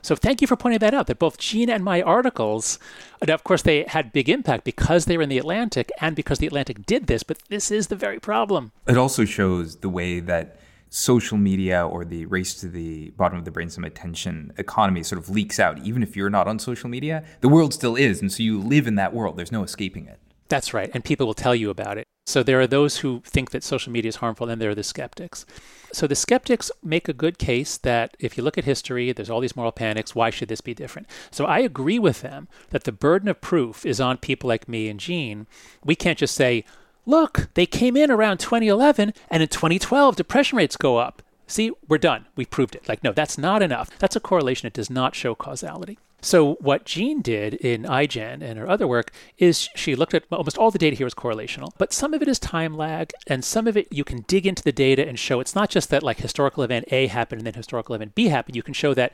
So 0.05 0.15
thank 0.15 0.43
you 0.43 0.47
for 0.47 0.55
pointing 0.55 0.81
that 0.81 0.93
out 0.93 1.07
that 1.07 1.19
both 1.19 1.39
Jean 1.39 1.71
and 1.71 1.83
my 1.83 2.03
articles, 2.03 2.79
and 3.23 3.31
of 3.31 3.43
course, 3.43 3.63
they 3.63 3.85
had 3.85 4.13
big 4.13 4.29
impact 4.29 4.65
because 4.65 5.07
they 5.07 5.17
were 5.17 5.23
in 5.23 5.31
the 5.31 5.39
Atlantic 5.39 5.91
and 5.99 6.15
because 6.15 6.41
the 6.41 6.47
Atlantic 6.47 6.85
did 6.85 7.07
this, 7.07 7.23
but 7.23 7.39
this 7.49 7.71
is 7.71 7.87
the 7.87 7.97
very 7.97 8.21
problem. 8.21 8.73
It 8.87 8.99
also 8.99 9.25
shows 9.25 9.77
the 9.77 9.89
way 9.89 10.21
that 10.21 10.61
social 10.91 11.39
media 11.39 11.87
or 11.87 12.05
the 12.05 12.27
race 12.27 12.53
to 12.57 12.69
the 12.69 13.13
bottom 13.17 13.39
of 13.39 13.47
the 13.47 13.51
brainstem 13.51 13.87
attention 13.87 14.53
economy 14.59 15.03
sort 15.03 15.23
of 15.23 15.31
leaks 15.31 15.59
out. 15.59 15.79
Even 15.79 16.03
if 16.03 16.15
you're 16.15 16.29
not 16.29 16.47
on 16.47 16.59
social 16.59 16.91
media, 16.91 17.25
the 17.41 17.49
world 17.49 17.73
still 17.73 17.97
is. 17.97 18.21
And 18.21 18.31
so 18.31 18.43
you 18.43 18.61
live 18.61 18.87
in 18.87 18.97
that 18.97 19.15
world, 19.15 19.39
there's 19.39 19.53
no 19.53 19.63
escaping 19.63 20.07
it. 20.07 20.21
That's 20.49 20.75
right. 20.75 20.91
And 20.93 21.03
people 21.03 21.27
will 21.27 21.33
tell 21.33 21.55
you 21.55 21.71
about 21.71 21.97
it. 21.97 22.05
So 22.27 22.43
there 22.43 22.61
are 22.61 22.67
those 22.67 22.99
who 22.99 23.21
think 23.25 23.51
that 23.51 23.63
social 23.63 23.93
media 23.93 24.09
is 24.09 24.17
harmful, 24.17 24.49
and 24.49 24.61
there 24.61 24.71
are 24.71 24.75
the 24.75 24.83
skeptics. 24.83 25.45
So 25.93 26.07
the 26.07 26.15
skeptics 26.15 26.71
make 26.83 27.07
a 27.07 27.13
good 27.13 27.39
case 27.39 27.77
that 27.79 28.17
if 28.19 28.37
you 28.37 28.43
look 28.43 28.57
at 28.57 28.65
history, 28.65 29.13
there's 29.13 29.29
all 29.29 29.41
these 29.41 29.57
moral 29.57 29.73
panics. 29.73 30.15
Why 30.15 30.31
should 30.31 30.49
this 30.49 30.63
be 30.63 30.73
different? 30.75 31.07
So 31.31 31.45
I 31.45 31.59
agree 31.59 31.99
with 31.99 32.23
them 32.23 32.49
that 32.71 32.85
the 32.85 32.93
burden 32.93 33.29
of 33.29 33.43
proof 33.43 33.85
is 33.85 34.01
on 34.01 34.17
people 34.17 34.49
like 34.49 34.69
me 34.69 34.89
and 34.89 34.99
Jean. 34.99 35.47
We 35.85 35.95
can't 35.95 36.19
just 36.19 36.35
say, 36.35 36.65
look, 37.05 37.51
they 37.55 37.67
came 37.67 37.97
in 37.97 38.11
around 38.11 38.39
2011, 38.39 39.13
and 39.31 39.43
in 39.43 39.49
2012, 39.49 40.17
depression 40.17 40.57
rates 40.57 40.79
go 40.79 40.97
up. 40.97 41.23
See, 41.47 41.73
we're 41.89 41.99
done. 41.99 42.25
We 42.37 42.47
proved 42.47 42.75
it. 42.75 42.89
Like, 42.89 43.05
no, 43.05 43.13
that's 43.13 43.37
not 43.37 43.63
enough. 43.63 43.91
That's 43.99 44.17
a 44.17 44.21
correlation. 44.21 44.67
It 44.67 44.73
does 44.73 44.89
not 44.89 45.15
show 45.15 45.35
causality. 45.35 45.99
So 46.25 46.55
what 46.55 46.87
Jean 46.87 47.21
did 47.21 47.53
in 47.53 47.83
iGen 47.83 48.41
and 48.41 48.59
her 48.59 48.67
other 48.67 48.87
work 48.87 49.13
is 49.37 49.69
she 49.75 49.95
looked 49.95 50.15
at 50.15 50.25
almost 50.33 50.57
all 50.57 50.71
the 50.71 50.79
data 50.79 50.97
here 50.97 51.07
is 51.07 51.13
correlational, 51.13 51.73
but 51.77 51.93
some 51.93 52.15
of 52.15 52.23
it 52.23 52.29
is 52.29 52.39
time 52.39 52.75
lag, 52.75 53.13
and 53.27 53.45
some 53.45 53.67
of 53.67 53.77
it 53.77 53.89
you 53.91 54.05
can 54.05 54.25
dig 54.27 54.47
into 54.47 54.63
the 54.63 54.73
data 54.73 55.07
and 55.07 55.19
show 55.19 55.39
it's 55.39 55.55
not 55.55 55.69
just 55.69 55.91
that 55.91 56.03
like 56.03 56.17
historical 56.17 56.63
event 56.63 56.87
A 56.91 57.09
happened 57.09 57.41
and 57.41 57.47
then 57.47 57.53
historical 57.53 57.95
event 57.95 58.15
B 58.15 58.29
happened. 58.29 58.57
You 58.57 58.63
can 58.63 58.73
show 58.73 58.95
that 58.95 59.13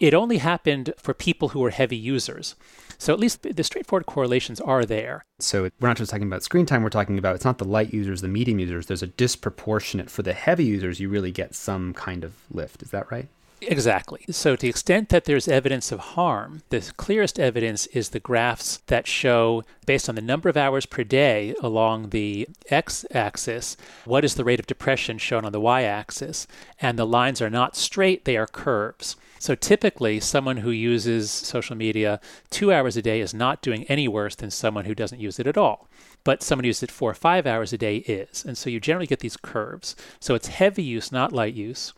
it 0.00 0.14
only 0.14 0.38
happened 0.38 0.94
for 0.98 1.14
people 1.14 1.50
who 1.50 1.60
were 1.60 1.70
heavy 1.70 1.96
users. 1.96 2.56
So 2.98 3.12
at 3.12 3.20
least 3.20 3.42
the 3.42 3.62
straightforward 3.62 4.06
correlations 4.06 4.60
are 4.60 4.84
there. 4.84 5.24
So 5.38 5.70
we're 5.78 5.88
not 5.88 5.98
just 5.98 6.10
talking 6.10 6.26
about 6.26 6.42
screen 6.42 6.66
time, 6.66 6.82
we're 6.82 6.90
talking 6.90 7.18
about 7.18 7.36
it's 7.36 7.44
not 7.44 7.58
the 7.58 7.64
light 7.64 7.94
users, 7.94 8.20
the 8.20 8.26
medium 8.26 8.58
users. 8.58 8.86
There's 8.86 9.04
a 9.04 9.06
disproportionate 9.06 10.10
for 10.10 10.22
the 10.22 10.32
heavy 10.32 10.64
users, 10.64 10.98
you 10.98 11.08
really 11.08 11.30
get 11.30 11.54
some 11.54 11.94
kind 11.94 12.24
of 12.24 12.34
lift. 12.50 12.82
Is 12.82 12.90
that 12.90 13.12
right? 13.12 13.28
Exactly. 13.60 14.24
So, 14.30 14.54
to 14.54 14.62
the 14.62 14.68
extent 14.68 15.08
that 15.08 15.24
there's 15.24 15.48
evidence 15.48 15.90
of 15.90 15.98
harm, 16.00 16.62
the 16.68 16.92
clearest 16.96 17.40
evidence 17.40 17.86
is 17.86 18.10
the 18.10 18.20
graphs 18.20 18.78
that 18.86 19.06
show, 19.06 19.64
based 19.84 20.08
on 20.08 20.14
the 20.14 20.22
number 20.22 20.48
of 20.48 20.56
hours 20.56 20.86
per 20.86 21.02
day 21.02 21.54
along 21.60 22.10
the 22.10 22.48
x 22.70 23.04
axis, 23.12 23.76
what 24.04 24.24
is 24.24 24.34
the 24.36 24.44
rate 24.44 24.60
of 24.60 24.66
depression 24.66 25.18
shown 25.18 25.44
on 25.44 25.52
the 25.52 25.60
y 25.60 25.82
axis. 25.82 26.46
And 26.80 26.98
the 26.98 27.06
lines 27.06 27.42
are 27.42 27.50
not 27.50 27.76
straight, 27.76 28.24
they 28.24 28.36
are 28.36 28.46
curves. 28.46 29.16
So, 29.40 29.54
typically, 29.54 30.20
someone 30.20 30.58
who 30.58 30.70
uses 30.70 31.30
social 31.30 31.74
media 31.76 32.20
two 32.50 32.72
hours 32.72 32.96
a 32.96 33.02
day 33.02 33.20
is 33.20 33.34
not 33.34 33.62
doing 33.62 33.84
any 33.84 34.06
worse 34.06 34.36
than 34.36 34.50
someone 34.50 34.84
who 34.84 34.94
doesn't 34.94 35.20
use 35.20 35.40
it 35.40 35.46
at 35.46 35.58
all. 35.58 35.88
But 36.22 36.42
someone 36.42 36.64
who 36.64 36.68
uses 36.68 36.84
it 36.84 36.90
four 36.90 37.10
or 37.10 37.14
five 37.14 37.46
hours 37.46 37.72
a 37.72 37.78
day 37.78 37.98
is. 37.98 38.44
And 38.44 38.56
so, 38.56 38.70
you 38.70 38.78
generally 38.78 39.06
get 39.06 39.20
these 39.20 39.36
curves. 39.36 39.96
So, 40.20 40.34
it's 40.34 40.48
heavy 40.48 40.82
use, 40.84 41.10
not 41.10 41.32
light 41.32 41.54
use 41.54 41.92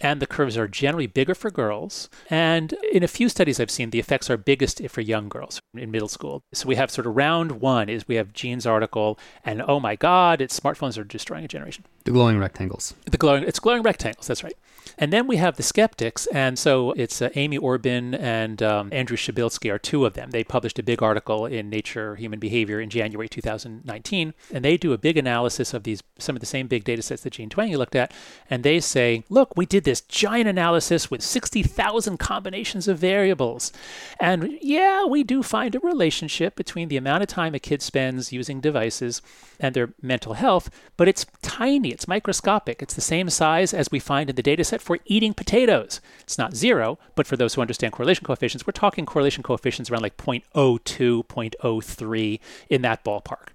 and 0.00 0.20
the 0.20 0.26
curves 0.26 0.56
are 0.56 0.68
generally 0.68 1.06
bigger 1.06 1.34
for 1.34 1.50
girls. 1.50 2.08
And 2.30 2.72
in 2.92 3.02
a 3.02 3.08
few 3.08 3.28
studies 3.28 3.60
I've 3.60 3.70
seen, 3.70 3.90
the 3.90 3.98
effects 3.98 4.30
are 4.30 4.36
biggest 4.36 4.86
for 4.88 5.00
young 5.00 5.28
girls 5.28 5.60
in 5.74 5.90
middle 5.90 6.08
school. 6.08 6.42
So 6.52 6.68
we 6.68 6.76
have 6.76 6.90
sort 6.90 7.06
of 7.06 7.16
round 7.16 7.60
one 7.60 7.88
is 7.88 8.08
we 8.08 8.16
have 8.16 8.32
Jean's 8.32 8.66
article, 8.66 9.18
and 9.44 9.62
oh 9.66 9.80
my 9.80 9.96
God, 9.96 10.40
it's 10.40 10.58
smartphones 10.58 10.98
are 10.98 11.04
destroying 11.04 11.44
a 11.44 11.48
generation. 11.48 11.84
The 12.04 12.12
glowing 12.12 12.38
rectangles. 12.38 12.94
The 13.04 13.18
glowing, 13.18 13.44
it's 13.44 13.58
glowing 13.58 13.82
rectangles. 13.82 14.26
That's 14.26 14.44
right. 14.44 14.56
And 14.96 15.12
then 15.12 15.26
we 15.26 15.36
have 15.36 15.56
the 15.56 15.62
skeptics, 15.62 16.26
and 16.28 16.58
so 16.58 16.92
it's 16.92 17.20
uh, 17.20 17.28
Amy 17.34 17.58
Orben 17.58 18.18
and 18.18 18.62
um, 18.62 18.88
Andrew 18.92 19.16
Przybylski 19.16 19.70
are 19.70 19.78
two 19.78 20.06
of 20.06 20.14
them. 20.14 20.30
They 20.30 20.44
published 20.44 20.78
a 20.78 20.82
big 20.82 21.02
article 21.02 21.44
in 21.44 21.68
Nature 21.68 22.16
Human 22.16 22.38
Behavior 22.38 22.80
in 22.80 22.88
January 22.88 23.28
2019, 23.28 24.34
and 24.52 24.64
they 24.64 24.76
do 24.76 24.92
a 24.92 24.98
big 24.98 25.16
analysis 25.16 25.74
of 25.74 25.82
these 25.82 26.02
some 26.18 26.34
of 26.34 26.40
the 26.40 26.46
same 26.46 26.66
big 26.66 26.84
data 26.84 27.02
sets 27.02 27.22
that 27.22 27.34
Jean 27.34 27.50
Twenge 27.50 27.76
looked 27.76 27.94
at, 27.94 28.12
and 28.48 28.64
they 28.64 28.80
say, 28.80 29.24
look, 29.28 29.56
we 29.56 29.66
did 29.66 29.84
this 29.88 30.02
giant 30.02 30.46
analysis 30.46 31.10
with 31.10 31.22
60,000 31.22 32.18
combinations 32.18 32.88
of 32.88 32.98
variables, 32.98 33.72
and 34.20 34.58
yeah, 34.60 35.06
we 35.06 35.24
do 35.24 35.42
find 35.42 35.74
a 35.74 35.80
relationship 35.80 36.54
between 36.56 36.88
the 36.88 36.98
amount 36.98 37.22
of 37.22 37.28
time 37.28 37.54
a 37.54 37.58
kid 37.58 37.80
spends 37.80 38.30
using 38.30 38.60
devices 38.60 39.22
and 39.58 39.74
their 39.74 39.94
mental 40.02 40.34
health, 40.34 40.68
but 40.98 41.08
it's 41.08 41.24
tiny, 41.40 41.88
it's 41.88 42.06
microscopic. 42.06 42.82
It's 42.82 42.92
the 42.92 43.00
same 43.00 43.30
size 43.30 43.72
as 43.72 43.90
we 43.90 43.98
find 43.98 44.28
in 44.28 44.36
the 44.36 44.42
data 44.42 44.62
set 44.62 44.82
for 44.82 44.98
eating 45.06 45.32
potatoes. 45.32 46.02
It's 46.20 46.36
not 46.36 46.54
zero, 46.54 46.98
but 47.14 47.26
for 47.26 47.38
those 47.38 47.54
who 47.54 47.62
understand 47.62 47.94
correlation 47.94 48.26
coefficients, 48.26 48.66
we're 48.66 48.72
talking 48.72 49.06
correlation 49.06 49.42
coefficients 49.42 49.90
around 49.90 50.02
like 50.02 50.18
0.02, 50.18 51.24
0.03 51.24 52.40
in 52.68 52.82
that 52.82 53.02
ballpark. 53.02 53.48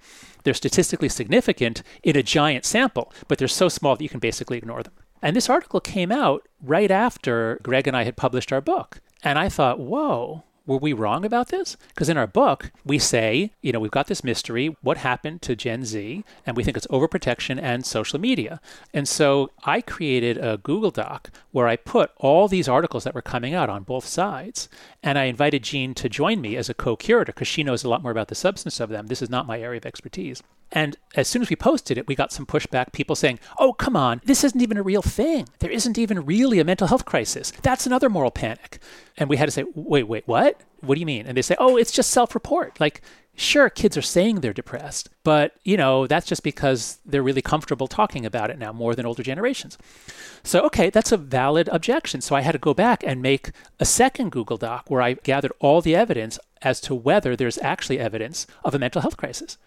They're 0.44 0.56
statistically 0.56 1.10
significant 1.10 1.84
in 2.02 2.18
a 2.18 2.24
giant 2.24 2.66
sample, 2.66 3.14
but 3.28 3.38
they're 3.38 3.48
so 3.48 3.70
small 3.70 3.96
that 3.96 4.04
you 4.04 4.10
can 4.10 4.20
basically 4.20 4.58
ignore 4.58 4.82
them. 4.82 4.94
And 5.24 5.38
this 5.38 5.50
article 5.50 5.80
came 5.80 6.12
out 6.12 6.46
right 6.62 6.92
after 6.92 7.58
Greg 7.64 7.88
and 7.88 7.96
I 7.96 8.04
had 8.04 8.18
published 8.18 8.52
our 8.52 8.60
book. 8.60 9.00
And 9.24 9.40
I 9.40 9.48
thought, 9.48 9.80
whoa, 9.80 10.44
were 10.66 10.78
we 10.78 10.92
wrong 10.92 11.24
about 11.24 11.48
this? 11.48 11.78
Because 11.90 12.10
in 12.10 12.18
our 12.18 12.28
book, 12.28 12.72
we 12.84 13.00
say, 13.00 13.54
you 13.62 13.72
know, 13.72 13.80
we've 13.80 13.90
got 13.90 14.08
this 14.08 14.24
mystery, 14.24 14.76
what 14.82 14.98
happened 14.98 15.42
to 15.44 15.56
Gen 15.56 15.86
Z, 15.86 16.26
and 16.46 16.58
we 16.58 16.64
think 16.64 16.76
it's 16.76 16.88
overprotection 16.88 17.58
and 17.62 17.86
social 17.86 18.20
media. 18.20 18.60
And 18.94 19.08
so 19.08 19.50
I 19.64 19.80
created 19.80 20.38
a 20.38 20.58
Google 20.58 20.92
Doc 20.92 21.32
where 21.52 21.70
I 21.70 21.78
put 21.78 22.12
all 22.18 22.50
these 22.50 22.68
articles 22.68 23.06
that 23.06 23.16
were 23.16 23.22
coming 23.22 23.54
out 23.54 23.70
on 23.70 23.84
both 23.84 24.06
sides. 24.06 24.68
And 25.02 25.18
I 25.18 25.26
invited 25.26 25.64
Jean 25.64 25.94
to 25.96 26.10
join 26.10 26.42
me 26.42 26.58
as 26.58 26.70
a 26.70 26.74
co 26.74 26.98
curator 26.98 27.32
because 27.32 27.48
she 27.48 27.64
knows 27.64 27.86
a 27.86 27.90
lot 27.90 28.04
more 28.04 28.12
about 28.12 28.28
the 28.28 28.36
substance 28.36 28.82
of 28.82 28.90
them. 28.90 29.08
This 29.08 29.22
is 29.22 29.30
not 29.30 29.48
my 29.48 29.62
area 29.62 29.78
of 29.78 29.86
expertise. 29.86 30.44
And 30.74 30.98
as 31.16 31.28
soon 31.28 31.44
as 31.44 31.50
we 31.52 31.56
posted 31.56 32.00
it, 32.00 32.08
we 32.08 32.16
got 32.16 32.32
some 32.34 32.48
pushback, 32.48 32.92
people 32.92 33.16
saying, 33.16 33.40
oh, 33.60 33.74
come 33.74 33.96
on, 33.96 34.22
this 34.26 34.44
isn't 34.44 34.62
even 34.62 34.76
a 34.76 34.84
real 34.84 35.04
thing. 35.04 35.48
There 35.60 35.72
isn't 35.72 36.00
even 36.00 36.26
really 36.26 36.60
a 36.60 36.66
mental 36.66 36.88
health 36.88 37.06
crisis. 37.06 37.52
That's 37.62 37.86
another 37.86 38.10
moral 38.10 38.32
panic. 38.32 38.80
And 39.16 39.30
we 39.30 39.38
had 39.38 39.46
to 39.46 39.52
say, 39.52 39.66
wait, 39.76 40.08
wait, 40.08 40.28
what? 40.28 40.62
What 40.82 40.96
do 40.96 41.00
you 41.00 41.06
mean? 41.06 41.28
And 41.28 41.38
they 41.38 41.44
say, 41.44 41.56
oh, 41.60 41.78
it's 41.78 41.92
just 41.92 42.10
self 42.10 42.34
report. 42.34 42.80
Like, 42.80 43.02
sure, 43.36 43.70
kids 43.70 43.96
are 43.98 44.02
saying 44.02 44.42
they're 44.42 44.52
depressed, 44.52 45.10
but, 45.24 45.54
you 45.64 45.78
know, 45.78 46.08
that's 46.08 46.26
just 46.26 46.44
because 46.44 46.98
they're 47.06 47.24
really 47.24 47.42
comfortable 47.42 47.88
talking 47.88 48.26
about 48.26 48.50
it 48.50 48.60
now 48.60 48.74
more 48.74 48.96
than 48.96 49.06
older 49.06 49.24
generations. 49.24 49.78
So, 50.44 50.62
okay, 50.66 50.90
that's 50.90 51.12
a 51.12 51.18
valid 51.18 51.70
objection. 51.72 52.22
So 52.22 52.36
I 52.36 52.42
had 52.42 52.52
to 52.52 52.58
go 52.58 52.74
back 52.74 53.04
and 53.06 53.22
make 53.22 53.52
a 53.80 53.86
second 53.86 54.32
Google 54.32 54.58
Doc 54.58 54.86
where 54.88 55.02
I 55.02 55.14
gathered 55.14 55.54
all 55.60 55.82
the 55.82 55.96
evidence 55.96 56.40
as 56.64 56.82
to 56.82 56.96
whether 56.96 57.36
there's 57.36 57.58
actually 57.60 58.00
evidence 58.00 58.48
of 58.64 58.74
a 58.74 58.80
mental 58.80 59.02
health 59.02 59.18
crisis. 59.18 59.58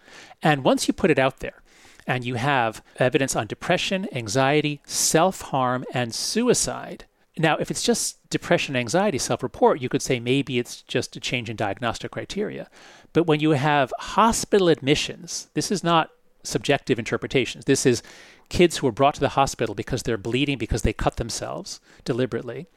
And 0.41 0.63
once 0.63 0.87
you 0.87 0.93
put 0.93 1.11
it 1.11 1.19
out 1.19 1.39
there, 1.39 1.61
and 2.09 2.23
you 2.23 2.35
have 2.35 2.81
evidence 2.97 3.35
on 3.35 3.47
depression, 3.47 4.07
anxiety, 4.13 4.81
self 4.85 5.41
harm, 5.41 5.83
and 5.93 6.15
suicide, 6.15 7.05
now, 7.39 7.57
if 7.57 7.69
it's 7.69 7.83
just 7.83 8.27
depression, 8.29 8.75
anxiety, 8.75 9.17
self 9.17 9.43
report, 9.43 9.81
you 9.81 9.89
could 9.89 10.01
say 10.01 10.19
maybe 10.19 10.57
it's 10.57 10.81
just 10.81 11.15
a 11.15 11.19
change 11.19 11.49
in 11.49 11.55
diagnostic 11.55 12.11
criteria. 12.11 12.69
But 13.13 13.27
when 13.27 13.39
you 13.39 13.51
have 13.51 13.93
hospital 13.99 14.69
admissions, 14.69 15.47
this 15.53 15.71
is 15.71 15.83
not 15.83 16.09
subjective 16.43 16.97
interpretations. 16.97 17.65
This 17.65 17.85
is 17.85 18.01
kids 18.49 18.77
who 18.77 18.87
are 18.87 18.91
brought 18.91 19.15
to 19.15 19.19
the 19.19 19.29
hospital 19.29 19.75
because 19.75 20.03
they're 20.03 20.17
bleeding 20.17 20.57
because 20.57 20.81
they 20.81 20.93
cut 20.93 21.17
themselves 21.17 21.79
deliberately. 22.05 22.67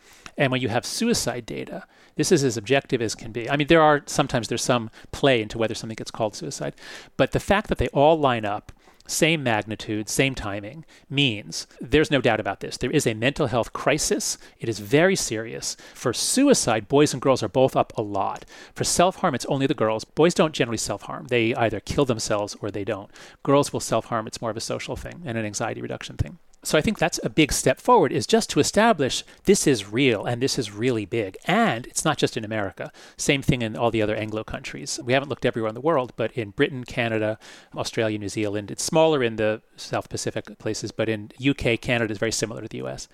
And 0.41 0.51
when 0.51 0.63
you 0.63 0.71
have 0.71 0.87
suicide 0.87 1.45
data, 1.45 1.85
this 2.17 2.33
is 2.33 2.43
as 2.43 2.57
objective 2.57 3.03
as 3.03 3.15
can 3.15 3.31
be. 3.31 3.49
I 3.51 3.59
mean, 3.59 3.67
there 3.67 3.83
are 3.83 4.03
sometimes 4.07 4.49
there's 4.49 4.65
some 4.65 4.91
play 5.13 5.43
into 5.43 5.59
whether 5.59 5.75
something 5.75 5.95
gets 5.95 6.11
called 6.11 6.35
suicide, 6.35 6.75
but 7.19 7.33
the 7.33 7.39
fact 7.39 7.69
that 7.69 7.77
they 7.77 7.89
all 7.89 8.19
line 8.19 8.47
up 8.47 8.73
same 9.07 9.43
magnitude, 9.43 10.09
same 10.09 10.35
timing, 10.35 10.85
means 11.11 11.67
there's 11.81 12.11
no 12.11 12.21
doubt 12.21 12.41
about 12.41 12.61
this. 12.61 12.79
There 12.79 12.91
is 12.91 13.07
a 13.07 13.13
mental 13.13 13.49
health 13.49 13.73
crisis. 13.73 14.39
It 14.59 14.69
is 14.69 14.79
very 14.79 15.17
serious. 15.17 15.77
For 15.95 16.15
suicide, 16.15 16.89
boys 16.89 17.13
and 17.13 17.21
girls 17.21 17.43
are 17.43 17.49
both 17.49 17.77
up 17.77 17.93
a 17.99 18.03
lot. 18.03 18.47
For 18.73 18.85
self 18.85 19.17
harm, 19.17 19.35
it's 19.35 19.47
only 19.47 19.67
the 19.67 19.75
girls. 19.75 20.05
Boys 20.05 20.33
don't 20.33 20.55
generally 20.55 20.79
self 20.79 21.03
harm, 21.03 21.27
they 21.27 21.55
either 21.55 21.81
kill 21.81 22.07
themselves 22.07 22.57
or 22.63 22.71
they 22.71 22.85
don't. 22.85 23.11
Girls 23.43 23.75
will 23.75 23.81
self 23.81 24.07
harm, 24.07 24.27
it's 24.27 24.41
more 24.41 24.51
of 24.51 24.57
a 24.57 24.61
social 24.61 24.97
thing 24.97 25.21
and 25.27 25.37
an 25.37 25.45
anxiety 25.45 25.83
reduction 25.83 26.17
thing. 26.17 26.39
So 26.63 26.77
I 26.77 26.83
think 26.83 26.99
that's 26.99 27.19
a 27.25 27.31
big 27.31 27.53
step 27.53 27.81
forward 27.81 28.13
is 28.13 28.27
just 28.27 28.51
to 28.51 28.61
establish 28.61 29.25
this 29.45 29.67
is 29.67 29.91
real 29.91 30.27
and 30.27 30.43
this 30.43 30.59
is 30.59 30.71
really 30.71 31.07
big. 31.07 31.39
And 31.47 31.87
it's 31.87 32.05
not 32.05 32.19
just 32.19 32.37
in 32.37 32.45
America. 32.45 32.93
Same 33.17 33.41
thing 33.41 33.63
in 33.63 33.77
all 33.77 33.91
the 33.91 34.03
other 34.03 34.15
Anglo 34.15 34.45
countries. 34.45 35.01
We 35.03 35.15
haven't 35.15 35.31
looked 35.31 35.47
everywhere 35.47 35.71
in 35.71 35.75
the 35.75 35.81
world, 35.81 36.13
but 36.17 36.33
in 36.33 36.51
Britain, 36.51 36.85
Canada, 36.85 37.39
Australia, 37.75 38.19
New 38.19 38.29
Zealand, 38.29 38.71
it's 38.71 38.85
smaller 38.85 39.23
in 39.23 39.37
the 39.37 39.63
South 39.77 40.11
Pacific 40.11 40.59
places, 40.59 40.93
but 40.93 41.09
in 41.09 41.31
UK, 41.43 41.81
Canada 41.81 42.13
is 42.13 42.19
very 42.19 42.33
similar 42.33 42.61
to 42.61 42.69
the 42.69 42.85
US. 42.85 43.09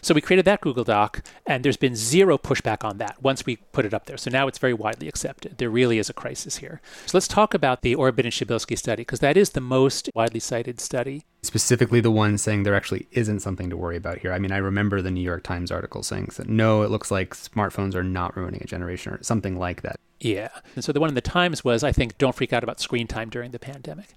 So 0.00 0.14
we 0.14 0.20
created 0.20 0.44
that 0.44 0.60
Google 0.60 0.84
Doc, 0.84 1.22
and 1.46 1.64
there's 1.64 1.76
been 1.76 1.96
zero 1.96 2.38
pushback 2.38 2.84
on 2.84 2.98
that 2.98 3.22
once 3.22 3.44
we 3.44 3.56
put 3.56 3.84
it 3.84 3.92
up 3.92 4.06
there. 4.06 4.16
So 4.16 4.30
now 4.30 4.46
it's 4.46 4.58
very 4.58 4.74
widely 4.74 5.08
accepted. 5.08 5.58
There 5.58 5.70
really 5.70 5.98
is 5.98 6.08
a 6.08 6.12
crisis 6.12 6.58
here. 6.58 6.80
So 7.06 7.16
let's 7.16 7.28
talk 7.28 7.54
about 7.54 7.82
the 7.82 7.96
Orben 7.96 8.24
and 8.24 8.32
Przybylski 8.32 8.78
study, 8.78 9.02
because 9.02 9.20
that 9.20 9.36
is 9.36 9.50
the 9.50 9.60
most 9.60 10.08
widely 10.14 10.40
cited 10.40 10.80
study. 10.80 11.24
Specifically, 11.42 12.00
the 12.00 12.10
one 12.10 12.38
saying 12.38 12.62
there 12.62 12.74
actually 12.74 13.06
isn't 13.12 13.40
something 13.40 13.70
to 13.70 13.76
worry 13.76 13.96
about 13.96 14.18
here. 14.18 14.32
I 14.32 14.38
mean, 14.38 14.52
I 14.52 14.58
remember 14.58 15.02
the 15.02 15.10
New 15.10 15.20
York 15.20 15.42
Times 15.42 15.70
article 15.70 16.02
saying 16.02 16.30
that 16.36 16.48
no, 16.48 16.82
it 16.82 16.90
looks 16.90 17.10
like 17.10 17.34
smartphones 17.34 17.94
are 17.94 18.04
not 18.04 18.36
ruining 18.36 18.62
a 18.62 18.66
generation 18.66 19.12
or 19.12 19.22
something 19.22 19.58
like 19.58 19.82
that. 19.82 19.98
Yeah. 20.20 20.48
And 20.74 20.84
so 20.84 20.92
the 20.92 21.00
one 21.00 21.08
in 21.08 21.14
the 21.14 21.20
Times 21.20 21.64
was, 21.64 21.84
I 21.84 21.92
think, 21.92 22.18
don't 22.18 22.34
freak 22.34 22.52
out 22.52 22.64
about 22.64 22.80
screen 22.80 23.06
time 23.06 23.30
during 23.30 23.52
the 23.52 23.58
pandemic. 23.58 24.08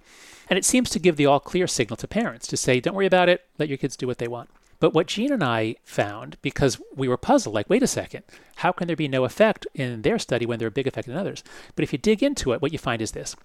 And 0.50 0.58
it 0.58 0.66
seems 0.66 0.90
to 0.90 1.00
give 1.00 1.16
the 1.16 1.28
all 1.28 1.40
clear 1.40 1.68
signal 1.68 1.98
to 1.98 2.08
parents 2.08 2.48
to 2.48 2.58
say, 2.58 2.80
don't 2.80 2.96
worry 2.96 3.06
about 3.06 3.30
it, 3.30 3.46
let 3.58 3.70
your 3.70 3.78
kids 3.78 3.96
do 3.96 4.08
what 4.08 4.18
they 4.18 4.28
want. 4.28 4.50
But 4.82 4.96
what 4.96 5.08
Jean 5.08 5.32
and 5.32 5.44
I 5.44 5.76
found, 5.84 6.38
because 6.42 6.82
we 6.96 7.08
were 7.08 7.16
puzzled, 7.16 7.54
like, 7.54 7.70
wait 7.70 7.84
a 7.84 7.88
second, 7.88 8.24
how 8.58 8.72
can 8.72 8.88
there 8.88 8.96
be 8.96 9.08
no 9.08 9.24
effect 9.24 9.68
in 9.76 10.02
their 10.02 10.18
study 10.18 10.46
when 10.46 10.58
there 10.58 10.68
are 10.68 10.72
big 10.72 10.88
effect 10.88 11.08
in 11.08 11.16
others? 11.16 11.44
But 11.76 11.84
if 11.84 11.94
you 11.94 12.00
dig 12.00 12.24
into 12.24 12.52
it, 12.52 12.62
what 12.64 12.74
you 12.74 12.80
find 12.80 13.00
is 13.00 13.12
this. 13.12 13.36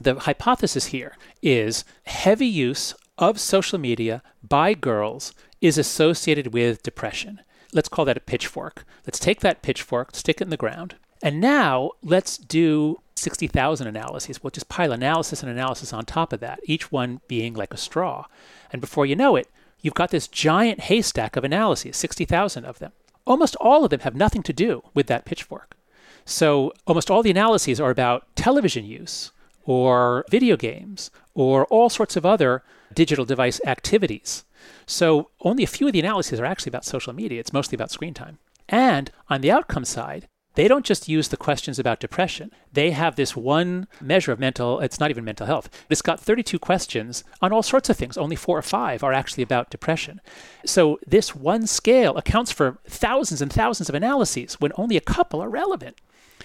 The 0.00 0.14
hypothesis 0.14 0.86
here 0.86 1.16
is 1.42 1.84
heavy 2.06 2.46
use 2.46 2.94
of 3.18 3.38
social 3.38 3.78
media 3.78 4.22
by 4.42 4.72
girls 4.72 5.34
is 5.60 5.76
associated 5.76 6.54
with 6.54 6.82
depression. 6.82 7.42
Let's 7.74 7.90
call 7.90 8.06
that 8.06 8.16
a 8.16 8.20
pitchfork. 8.20 8.86
Let's 9.06 9.18
take 9.18 9.40
that 9.40 9.60
pitchfork, 9.60 10.16
stick 10.16 10.40
it 10.40 10.44
in 10.44 10.50
the 10.50 10.56
ground, 10.56 10.94
and 11.22 11.40
now 11.42 11.90
let's 12.02 12.38
do 12.38 13.00
60,000 13.16 13.86
analyses. 13.86 14.42
We'll 14.42 14.50
just 14.50 14.70
pile 14.70 14.92
analysis 14.92 15.42
and 15.42 15.52
analysis 15.52 15.92
on 15.92 16.06
top 16.06 16.32
of 16.32 16.40
that, 16.40 16.60
each 16.64 16.90
one 16.90 17.20
being 17.28 17.52
like 17.52 17.74
a 17.74 17.78
straw. 17.78 18.26
And 18.72 18.80
before 18.80 19.04
you 19.06 19.16
know 19.16 19.36
it, 19.36 19.48
you've 19.86 19.94
got 19.94 20.10
this 20.10 20.26
giant 20.26 20.80
haystack 20.80 21.36
of 21.36 21.44
analyses, 21.44 21.96
60,000 21.96 22.64
of 22.64 22.80
them. 22.80 22.90
Almost 23.24 23.54
all 23.60 23.84
of 23.84 23.90
them 23.90 24.00
have 24.00 24.16
nothing 24.16 24.42
to 24.42 24.52
do 24.52 24.82
with 24.94 25.06
that 25.06 25.24
pitchfork. 25.24 25.76
So 26.24 26.72
almost 26.88 27.08
all 27.08 27.22
the 27.22 27.30
analyses 27.30 27.80
are 27.80 27.90
about 27.90 28.26
television 28.34 28.84
use 28.84 29.30
or 29.64 30.24
video 30.28 30.56
games 30.56 31.12
or 31.34 31.66
all 31.66 31.88
sorts 31.88 32.16
of 32.16 32.26
other 32.26 32.64
digital 32.94 33.24
device 33.24 33.60
activities. 33.64 34.44
So 34.86 35.30
only 35.42 35.62
a 35.62 35.68
few 35.68 35.86
of 35.86 35.92
the 35.92 36.00
analyses 36.00 36.40
are 36.40 36.44
actually 36.44 36.70
about 36.70 36.84
social 36.84 37.12
media. 37.12 37.38
It's 37.38 37.52
mostly 37.52 37.76
about 37.76 37.92
screen 37.92 38.14
time. 38.14 38.38
And 38.68 39.12
on 39.30 39.40
the 39.40 39.52
outcome 39.52 39.84
side, 39.84 40.26
they 40.56 40.68
don't 40.68 40.84
just 40.84 41.08
use 41.08 41.28
the 41.28 41.36
questions 41.36 41.78
about 41.78 42.00
depression. 42.00 42.50
They 42.72 42.90
have 42.90 43.14
this 43.14 43.36
one 43.36 43.86
measure 44.00 44.32
of 44.32 44.40
mental, 44.40 44.80
it's 44.80 44.98
not 44.98 45.10
even 45.10 45.24
mental 45.24 45.46
health. 45.46 45.68
It's 45.88 46.02
got 46.02 46.18
32 46.18 46.58
questions 46.58 47.24
on 47.40 47.52
all 47.52 47.62
sorts 47.62 47.88
of 47.88 47.96
things. 47.96 48.16
Only 48.16 48.36
four 48.36 48.58
or 48.58 48.62
five 48.62 49.04
are 49.04 49.12
actually 49.12 49.44
about 49.44 49.70
depression. 49.70 50.20
So 50.64 50.98
this 51.06 51.34
one 51.34 51.66
scale 51.66 52.16
accounts 52.16 52.50
for 52.50 52.78
thousands 52.88 53.40
and 53.40 53.52
thousands 53.52 53.88
of 53.88 53.94
analyses 53.94 54.54
when 54.54 54.72
only 54.76 54.96
a 54.96 55.00
couple 55.00 55.40
are 55.40 55.48
relevant. 55.48 55.96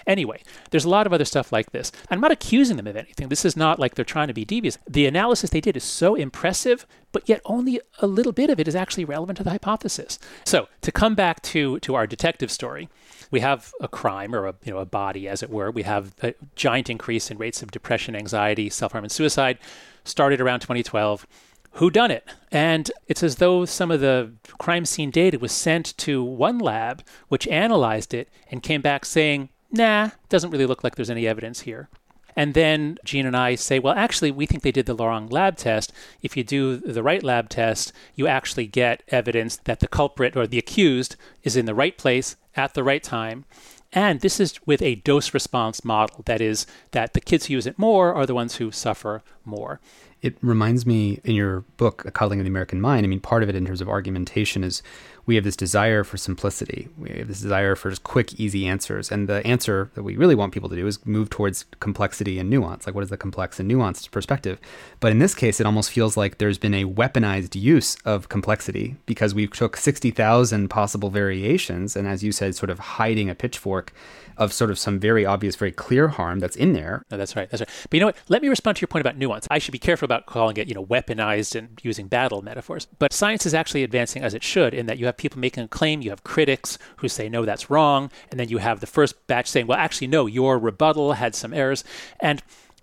Anyway, 0.08 0.42
there's 0.70 0.86
a 0.86 0.90
lot 0.90 1.08
of 1.08 1.14
other 1.14 1.26
stuff 1.26 1.52
like 1.52 1.72
this. 1.72 1.92
I'm 2.10 2.22
not 2.22 2.32
accusing 2.32 2.78
them 2.78 2.88
of 2.88 2.96
anything. 2.96 3.30
This 3.30 3.46
is 3.46 3.56
not 3.56 3.80
like 3.80 3.96
they're 3.96 4.06
trying 4.06 4.28
to 4.28 4.34
be 4.34 4.46
devious. 4.46 4.78
The 4.88 5.06
analysis 5.06 5.50
they 5.50 5.62
did 5.62 5.78
is 5.78 5.84
so 5.84 6.16
impressive, 6.16 6.86
but 7.12 7.28
yet 7.28 7.42
only 7.46 7.80
a 8.00 8.08
little 8.08 8.32
bit 8.32 8.50
of 8.50 8.60
it 8.60 8.68
is 8.68 8.76
actually 8.76 9.06
relevant 9.06 9.38
to 9.38 9.44
the 9.44 9.52
hypothesis. 9.52 10.20
So, 10.46 10.68
to 10.82 10.92
come 10.92 11.16
back 11.16 11.42
to, 11.44 11.80
to 11.80 11.96
our 11.96 12.08
detective 12.08 12.52
story, 12.52 12.90
we 13.32 13.40
have 13.40 13.74
a 13.80 13.88
crime 13.88 14.36
or 14.36 14.48
a, 14.48 14.56
you 14.64 14.74
know, 14.74 14.80
a 14.80 14.86
body, 14.86 15.28
as 15.28 15.42
it 15.42 15.50
were. 15.50 15.72
We 15.72 15.84
have 15.84 16.14
a 16.22 16.34
giant 16.56 16.90
increase 16.90 17.32
in 17.32 17.38
rates 17.38 17.62
of 17.62 17.72
depression, 17.72 18.16
anxiety, 18.16 18.70
self 18.70 18.92
harm, 18.92 19.06
and 19.06 19.12
suicide. 19.12 19.58
Started 20.04 20.42
around 20.42 20.62
2012 20.62 21.28
who 21.76 21.90
done 21.90 22.12
it 22.12 22.28
and 22.52 22.92
it's 23.08 23.24
as 23.24 23.38
though 23.38 23.64
some 23.66 23.92
of 23.92 24.02
the 24.02 24.32
crime 24.58 24.84
scene 24.84 25.10
data 25.10 25.40
was 25.40 25.52
sent 25.52 25.96
to 25.98 26.24
one 26.24 26.58
lab 26.58 27.04
which 27.30 27.48
analyzed 27.48 28.14
it 28.14 28.30
and 28.50 28.62
came 28.62 28.82
back 28.82 29.06
saying 29.06 29.50
nah 29.72 30.10
doesn't 30.30 30.52
really 30.52 30.66
look 30.66 30.84
like 30.84 30.96
there's 30.96 31.10
any 31.10 31.28
evidence 31.28 31.62
here 31.62 31.90
and 32.36 32.54
then 32.54 32.98
Jean 33.04 33.26
and 33.26 33.36
I 33.36 33.56
say, 33.56 33.80
well, 33.80 33.94
actually, 33.94 34.32
we 34.32 34.46
think 34.46 34.64
they 34.64 34.72
did 34.72 34.86
the 34.86 34.96
wrong 34.96 35.28
lab 35.28 35.58
test. 35.58 35.92
If 36.22 36.38
you 36.38 36.44
do 36.44 36.78
the 36.78 37.04
right 37.04 37.24
lab 37.24 37.50
test, 37.50 37.92
you 38.16 38.28
actually 38.28 38.68
get 38.68 39.04
evidence 39.10 39.58
that 39.66 39.80
the 39.80 39.88
culprit 39.88 40.36
or 40.38 40.48
the 40.48 40.58
accused 40.58 41.16
is 41.44 41.56
in 41.56 41.66
the 41.66 41.76
right 41.76 41.98
place 41.98 42.36
at 42.56 42.74
the 42.74 42.84
right 42.84 43.04
time. 43.04 43.46
And 43.94 44.22
this 44.22 44.40
is 44.40 44.66
with 44.66 44.82
a 44.82 44.96
dose 44.96 45.34
response 45.34 45.84
model. 45.84 46.24
That 46.26 46.40
is, 46.40 46.66
that 46.92 47.14
the 47.14 47.20
kids 47.20 47.48
who 47.48 47.54
use 47.54 47.68
it 47.68 47.78
more 47.78 48.14
are 48.14 48.26
the 48.26 48.36
ones 48.36 48.56
who 48.56 48.72
suffer 48.72 49.22
more. 49.44 49.82
It 50.22 50.38
reminds 50.42 50.86
me 50.86 51.20
in 51.24 51.34
your 51.34 51.62
book, 51.78 52.06
A 52.06 52.12
Coddling 52.12 52.40
of 52.40 52.46
the 52.46 52.50
American 52.50 52.80
Mind. 52.80 53.06
I 53.06 53.08
mean, 53.10 53.20
part 53.20 53.42
of 53.42 53.50
it 53.50 53.56
in 53.56 53.66
terms 53.66 53.82
of 53.82 53.90
argumentation 53.90 54.64
is 54.64 54.84
we 55.26 55.36
have 55.36 55.44
this 55.44 55.56
desire 55.56 56.04
for 56.04 56.18
simplicity. 56.18 56.90
We 56.98 57.10
have 57.12 57.28
this 57.28 57.42
desire 57.42 57.76
for 57.76 57.90
just 57.90 58.04
quick, 58.04 58.40
easy 58.40 58.68
answers. 58.68 59.12
And 59.12 59.28
the 59.28 59.46
answer 59.46 59.90
that 59.96 60.04
we 60.04 60.18
really 60.18 60.36
want 60.36 60.54
people 60.54 60.70
to 60.70 60.76
do 60.76 60.86
is 60.86 61.04
move 61.06 61.30
towards 61.30 61.66
complexity 61.80 62.38
and 62.38 62.50
nuance. 62.50 62.86
Like, 62.86 62.94
what 62.94 63.04
is 63.04 63.10
the 63.10 63.18
complex 63.18 63.60
and 63.60 63.70
nuanced 63.70 64.12
perspective? 64.12 64.60
But 65.00 65.12
in 65.12 65.20
this 65.20 65.34
case, 65.34 65.60
it 65.60 65.66
almost 65.66 65.92
feels 65.92 66.18
like 66.18 66.38
there's 66.38 66.58
been 66.58 66.74
a 66.74 66.86
weaponized 66.86 67.60
use 67.60 67.98
of 68.06 68.30
complexity 68.30 68.98
because 69.06 69.34
we 69.34 69.48
took 69.48 69.78
60,000 69.78 70.70
possible 70.70 71.10
variations. 71.10 71.96
And 71.96 72.08
as 72.08 72.24
you 72.24 72.32
said, 72.32 72.56
sort 72.56 72.70
of 72.70 72.80
hiding 72.80 73.30
a 73.30 73.36
pitchfork 73.36 73.94
of 74.42 74.52
sort 74.52 74.72
of 74.72 74.80
some 74.80 75.00
very 75.00 75.24
obvious, 75.24 75.56
very 75.56 75.72
clear 75.72 76.08
harm 76.08 76.40
that's 76.40 76.56
in 76.56 76.74
there. 76.74 77.04
No, 77.12 77.18
that's 77.18 77.36
right. 77.36 77.48
That's 77.48 77.62
right. 77.62 77.70
But 77.84 77.94
you 77.94 78.00
know 78.00 78.08
what? 78.08 78.18
Let 78.28 78.42
me 78.42 78.50
respond 78.50 78.76
to 78.78 78.82
your 78.82 78.88
point 78.88 79.02
about 79.02 79.16
nuance. 79.16 79.48
I 79.52 79.60
should 79.60 79.72
be 79.72 79.78
careful 79.78 80.06
about 80.06 80.26
calling 80.26 80.58
it, 80.58 80.68
you 80.68 80.74
know, 80.74 80.84
weaponized 80.84 81.56
and 81.56 81.80
using 81.84 82.08
battle 82.08 82.42
metaphors. 82.42 82.88
But 82.98 83.14
science 83.14 83.46
is 83.46 83.54
actually 83.54 83.84
advancing 83.84 84.24
as 84.24 84.34
it 84.34 84.44
should 84.44 84.74
in 84.74 84.88
that 84.88 84.98
you 84.98 85.06
have 85.06 85.16
people 85.16 85.40
making 85.40 85.64
a 85.64 85.68
claim, 85.68 86.02
you 86.02 86.10
have 86.10 86.24
critics 86.24 86.80
who 86.98 87.08
say, 87.08 87.30
no, 87.30 87.46
that's 87.46 87.70
wrong. 87.70 88.10
And 88.32 88.40
then 88.40 88.50
you 88.50 88.58
have 88.58 88.80
the 88.80 88.88
first 88.88 89.28
batch 89.28 89.48
saying, 89.48 89.68
well, 89.68 89.78
actually, 89.78 90.08
no, 90.08 90.26
your 90.26 90.58
rebuttal 90.58 91.14
had 91.14 91.36
some 91.36 91.54
errors. 91.54 91.84
And 92.20 92.42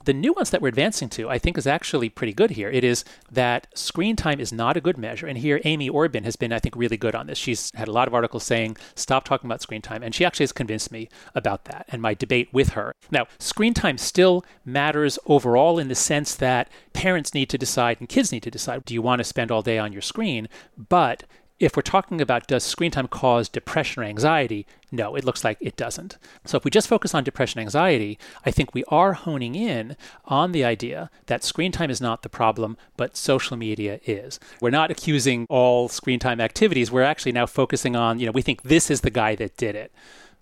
the 0.08 0.14
nuance 0.14 0.48
that 0.48 0.62
we're 0.62 0.68
advancing 0.68 1.10
to, 1.10 1.28
I 1.28 1.36
think, 1.36 1.58
is 1.58 1.66
actually 1.66 2.08
pretty 2.08 2.32
good 2.32 2.52
here. 2.52 2.70
It 2.70 2.82
is 2.82 3.04
that 3.30 3.66
screen 3.74 4.16
time 4.16 4.40
is 4.40 4.54
not 4.54 4.74
a 4.74 4.80
good 4.80 4.96
measure. 4.96 5.26
And 5.26 5.36
here, 5.36 5.60
Amy 5.66 5.90
Orben 5.90 6.24
has 6.24 6.34
been, 6.34 6.50
I 6.50 6.58
think, 6.58 6.74
really 6.76 6.96
good 6.96 7.14
on 7.14 7.26
this. 7.26 7.36
She's 7.36 7.70
had 7.74 7.88
a 7.88 7.92
lot 7.92 8.08
of 8.08 8.14
articles 8.14 8.42
saying, 8.44 8.78
stop 8.94 9.24
talking 9.26 9.48
about 9.48 9.60
screen 9.60 9.82
time. 9.82 10.02
And 10.02 10.14
she 10.14 10.24
actually 10.24 10.44
has 10.44 10.52
convinced 10.52 10.90
me 10.90 11.10
about 11.34 11.66
that 11.66 11.84
and 11.88 12.00
my 12.00 12.14
debate 12.14 12.48
with 12.52 12.70
her. 12.70 12.94
Now, 13.10 13.26
screen 13.38 13.74
time 13.74 13.98
still 13.98 14.46
matters 14.64 15.18
overall 15.26 15.78
in 15.78 15.88
the 15.88 15.94
sense 15.94 16.34
that 16.36 16.70
parents 16.94 17.34
need 17.34 17.50
to 17.50 17.58
decide 17.58 17.98
and 18.00 18.08
kids 18.08 18.32
need 18.32 18.44
to 18.44 18.50
decide 18.50 18.86
do 18.86 18.94
you 18.94 19.02
want 19.02 19.18
to 19.18 19.24
spend 19.24 19.50
all 19.50 19.60
day 19.60 19.76
on 19.76 19.92
your 19.92 20.00
screen? 20.00 20.48
But 20.88 21.24
if 21.60 21.76
we're 21.76 21.82
talking 21.82 22.20
about 22.20 22.46
does 22.46 22.62
screen 22.62 22.90
time 22.90 23.08
cause 23.08 23.48
depression 23.48 24.02
or 24.02 24.06
anxiety, 24.06 24.66
no, 24.92 25.16
it 25.16 25.24
looks 25.24 25.42
like 25.42 25.58
it 25.60 25.76
doesn't. 25.76 26.16
So 26.44 26.56
if 26.56 26.64
we 26.64 26.70
just 26.70 26.88
focus 26.88 27.14
on 27.14 27.24
depression 27.24 27.58
and 27.58 27.66
anxiety, 27.66 28.18
I 28.46 28.50
think 28.50 28.74
we 28.74 28.84
are 28.84 29.14
honing 29.14 29.54
in 29.54 29.96
on 30.24 30.52
the 30.52 30.64
idea 30.64 31.10
that 31.26 31.42
screen 31.42 31.72
time 31.72 31.90
is 31.90 32.00
not 32.00 32.22
the 32.22 32.28
problem, 32.28 32.76
but 32.96 33.16
social 33.16 33.56
media 33.56 33.98
is. 34.04 34.38
We're 34.60 34.70
not 34.70 34.90
accusing 34.90 35.46
all 35.50 35.88
screen 35.88 36.20
time 36.20 36.40
activities. 36.40 36.92
We're 36.92 37.02
actually 37.02 37.32
now 37.32 37.46
focusing 37.46 37.96
on, 37.96 38.20
you 38.20 38.26
know, 38.26 38.32
we 38.32 38.42
think 38.42 38.62
this 38.62 38.90
is 38.90 39.00
the 39.00 39.10
guy 39.10 39.34
that 39.34 39.56
did 39.56 39.74
it. 39.74 39.92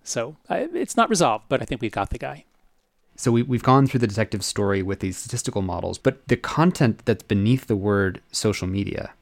So 0.03 0.37
uh, 0.49 0.67
it's 0.73 0.95
not 0.95 1.09
resolved, 1.09 1.45
but 1.49 1.61
I 1.61 1.65
think 1.65 1.81
we've 1.81 1.91
got 1.91 2.11
the 2.11 2.19
guy. 2.19 2.45
So 3.15 3.31
we, 3.31 3.41
we've 3.41 3.63
gone 3.63 3.87
through 3.87 4.01
the 4.01 4.07
detective 4.07 4.43
story 4.43 4.83
with 4.83 4.99
these 4.99 5.17
statistical 5.17 5.63
models, 5.63 5.97
but 5.97 6.25
the 6.27 6.37
content 6.37 7.01
that's 7.05 7.23
beneath 7.23 7.65
the 7.65 7.75
word 7.75 8.21
social 8.31 8.67
media 8.67 9.13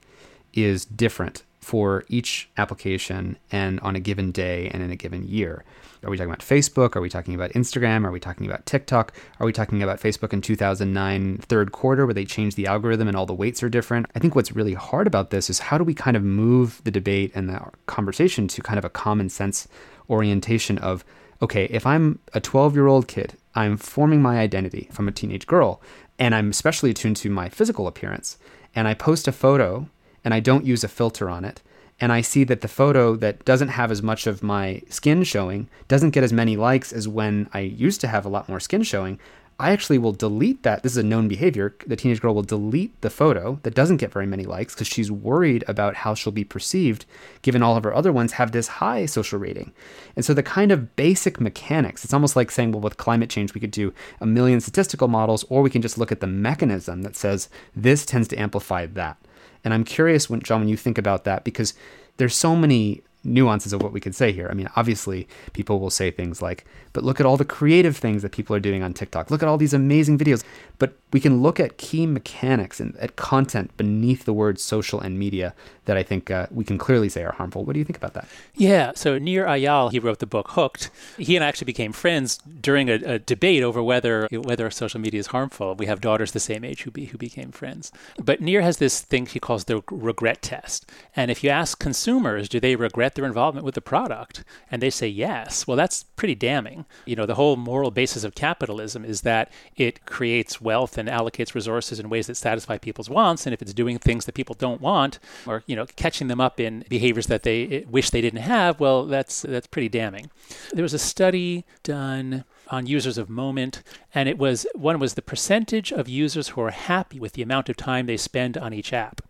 is 0.53 0.83
different 0.83 1.43
for 1.65 2.05
each 2.09 2.47
application 2.57 3.35
and 3.51 3.79
on 3.79 3.95
a 3.95 3.99
given 3.99 4.31
day 4.31 4.69
and 4.71 4.83
in 4.83 4.91
a 4.91 4.95
given 4.95 5.27
year. 5.27 5.65
Are 6.03 6.11
we 6.11 6.15
talking 6.15 6.29
about 6.29 6.45
Facebook? 6.45 6.95
Are 6.95 7.01
we 7.01 7.09
talking 7.09 7.33
about 7.33 7.53
Instagram? 7.53 8.05
Are 8.05 8.11
we 8.11 8.19
talking 8.19 8.45
about 8.45 8.67
TikTok? 8.67 9.11
Are 9.39 9.47
we 9.47 9.51
talking 9.51 9.81
about 9.81 9.99
Facebook 9.99 10.31
in 10.31 10.41
2009 10.41 11.39
third 11.39 11.71
quarter 11.71 12.05
where 12.05 12.13
they 12.13 12.23
changed 12.23 12.55
the 12.55 12.67
algorithm 12.67 13.07
and 13.07 13.17
all 13.17 13.25
the 13.25 13.33
weights 13.33 13.63
are 13.63 13.69
different? 13.69 14.05
I 14.13 14.19
think 14.19 14.35
what's 14.35 14.51
really 14.51 14.75
hard 14.75 15.07
about 15.07 15.31
this 15.31 15.49
is 15.49 15.57
how 15.57 15.79
do 15.79 15.83
we 15.83 15.95
kind 15.95 16.15
of 16.15 16.21
move 16.21 16.81
the 16.83 16.91
debate 16.91 17.31
and 17.33 17.49
the 17.49 17.59
conversation 17.87 18.47
to 18.49 18.61
kind 18.61 18.77
of 18.77 18.85
a 18.85 18.89
common 18.91 19.29
sense 19.29 19.67
orientation 20.07 20.77
of 20.77 21.03
okay, 21.41 21.65
if 21.65 21.85
I'm 21.87 22.19
a 22.35 22.39
12 22.39 22.75
year 22.75 22.85
old 22.85 23.07
kid, 23.07 23.37
I'm 23.55 23.75
forming 23.75 24.21
my 24.21 24.37
identity 24.37 24.87
from 24.91 25.07
a 25.07 25.11
teenage 25.11 25.47
girl, 25.47 25.81
and 26.19 26.35
I'm 26.35 26.51
especially 26.51 26.91
attuned 26.91 27.17
to 27.17 27.29
my 27.31 27.49
physical 27.49 27.87
appearance, 27.87 28.37
and 28.75 28.87
I 28.87 28.93
post 28.93 29.27
a 29.27 29.31
photo 29.31 29.89
and 30.25 30.33
I 30.33 30.41
don't 30.41 30.65
use 30.65 30.83
a 30.83 30.89
filter 30.89 31.29
on 31.29 31.45
it, 31.45 31.61
and 32.01 32.11
I 32.11 32.19
see 32.19 32.43
that 32.45 32.59
the 32.59 32.67
photo 32.67 33.15
that 33.15 33.45
doesn't 33.45 33.69
have 33.69 33.91
as 33.91 34.01
much 34.01 34.27
of 34.27 34.43
my 34.43 34.81
skin 34.89 35.23
showing 35.23 35.69
doesn't 35.87 36.09
get 36.09 36.25
as 36.25 36.33
many 36.33 36.57
likes 36.57 36.91
as 36.91 37.07
when 37.07 37.49
I 37.53 37.61
used 37.61 38.01
to 38.01 38.09
have 38.09 38.25
a 38.25 38.29
lot 38.29 38.49
more 38.49 38.59
skin 38.59 38.83
showing, 38.83 39.17
I 39.57 39.71
actually 39.71 39.99
will 39.99 40.11
delete 40.11 40.63
that. 40.63 40.83
This 40.83 40.91
is 40.91 40.97
a 40.97 41.03
known 41.03 41.29
behavior. 41.29 41.73
The 41.87 41.95
teenage 41.95 42.19
girl 42.19 42.35
will 42.35 42.41
delete 42.43 42.99
the 42.99 43.09
photo 43.09 43.57
that 43.63 43.73
doesn't 43.73 43.97
get 43.97 44.11
very 44.11 44.25
many 44.25 44.43
likes 44.43 44.73
because 44.73 44.87
she's 44.87 45.09
worried 45.09 45.63
about 45.69 45.95
how 45.95 46.13
she'll 46.13 46.33
be 46.33 46.43
perceived, 46.43 47.05
given 47.41 47.63
all 47.63 47.77
of 47.77 47.85
her 47.85 47.95
other 47.95 48.11
ones 48.11 48.33
have 48.33 48.51
this 48.51 48.67
high 48.67 49.05
social 49.05 49.39
rating. 49.39 49.71
And 50.17 50.25
so 50.25 50.33
the 50.33 50.43
kind 50.43 50.73
of 50.73 50.97
basic 50.97 51.39
mechanics, 51.39 52.03
it's 52.03 52.13
almost 52.13 52.35
like 52.35 52.51
saying, 52.51 52.73
well, 52.73 52.81
with 52.81 52.97
climate 52.97 53.29
change, 53.29 53.53
we 53.53 53.61
could 53.61 53.71
do 53.71 53.93
a 54.19 54.25
million 54.25 54.59
statistical 54.59 55.07
models, 55.07 55.45
or 55.47 55.61
we 55.61 55.69
can 55.69 55.81
just 55.81 55.97
look 55.97 56.11
at 56.11 56.19
the 56.19 56.27
mechanism 56.27 57.03
that 57.03 57.15
says 57.15 57.47
this 57.73 58.05
tends 58.05 58.27
to 58.27 58.37
amplify 58.37 58.85
that. 58.87 59.15
And 59.65 59.73
I'm 59.73 59.83
curious 59.83 60.29
when 60.29 60.39
John, 60.39 60.61
when 60.61 60.69
you 60.69 60.77
think 60.77 60.97
about 60.97 61.25
that, 61.25 61.43
because 61.43 61.73
there's 62.17 62.35
so 62.35 62.55
many 62.55 63.01
nuances 63.25 63.73
of 63.73 63.81
what 63.81 63.91
we 63.91 63.99
could 63.99 64.15
say 64.15 64.31
here. 64.31 64.47
I 64.49 64.53
mean, 64.53 64.69
obviously, 64.75 65.27
people 65.53 65.79
will 65.79 65.89
say 65.89 66.11
things 66.11 66.41
like, 66.41 66.63
but 66.93 67.03
look 67.03 67.19
at 67.19 67.25
all 67.25 67.37
the 67.37 67.43
creative 67.43 67.97
things 67.97 68.21
that 68.21 68.31
people 68.31 68.55
are 68.55 68.59
doing 68.59 68.83
on 68.83 68.93
TikTok. 68.93 69.31
Look 69.31 69.41
at 69.41 69.49
all 69.49 69.57
these 69.57 69.73
amazing 69.73 70.17
videos. 70.17 70.43
But 70.77 70.93
we 71.15 71.21
can 71.21 71.41
look 71.41 71.61
at 71.61 71.77
key 71.77 72.05
mechanics 72.05 72.81
and 72.81 72.93
at 72.97 73.15
content 73.15 73.77
beneath 73.77 74.25
the 74.25 74.33
words 74.33 74.61
social 74.61 74.99
and 74.99 75.17
media 75.17 75.53
that 75.85 75.95
I 75.95 76.03
think 76.03 76.29
uh, 76.29 76.47
we 76.51 76.65
can 76.65 76.77
clearly 76.77 77.07
say 77.07 77.23
are 77.23 77.31
harmful. 77.31 77.63
What 77.63 77.71
do 77.71 77.79
you 77.79 77.85
think 77.85 77.95
about 77.95 78.15
that? 78.15 78.27
Yeah. 78.53 78.91
So 78.95 79.17
Nir 79.17 79.45
Eyal, 79.45 79.93
he 79.93 79.99
wrote 79.99 80.19
the 80.19 80.25
book 80.25 80.49
Hooked. 80.49 80.89
He 81.17 81.37
and 81.37 81.45
I 81.45 81.47
actually 81.47 81.65
became 81.65 81.93
friends 81.93 82.39
during 82.59 82.89
a, 82.89 82.95
a, 82.95 83.19
debate 83.19 83.63
over 83.63 83.81
whether 83.81 84.27
whether 84.29 84.69
social 84.69 84.99
media 84.99 85.21
is 85.21 85.27
harmful. 85.27 85.73
We 85.75 85.85
have 85.85 86.01
daughters 86.01 86.33
the 86.33 86.39
same 86.41 86.65
age 86.65 86.81
who 86.81 86.91
be, 86.91 87.05
who 87.05 87.17
became 87.17 87.51
friends. 87.51 87.93
But 88.21 88.41
Nir 88.41 88.59
has 88.59 88.79
this 88.79 88.99
thing 88.99 89.25
he 89.25 89.39
calls 89.39 89.63
the 89.63 89.83
regret 89.89 90.41
test. 90.41 90.91
And 91.15 91.31
if 91.31 91.45
you 91.45 91.49
ask 91.49 91.79
consumers, 91.79 92.49
do 92.49 92.59
they 92.59 92.75
regret 92.75 93.15
their 93.15 93.25
involvement 93.25 93.65
with 93.65 93.75
the 93.75 93.81
product? 93.81 94.43
And 94.69 94.81
they 94.81 94.89
say 94.89 95.07
yes. 95.07 95.65
Well, 95.65 95.77
that's 95.77 96.03
pretty 96.17 96.35
damning. 96.35 96.85
You 97.05 97.15
know, 97.15 97.25
the 97.25 97.35
whole 97.35 97.55
moral 97.55 97.91
basis 97.91 98.25
of 98.25 98.35
capitalism 98.35 99.05
is 99.05 99.21
that 99.21 99.49
it 99.77 100.05
creates 100.05 100.59
wealth 100.59 100.97
and 100.97 101.04
allocates 101.07 101.53
resources 101.53 101.99
in 101.99 102.09
ways 102.09 102.27
that 102.27 102.35
satisfy 102.35 102.77
people's 102.77 103.09
wants. 103.09 103.45
And 103.45 103.53
if 103.53 103.61
it's 103.61 103.73
doing 103.73 103.97
things 103.97 104.25
that 104.25 104.35
people 104.35 104.55
don't 104.55 104.81
want, 104.81 105.19
or 105.45 105.63
you 105.65 105.75
know, 105.75 105.85
catching 105.95 106.27
them 106.27 106.41
up 106.41 106.59
in 106.59 106.85
behaviors 106.89 107.27
that 107.27 107.43
they 107.43 107.67
eh, 107.67 107.81
wish 107.89 108.09
they 108.09 108.21
didn't 108.21 108.41
have, 108.41 108.79
well, 108.79 109.05
that's 109.05 109.41
that's 109.41 109.67
pretty 109.67 109.89
damning. 109.89 110.29
There 110.73 110.83
was 110.83 110.93
a 110.93 110.99
study 110.99 111.65
done 111.83 112.45
on 112.69 112.87
users 112.87 113.17
of 113.17 113.29
Moment, 113.29 113.83
and 114.13 114.27
it 114.27 114.37
was 114.37 114.65
one 114.73 114.99
was 114.99 115.13
the 115.13 115.21
percentage 115.21 115.91
of 115.91 116.09
users 116.09 116.49
who 116.49 116.61
are 116.61 116.71
happy 116.71 117.19
with 117.19 117.33
the 117.33 117.41
amount 117.41 117.69
of 117.69 117.77
time 117.77 118.05
they 118.05 118.17
spend 118.17 118.57
on 118.57 118.73
each 118.73 118.93
app. 118.93 119.21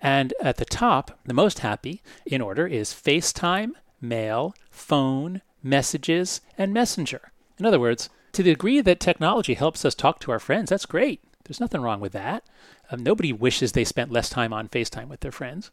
And 0.00 0.32
at 0.40 0.56
the 0.56 0.64
top, 0.64 1.18
the 1.26 1.34
most 1.34 1.58
happy 1.58 2.02
in 2.24 2.40
order 2.40 2.66
is 2.66 2.92
FaceTime, 2.92 3.72
Mail, 4.00 4.54
Phone, 4.70 5.42
Messages, 5.62 6.40
and 6.56 6.72
Messenger. 6.72 7.32
In 7.58 7.66
other 7.66 7.80
words, 7.80 8.08
to 8.32 8.42
the 8.42 8.50
degree 8.50 8.80
that 8.80 9.00
technology 9.00 9.54
helps 9.54 9.84
us 9.84 9.94
talk 9.94 10.20
to 10.20 10.30
our 10.30 10.38
friends, 10.38 10.70
that's 10.70 10.86
great. 10.86 11.20
There's 11.44 11.60
nothing 11.60 11.80
wrong 11.80 12.00
with 12.00 12.12
that. 12.12 12.44
Um, 12.90 13.02
nobody 13.02 13.32
wishes 13.32 13.72
they 13.72 13.84
spent 13.84 14.12
less 14.12 14.28
time 14.28 14.52
on 14.52 14.68
FaceTime 14.68 15.08
with 15.08 15.20
their 15.20 15.32
friends. 15.32 15.70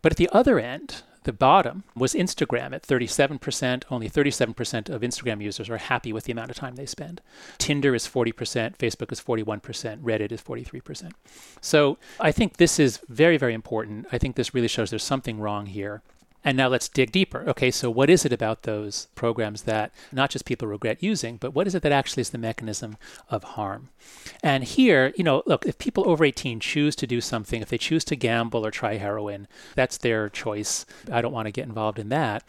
But 0.00 0.12
at 0.12 0.18
the 0.18 0.28
other 0.32 0.58
end, 0.58 1.02
the 1.24 1.32
bottom 1.32 1.84
was 1.94 2.14
Instagram 2.14 2.74
at 2.74 2.82
37%. 2.82 3.84
Only 3.90 4.10
37% 4.10 4.88
of 4.88 5.02
Instagram 5.02 5.42
users 5.42 5.70
are 5.70 5.76
happy 5.76 6.12
with 6.12 6.24
the 6.24 6.32
amount 6.32 6.50
of 6.50 6.56
time 6.56 6.74
they 6.74 6.86
spend. 6.86 7.20
Tinder 7.58 7.94
is 7.94 8.06
40%, 8.06 8.76
Facebook 8.76 9.12
is 9.12 9.20
41%, 9.20 10.00
Reddit 10.00 10.32
is 10.32 10.42
43%. 10.42 11.12
So 11.60 11.98
I 12.18 12.32
think 12.32 12.56
this 12.56 12.80
is 12.80 13.00
very, 13.08 13.36
very 13.36 13.54
important. 13.54 14.06
I 14.10 14.18
think 14.18 14.34
this 14.34 14.54
really 14.54 14.68
shows 14.68 14.90
there's 14.90 15.04
something 15.04 15.38
wrong 15.38 15.66
here. 15.66 16.02
And 16.44 16.56
now 16.56 16.68
let's 16.68 16.88
dig 16.88 17.12
deeper. 17.12 17.44
Okay, 17.46 17.70
so 17.70 17.90
what 17.90 18.10
is 18.10 18.24
it 18.24 18.32
about 18.32 18.62
those 18.62 19.06
programs 19.14 19.62
that 19.62 19.92
not 20.10 20.30
just 20.30 20.44
people 20.44 20.66
regret 20.66 21.02
using, 21.02 21.36
but 21.36 21.54
what 21.54 21.66
is 21.66 21.74
it 21.74 21.82
that 21.82 21.92
actually 21.92 22.22
is 22.22 22.30
the 22.30 22.38
mechanism 22.38 22.96
of 23.30 23.44
harm? 23.44 23.90
And 24.42 24.64
here, 24.64 25.12
you 25.16 25.22
know, 25.22 25.42
look, 25.46 25.64
if 25.66 25.78
people 25.78 26.08
over 26.08 26.24
18 26.24 26.58
choose 26.58 26.96
to 26.96 27.06
do 27.06 27.20
something, 27.20 27.62
if 27.62 27.68
they 27.68 27.78
choose 27.78 28.04
to 28.04 28.16
gamble 28.16 28.66
or 28.66 28.70
try 28.70 28.96
heroin, 28.96 29.46
that's 29.76 29.98
their 29.98 30.28
choice. 30.28 30.84
I 31.10 31.22
don't 31.22 31.32
want 31.32 31.46
to 31.46 31.52
get 31.52 31.66
involved 31.66 31.98
in 31.98 32.08
that. 32.08 32.42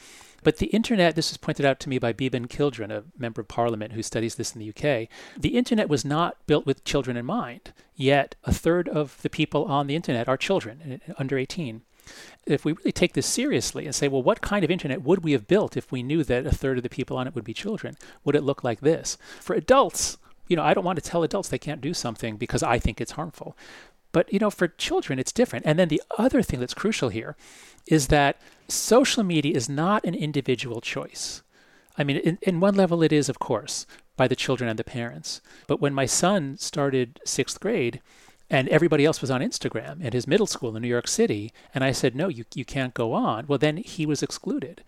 But 0.43 0.57
the 0.57 0.67
internet, 0.67 1.15
this 1.15 1.31
was 1.31 1.37
pointed 1.37 1.65
out 1.65 1.79
to 1.81 1.89
me 1.89 1.99
by 1.99 2.11
Beeban 2.11 2.49
Kidron, 2.49 2.91
a 2.91 3.03
member 3.17 3.41
of 3.41 3.47
parliament 3.47 3.93
who 3.93 4.03
studies 4.03 4.35
this 4.35 4.53
in 4.53 4.59
the 4.59 4.69
UK. 4.69 5.07
The 5.37 5.55
internet 5.55 5.87
was 5.87 6.03
not 6.03 6.37
built 6.47 6.65
with 6.65 6.83
children 6.83 7.15
in 7.15 7.25
mind, 7.25 7.71
yet 7.95 8.35
a 8.43 8.53
third 8.53 8.89
of 8.89 9.21
the 9.21 9.29
people 9.29 9.63
on 9.65 9.87
the 9.87 9.95
internet 9.95 10.27
are 10.27 10.35
children 10.35 10.99
uh, 11.07 11.13
under 11.17 11.37
18 11.37 11.83
if 12.45 12.65
we 12.65 12.73
really 12.73 12.91
take 12.91 13.13
this 13.13 13.25
seriously 13.25 13.85
and 13.85 13.95
say, 13.95 14.07
well, 14.07 14.23
what 14.23 14.41
kind 14.41 14.63
of 14.63 14.71
internet 14.71 15.01
would 15.01 15.23
we 15.23 15.31
have 15.31 15.47
built 15.47 15.77
if 15.77 15.91
we 15.91 16.03
knew 16.03 16.23
that 16.23 16.45
a 16.45 16.51
third 16.51 16.77
of 16.77 16.83
the 16.83 16.89
people 16.89 17.17
on 17.17 17.27
it 17.27 17.35
would 17.35 17.43
be 17.43 17.53
children? 17.53 17.95
Would 18.23 18.35
it 18.35 18.43
look 18.43 18.63
like 18.63 18.81
this? 18.81 19.17
For 19.39 19.55
adults, 19.55 20.17
you 20.47 20.55
know, 20.55 20.63
I 20.63 20.73
don't 20.73 20.83
want 20.83 21.01
to 21.01 21.09
tell 21.09 21.23
adults 21.23 21.49
they 21.49 21.57
can't 21.57 21.81
do 21.81 21.93
something 21.93 22.37
because 22.37 22.63
I 22.63 22.79
think 22.79 22.99
it's 22.99 23.13
harmful. 23.13 23.57
But, 24.11 24.31
you 24.31 24.39
know, 24.39 24.51
for 24.51 24.67
children, 24.67 25.17
it's 25.19 25.31
different. 25.31 25.65
And 25.65 25.79
then 25.79 25.87
the 25.87 26.03
other 26.17 26.41
thing 26.41 26.59
that's 26.59 26.73
crucial 26.73 27.09
here 27.09 27.35
is 27.87 28.07
that 28.07 28.39
social 28.67 29.23
media 29.23 29.55
is 29.55 29.67
not 29.67 30.05
an 30.05 30.13
individual 30.13 30.81
choice. 30.81 31.41
I 31.97 32.03
mean, 32.03 32.17
in, 32.17 32.37
in 32.41 32.59
one 32.59 32.75
level, 32.75 33.01
it 33.03 33.11
is, 33.11 33.29
of 33.29 33.39
course, 33.39 33.85
by 34.15 34.27
the 34.27 34.35
children 34.35 34.69
and 34.69 34.77
the 34.77 34.83
parents. 34.83 35.41
But 35.67 35.81
when 35.81 35.93
my 35.93 36.05
son 36.05 36.57
started 36.57 37.19
sixth 37.25 37.59
grade, 37.59 38.01
and 38.53 38.69
everybody 38.69 39.03
else 39.03 39.19
was 39.19 39.31
on 39.31 39.41
Instagram 39.41 40.05
at 40.05 40.13
his 40.13 40.27
middle 40.27 40.45
school 40.45 40.75
in 40.75 40.83
New 40.83 40.87
York 40.87 41.07
City. 41.07 41.51
And 41.73 41.83
I 41.83 41.91
said, 41.91 42.15
no, 42.15 42.27
you, 42.27 42.45
you 42.53 42.63
can't 42.63 42.93
go 42.93 43.13
on. 43.13 43.47
Well, 43.47 43.57
then 43.57 43.77
he 43.77 44.05
was 44.05 44.21
excluded. 44.21 44.83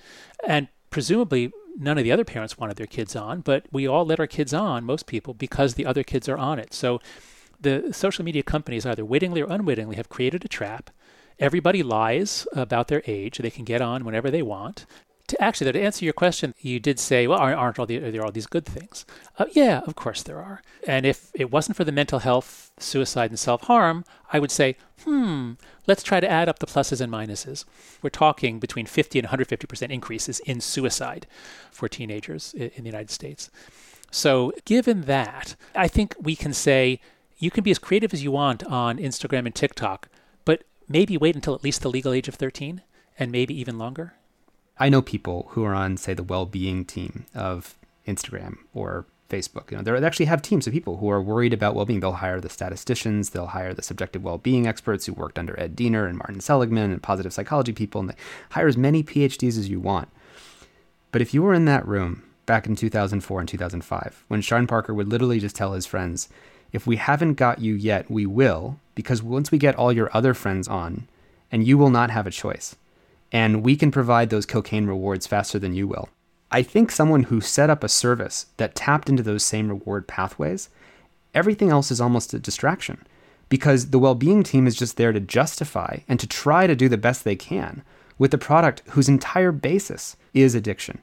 And 0.47 0.67
presumably, 0.91 1.51
none 1.75 1.97
of 1.97 2.04
the 2.04 2.12
other 2.12 2.23
parents 2.23 2.60
wanted 2.60 2.78
their 2.78 2.86
kids 2.86 3.15
on, 3.15 3.41
but 3.41 3.65
we 3.71 3.88
all 3.88 4.06
let 4.06 4.19
our 4.19 4.28
kids 4.28 4.54
on, 4.54 4.86
most 4.86 5.08
people, 5.08 5.34
because 5.34 5.73
the 5.73 5.86
other 5.88 6.04
kids 6.04 6.30
are 6.30 6.38
on 6.38 6.60
it. 6.60 6.75
So 6.75 7.01
the 7.60 7.91
social 7.91 8.23
media 8.23 8.43
companies, 8.43 8.86
either 8.86 9.04
wittingly 9.04 9.41
or 9.41 9.49
unwittingly, 9.49 9.95
have 9.95 10.10
created 10.10 10.45
a 10.45 10.47
trap. 10.47 10.91
Everybody 11.39 11.82
lies 11.82 12.45
about 12.54 12.88
their 12.88 13.01
age. 13.08 13.39
They 13.39 13.49
can 13.49 13.65
get 13.65 13.82
on 13.82 14.06
whenever 14.06 14.30
they 14.30 14.43
want 14.43 14.86
to 15.28 15.42
actually 15.42 15.72
to 15.72 15.82
answer 15.82 16.06
your 16.06 16.14
question, 16.14 16.54
you 16.60 16.80
did 16.80 17.00
say, 17.00 17.28
well, 17.28 17.40
aren't 17.40 17.80
all 17.80 17.86
the, 17.86 17.98
are 17.98 18.12
there 18.12 18.24
all 18.24 18.32
these 18.32 18.46
good 18.46 18.66
things? 18.66 19.06
Uh, 19.40 19.46
yeah, 19.54 19.82
of 19.88 19.96
course 19.96 20.22
there 20.22 20.40
are. 20.40 20.62
And 20.88 21.06
if 21.06 21.32
it 21.34 21.52
wasn't 21.52 21.78
for 21.78 21.84
the 21.84 21.92
mental 21.92 22.20
health, 22.20 22.72
suicide, 22.78 23.32
and 23.32 23.40
self 23.40 23.64
harm, 23.64 24.06
I 24.32 24.40
would 24.40 24.52
say, 24.52 24.78
hmm, 25.04 25.54
let's 25.88 26.04
try 26.04 26.20
to 26.20 26.30
add 26.30 26.48
up 26.48 26.60
the 26.60 26.68
pluses 26.68 27.02
and 27.02 27.12
minuses. 27.12 27.66
We're 28.02 28.10
talking 28.10 28.60
between 28.60 28.86
50 28.86 29.20
and 29.20 29.28
150% 29.28 29.90
increases 29.90 30.40
in 30.42 30.62
suicide 30.62 31.26
for 31.72 31.90
teenagers 31.90 32.54
in, 32.54 32.70
in 32.76 32.84
the 32.84 32.90
United 32.90 33.10
States. 33.10 33.50
So, 34.12 34.54
given 34.66 35.02
that, 35.02 35.56
I 35.74 35.88
think 35.88 36.16
we 36.22 36.36
can 36.36 36.54
say 36.54 37.00
you 37.38 37.52
can 37.52 37.64
be 37.64 37.72
as 37.72 37.80
creative 37.80 38.14
as 38.14 38.24
you 38.24 38.32
want 38.32 38.64
on 38.64 38.98
Instagram 38.98 39.46
and 39.46 39.56
TikTok, 39.56 40.08
but 40.46 40.64
maybe 40.88 41.18
wait 41.18 41.36
until 41.36 41.56
at 41.56 41.64
least 41.64 41.82
the 41.82 41.90
legal 41.90 42.14
age 42.14 42.28
of 42.28 42.36
13 42.36 42.82
and 43.18 43.32
maybe 43.32 43.60
even 43.60 43.78
longer. 43.78 44.14
I 44.78 44.90
know 44.90 45.02
people 45.02 45.48
who 45.52 45.64
are 45.64 45.74
on, 45.74 45.98
say, 45.98 46.14
the 46.14 46.24
well-being 46.24 46.86
team 46.86 47.26
of 47.34 47.78
Instagram 48.08 48.58
or 48.74 49.06
Facebook. 49.30 49.72
You 49.72 49.78
know, 49.78 49.84
they 49.84 50.06
actually 50.06 50.28
have 50.28 50.42
teams 50.42 50.68
of 50.68 50.74
people 50.74 50.98
who 50.98 51.10
are 51.10 51.22
worried 51.22 51.54
about 51.54 51.76
well-being. 51.76 52.00
They'll 52.00 52.12
hire 52.14 52.42
the 52.42 52.50
statisticians, 52.50 53.32
they'll 53.32 53.48
hire 53.48 53.74
the 53.74 53.82
subjective 53.82 54.24
well-being 54.24 54.68
experts 54.68 55.06
who 55.06 55.14
worked 55.14 55.40
under 55.40 55.60
Ed 55.60 55.76
Diener 55.76 56.06
and 56.06 56.18
Martin 56.18 56.42
Seligman 56.42 56.92
and 56.92 57.02
positive 57.02 57.34
psychology 57.34 57.74
people, 57.74 58.02
and 58.02 58.10
they 58.10 58.16
hire 58.52 58.68
as 58.68 58.78
many 58.78 59.02
PhDs 59.02 59.58
as 59.58 59.70
you 59.70 59.80
want. 59.80 60.10
But 61.12 61.22
if 61.22 61.34
you 61.34 61.42
were 61.42 61.54
in 61.54 61.66
that 61.66 61.88
room 61.88 62.24
back 62.46 62.68
in 62.68 62.76
2004 62.76 63.40
and 63.40 63.50
2005, 63.50 64.26
when 64.28 64.42
Sean 64.42 64.68
Parker 64.68 64.94
would 64.94 65.08
literally 65.08 65.40
just 65.40 65.56
tell 65.56 65.74
his 65.74 65.86
friends, 65.86 66.30
"If 66.72 66.86
we 66.86 66.98
haven't 66.98 67.36
got 67.36 67.60
you 67.60 67.74
yet, 67.74 68.12
we 68.12 68.26
will, 68.26 68.80
because 68.94 69.24
once 69.24 69.52
we 69.52 69.58
get 69.58 69.76
all 69.76 69.92
your 69.92 70.10
other 70.14 70.34
friends 70.34 70.68
on, 70.68 71.08
and 71.52 71.66
you 71.66 71.78
will 71.78 71.90
not 71.90 72.12
have 72.12 72.28
a 72.28 72.32
choice." 72.32 72.76
And 73.32 73.64
we 73.64 73.76
can 73.76 73.92
provide 73.92 74.30
those 74.30 74.46
cocaine 74.46 74.88
rewards 74.88 75.28
faster 75.28 75.60
than 75.60 75.74
you 75.74 75.88
will. 75.88 76.10
I 76.52 76.62
think 76.62 76.92
someone 76.92 77.24
who 77.24 77.42
set 77.42 77.70
up 77.70 77.84
a 77.84 77.90
service 77.90 78.48
that 78.58 78.76
tapped 78.76 79.10
into 79.10 79.24
those 79.24 79.44
same 79.44 79.68
reward 79.68 80.08
pathways, 80.08 80.70
everything 81.34 81.70
else 81.70 81.92
is 81.92 82.00
almost 82.00 82.34
a 82.34 82.40
distraction 82.40 83.06
because 83.50 83.90
the 83.90 84.00
well 84.00 84.16
being 84.16 84.44
team 84.44 84.68
is 84.68 84.76
just 84.76 84.98
there 84.98 85.12
to 85.12 85.20
justify 85.20 86.00
and 86.08 86.20
to 86.20 86.28
try 86.28 86.68
to 86.68 86.76
do 86.76 86.88
the 86.88 86.98
best 86.98 87.24
they 87.24 87.36
can 87.36 87.84
with 88.18 88.34
a 88.34 88.38
product 88.38 88.82
whose 88.92 89.10
entire 89.10 89.52
basis 89.52 90.16
is 90.34 90.56
addiction. 90.56 91.00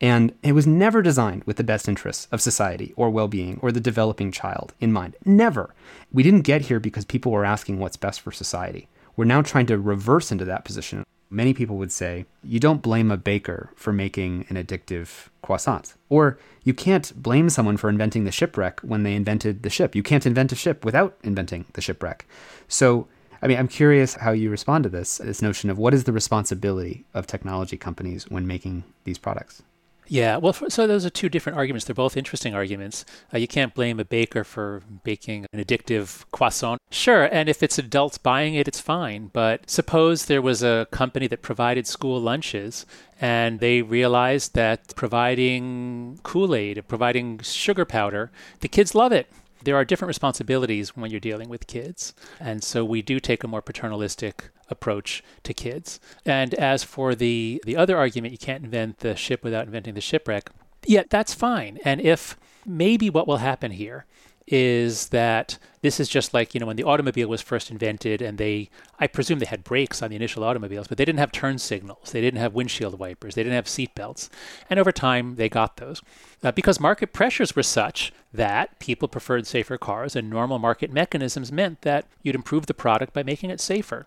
And 0.00 0.34
it 0.42 0.52
was 0.52 0.66
never 0.66 1.00
designed 1.00 1.44
with 1.44 1.56
the 1.56 1.64
best 1.64 1.88
interests 1.88 2.28
of 2.30 2.42
society 2.42 2.92
or 2.96 3.08
well 3.08 3.28
being 3.28 3.58
or 3.62 3.72
the 3.72 3.80
developing 3.80 4.30
child 4.30 4.74
in 4.80 4.92
mind. 4.92 5.16
Never. 5.24 5.74
We 6.12 6.22
didn't 6.22 6.42
get 6.42 6.62
here 6.62 6.80
because 6.80 7.04
people 7.04 7.32
were 7.32 7.44
asking 7.44 7.78
what's 7.78 7.96
best 7.96 8.20
for 8.20 8.32
society. 8.32 8.88
We're 9.16 9.24
now 9.24 9.40
trying 9.40 9.66
to 9.66 9.78
reverse 9.78 10.30
into 10.30 10.44
that 10.44 10.64
position 10.64 11.04
Many 11.28 11.54
people 11.54 11.76
would 11.76 11.90
say 11.90 12.26
you 12.44 12.60
don't 12.60 12.82
blame 12.82 13.10
a 13.10 13.16
baker 13.16 13.70
for 13.74 13.92
making 13.92 14.46
an 14.48 14.56
addictive 14.56 15.28
croissant. 15.42 15.94
Or 16.08 16.38
you 16.62 16.72
can't 16.72 17.12
blame 17.20 17.50
someone 17.50 17.76
for 17.76 17.88
inventing 17.88 18.24
the 18.24 18.32
shipwreck 18.32 18.80
when 18.80 19.02
they 19.02 19.14
invented 19.14 19.62
the 19.62 19.70
ship. 19.70 19.94
You 19.94 20.02
can't 20.02 20.26
invent 20.26 20.52
a 20.52 20.56
ship 20.56 20.84
without 20.84 21.16
inventing 21.24 21.66
the 21.72 21.80
shipwreck. 21.80 22.26
So, 22.68 23.08
I 23.42 23.48
mean, 23.48 23.58
I'm 23.58 23.68
curious 23.68 24.14
how 24.14 24.32
you 24.32 24.50
respond 24.50 24.84
to 24.84 24.90
this 24.90 25.18
this 25.18 25.42
notion 25.42 25.68
of 25.68 25.78
what 25.78 25.94
is 25.94 26.04
the 26.04 26.12
responsibility 26.12 27.04
of 27.12 27.26
technology 27.26 27.76
companies 27.76 28.30
when 28.30 28.46
making 28.46 28.84
these 29.04 29.18
products? 29.18 29.62
Yeah, 30.08 30.36
well, 30.36 30.52
so 30.52 30.86
those 30.86 31.04
are 31.04 31.10
two 31.10 31.28
different 31.28 31.58
arguments. 31.58 31.84
They're 31.84 31.94
both 31.94 32.16
interesting 32.16 32.54
arguments. 32.54 33.04
Uh, 33.32 33.38
you 33.38 33.48
can't 33.48 33.74
blame 33.74 33.98
a 33.98 34.04
baker 34.04 34.44
for 34.44 34.82
baking 35.04 35.46
an 35.52 35.62
addictive 35.62 36.24
croissant. 36.32 36.80
Sure, 36.90 37.24
and 37.24 37.48
if 37.48 37.62
it's 37.62 37.78
adults 37.78 38.18
buying 38.18 38.54
it, 38.54 38.68
it's 38.68 38.80
fine. 38.80 39.30
But 39.32 39.68
suppose 39.68 40.26
there 40.26 40.42
was 40.42 40.62
a 40.62 40.86
company 40.90 41.26
that 41.28 41.42
provided 41.42 41.86
school 41.86 42.20
lunches 42.20 42.86
and 43.20 43.60
they 43.60 43.82
realized 43.82 44.54
that 44.54 44.94
providing 44.94 46.20
Kool 46.22 46.54
Aid, 46.54 46.86
providing 46.86 47.40
sugar 47.40 47.84
powder, 47.84 48.30
the 48.60 48.68
kids 48.68 48.94
love 48.94 49.12
it 49.12 49.28
there 49.64 49.76
are 49.76 49.84
different 49.84 50.08
responsibilities 50.08 50.96
when 50.96 51.10
you're 51.10 51.20
dealing 51.20 51.48
with 51.48 51.66
kids. 51.66 52.14
And 52.40 52.62
so 52.62 52.84
we 52.84 53.02
do 53.02 53.20
take 53.20 53.44
a 53.44 53.48
more 53.48 53.62
paternalistic 53.62 54.50
approach 54.68 55.22
to 55.44 55.54
kids. 55.54 56.00
And 56.24 56.54
as 56.54 56.84
for 56.84 57.14
the, 57.14 57.60
the 57.64 57.76
other 57.76 57.96
argument, 57.96 58.32
you 58.32 58.38
can't 58.38 58.64
invent 58.64 58.98
the 58.98 59.16
ship 59.16 59.42
without 59.44 59.66
inventing 59.66 59.94
the 59.94 60.00
shipwreck, 60.00 60.50
yeah, 60.84 61.02
that's 61.08 61.34
fine. 61.34 61.78
And 61.84 62.00
if 62.00 62.36
maybe 62.64 63.10
what 63.10 63.26
will 63.26 63.38
happen 63.38 63.72
here 63.72 64.06
is 64.46 65.08
that 65.08 65.58
this 65.82 66.00
is 66.00 66.08
just 66.08 66.34
like, 66.34 66.54
you 66.54 66.60
know, 66.60 66.66
when 66.66 66.76
the 66.76 66.84
automobile 66.84 67.28
was 67.28 67.42
first 67.42 67.70
invented 67.70 68.22
and 68.22 68.38
they, 68.38 68.70
I 68.98 69.06
presume 69.06 69.38
they 69.38 69.46
had 69.46 69.64
brakes 69.64 70.02
on 70.02 70.10
the 70.10 70.16
initial 70.16 70.44
automobiles, 70.44 70.88
but 70.88 70.98
they 70.98 71.04
didn't 71.04 71.18
have 71.18 71.32
turn 71.32 71.58
signals. 71.58 72.12
They 72.12 72.20
didn't 72.20 72.40
have 72.40 72.54
windshield 72.54 72.98
wipers. 72.98 73.34
They 73.34 73.42
didn't 73.42 73.56
have 73.56 73.68
seat 73.68 73.94
belts. 73.94 74.30
And 74.70 74.80
over 74.80 74.92
time, 74.92 75.36
they 75.36 75.48
got 75.48 75.76
those 75.76 76.02
uh, 76.42 76.52
because 76.52 76.80
market 76.80 77.12
pressures 77.12 77.54
were 77.54 77.62
such 77.62 78.12
that 78.32 78.78
people 78.78 79.08
preferred 79.08 79.46
safer 79.46 79.78
cars 79.78 80.16
and 80.16 80.28
normal 80.30 80.58
market 80.58 80.92
mechanisms 80.92 81.52
meant 81.52 81.82
that 81.82 82.06
you'd 82.22 82.34
improve 82.34 82.66
the 82.66 82.74
product 82.74 83.12
by 83.12 83.22
making 83.22 83.50
it 83.50 83.60
safer. 83.60 84.06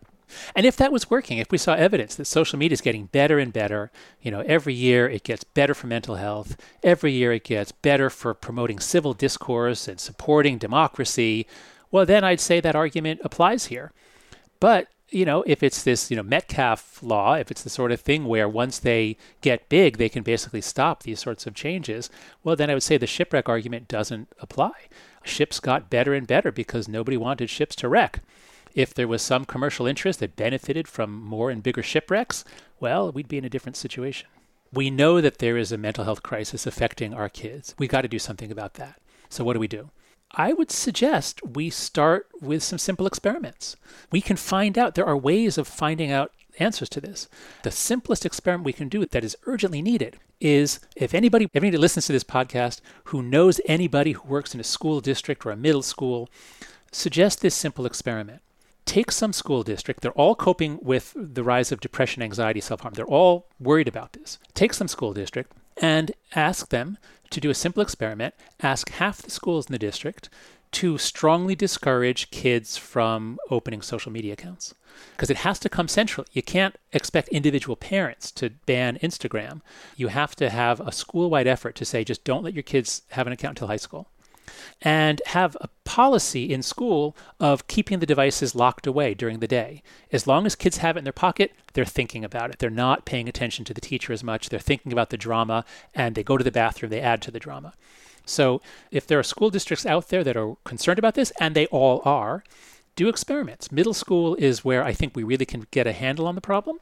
And 0.56 0.66
if 0.66 0.78
that 0.78 0.92
was 0.92 1.10
working, 1.10 1.38
if 1.38 1.52
we 1.52 1.58
saw 1.58 1.74
evidence 1.74 2.16
that 2.16 2.26
social 2.26 2.60
media 2.60 2.74
is 2.74 2.82
getting 2.82 3.08
better 3.08 3.40
and 3.40 3.52
better, 3.54 3.92
you 4.22 4.32
know, 4.32 4.42
every 4.42 4.74
year 4.74 5.08
it 5.08 5.24
gets 5.24 5.44
better 5.44 5.74
for 5.74 5.88
mental 5.88 6.16
health, 6.16 6.56
every 6.84 7.12
year 7.12 7.32
it 7.34 7.44
gets 7.44 7.72
better 7.72 8.10
for 8.10 8.34
promoting 8.34 8.80
civil 8.80 9.14
discourse 9.14 9.88
and 9.88 10.00
supporting 10.00 10.58
democracy, 10.58 11.48
well, 11.92 12.06
then 12.06 12.24
I'd 12.24 12.40
say 12.40 12.60
that 12.60 12.76
argument 12.76 13.22
applies 13.24 13.66
here. 13.68 13.92
But 14.60 14.88
you 15.12 15.26
know, 15.26 15.44
if 15.48 15.64
it's 15.64 15.84
this, 15.84 16.12
you 16.12 16.18
know, 16.18 16.24
Metcalfe 16.24 17.02
law, 17.02 17.34
if 17.34 17.50
it's 17.50 17.64
the 17.64 17.70
sort 17.70 17.92
of 17.92 18.00
thing 18.00 18.26
where 18.26 18.48
once 18.48 18.80
they 18.80 19.18
get 19.42 19.70
big, 19.70 19.98
they 19.98 20.10
can 20.10 20.24
basically 20.24 20.62
stop 20.62 21.04
these 21.04 21.20
sorts 21.20 21.48
of 21.48 21.56
changes, 21.56 22.10
well, 22.44 22.56
then 22.56 22.70
I 22.70 22.74
would 22.74 22.84
say 22.84 22.98
the 22.98 23.08
shipwreck 23.08 23.50
argument 23.50 23.88
doesn't 23.88 24.30
apply. 24.40 24.72
Ships 25.24 25.60
got 25.60 25.90
better 25.90 26.14
and 26.14 26.28
better 26.28 26.52
because 26.52 26.88
nobody 26.88 27.18
wanted 27.18 27.50
ships 27.50 27.76
to 27.78 27.90
wreck. 27.90 28.22
If 28.76 28.94
there 28.94 29.08
was 29.08 29.22
some 29.22 29.46
commercial 29.46 29.88
interest 29.88 30.20
that 30.20 30.36
benefited 30.36 30.88
from 30.88 31.24
more 31.24 31.50
and 31.50 31.64
bigger 31.64 31.84
shipwrecks, 31.84 32.46
well, 32.80 33.12
we'd 33.12 33.28
be 33.28 33.38
in 33.38 33.46
a 33.46 33.50
different 33.50 33.78
situation. 33.78 34.28
We 34.72 34.90
know 34.90 35.20
that 35.22 35.40
there 35.40 35.58
is 35.58 35.72
a 35.72 35.78
mental 35.78 36.04
health 36.04 36.22
crisis 36.22 36.68
affecting 36.68 37.14
our 37.14 37.30
kids. 37.30 37.74
We 37.80 37.88
got 37.88 38.02
to 38.02 38.08
do 38.08 38.20
something 38.20 38.52
about 38.52 38.76
that. 38.76 39.02
So, 39.30 39.44
what 39.44 39.54
do 39.54 39.60
we 39.60 39.68
do? 39.68 39.90
I 40.32 40.54
would 40.54 40.70
suggest 40.70 41.42
we 41.44 41.72
start 41.72 42.28
with 42.40 42.62
some 42.62 42.78
simple 42.78 43.08
experiments. 43.08 43.76
We 44.12 44.22
can 44.22 44.38
find 44.38 44.78
out, 44.78 44.94
there 44.94 45.08
are 45.08 45.18
ways 45.18 45.58
of 45.58 45.68
finding 45.68 46.12
out 46.12 46.32
answers 46.60 46.90
to 46.90 47.02
this. 47.02 47.28
The 47.64 47.72
simplest 47.72 48.26
experiment 48.26 48.66
we 48.66 48.74
can 48.74 48.90
do 48.90 49.04
that 49.06 49.24
is 49.24 49.38
urgently 49.46 49.82
needed 49.82 50.20
is 50.40 50.80
if 50.96 51.14
anybody, 51.14 51.46
if 51.46 51.56
anybody 51.56 51.78
listens 51.78 52.06
to 52.06 52.14
this 52.14 52.24
podcast 52.24 52.82
who 53.06 53.24
knows 53.24 53.60
anybody 53.66 54.12
who 54.12 54.28
works 54.28 54.54
in 54.54 54.60
a 54.60 54.64
school 54.64 55.02
district 55.02 55.46
or 55.46 55.52
a 55.52 55.58
middle 55.58 55.82
school, 55.82 56.30
suggest 56.92 57.42
this 57.42 57.56
simple 57.56 57.86
experiment 57.86 58.42
take 58.90 59.12
some 59.12 59.34
school 59.34 59.62
district, 59.62 60.02
they're 60.02 60.12
all 60.14 60.34
coping 60.34 60.80
with 60.82 61.14
the 61.16 61.44
rise 61.44 61.72
of 61.72 61.80
depression, 61.80 62.24
anxiety, 62.24 62.60
self 62.60 62.82
harm. 62.82 62.96
They're 62.96 63.06
all 63.06 63.46
worried 63.60 63.88
about 63.88 64.14
this. 64.14 64.40
Take 64.56 64.74
some 64.74 64.88
school 64.88 65.14
district 65.14 65.52
and 65.78 66.12
ask 66.34 66.70
them 66.70 66.98
to 67.30 67.40
do 67.40 67.52
a 67.52 67.54
simple 67.54 67.84
experiment. 67.84 68.34
Ask 68.62 68.90
half 68.90 69.22
the 69.22 69.30
schools 69.30 69.68
in 69.68 69.74
the 69.74 69.78
district 69.80 70.30
to 70.72 70.98
strongly 70.98 71.56
discourage 71.56 72.32
kids 72.32 72.78
from 72.78 73.38
opening 73.52 73.84
social 73.84 74.12
media 74.12 74.34
accounts 74.34 74.74
because 75.12 75.30
it 75.30 75.38
has 75.38 75.60
to 75.60 75.70
come 75.70 75.88
centrally. 75.88 76.28
You 76.32 76.42
can't 76.42 76.76
expect 76.92 77.30
individual 77.30 77.76
parents 77.76 78.32
to 78.34 78.50
ban 78.66 78.98
Instagram. 79.04 79.62
You 79.98 80.08
have 80.08 80.36
to 80.38 80.50
have 80.50 80.80
a 80.80 80.92
school 80.92 81.30
wide 81.30 81.48
effort 81.48 81.76
to 81.76 81.86
say, 81.86 82.04
just 82.04 82.24
don't 82.24 82.44
let 82.44 82.56
your 82.56 82.64
kids 82.64 83.04
have 83.10 83.28
an 83.28 83.34
account 83.34 83.58
until 83.58 83.68
high 83.68 83.78
school 83.78 84.10
and 84.82 85.22
have 85.28 85.58
a 85.62 85.70
policy 85.84 86.54
in 86.54 86.62
school 86.62 87.16
of 87.40 87.68
keeping 87.68 88.00
the 88.00 88.06
devices 88.06 88.56
locked 88.56 88.88
away 88.88 89.14
during 89.14 89.40
the 89.40 89.48
day. 89.48 89.82
As 90.12 90.28
long 90.28 90.46
as 90.46 90.56
kids 90.56 90.78
have 90.78 90.96
it 90.96 91.00
in 91.00 91.06
their 91.06 91.14
pocket, 91.14 91.52
they're 91.74 91.86
thinking 91.86 92.24
about 92.24 92.50
it. 92.50 92.60
They're 92.60 92.70
not 92.70 93.06
paying 93.06 93.28
attention 93.28 93.66
to 93.66 93.74
the 93.74 93.82
teacher 93.82 94.14
as 94.14 94.24
much. 94.24 94.50
They're 94.50 94.60
thinking 94.60 94.92
about 94.92 95.10
the 95.10 95.18
drama 95.18 95.66
and 95.94 96.16
they 96.16 96.24
go 96.24 96.38
to 96.38 96.44
the 96.44 96.52
bathroom, 96.52 96.90
they 96.90 97.02
add 97.02 97.22
to 97.24 97.32
the 97.32 97.40
drama. 97.40 97.74
So, 98.26 98.62
if 98.92 99.08
there 99.08 99.18
are 99.18 99.24
school 99.24 99.50
districts 99.50 99.88
out 99.88 100.10
there 100.10 100.24
that 100.24 100.38
are 100.38 100.56
concerned 100.64 101.00
about 101.00 101.16
this, 101.16 101.32
and 101.40 101.56
they 101.56 101.66
all 101.68 102.04
are, 102.06 102.44
do 103.00 103.08
experiments. 103.08 103.72
Middle 103.72 103.94
school 103.94 104.36
is 104.36 104.66
where 104.66 104.84
I 104.84 104.92
think 104.92 105.16
we 105.16 105.24
really 105.24 105.46
can 105.46 105.66
get 105.72 105.88
a 105.88 105.94
handle 105.94 106.28
on 106.28 106.36
the 106.36 106.42
problem. 106.42 106.80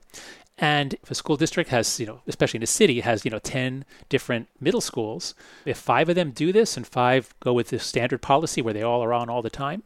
And 0.57 0.95
if 0.95 1.11
a 1.11 1.15
school 1.15 1.37
district 1.37 1.69
has, 1.69 1.99
you 1.99 2.07
know, 2.07 2.21
especially 2.25 2.57
in 2.57 2.63
a 2.63 2.73
city, 2.81 3.01
has, 3.01 3.23
you 3.23 3.29
know, 3.29 3.37
10 3.37 3.85
different 4.09 4.47
middle 4.59 4.81
schools, 4.81 5.35
if 5.63 5.77
five 5.77 6.09
of 6.09 6.15
them 6.15 6.31
do 6.31 6.51
this 6.51 6.75
and 6.75 6.87
five 6.87 7.35
go 7.39 7.53
with 7.53 7.67
the 7.67 7.77
standard 7.77 8.23
policy 8.23 8.63
where 8.63 8.73
they 8.73 8.81
all 8.81 9.03
are 9.03 9.13
on 9.13 9.29
all 9.29 9.43
the 9.43 9.51
time, 9.51 9.83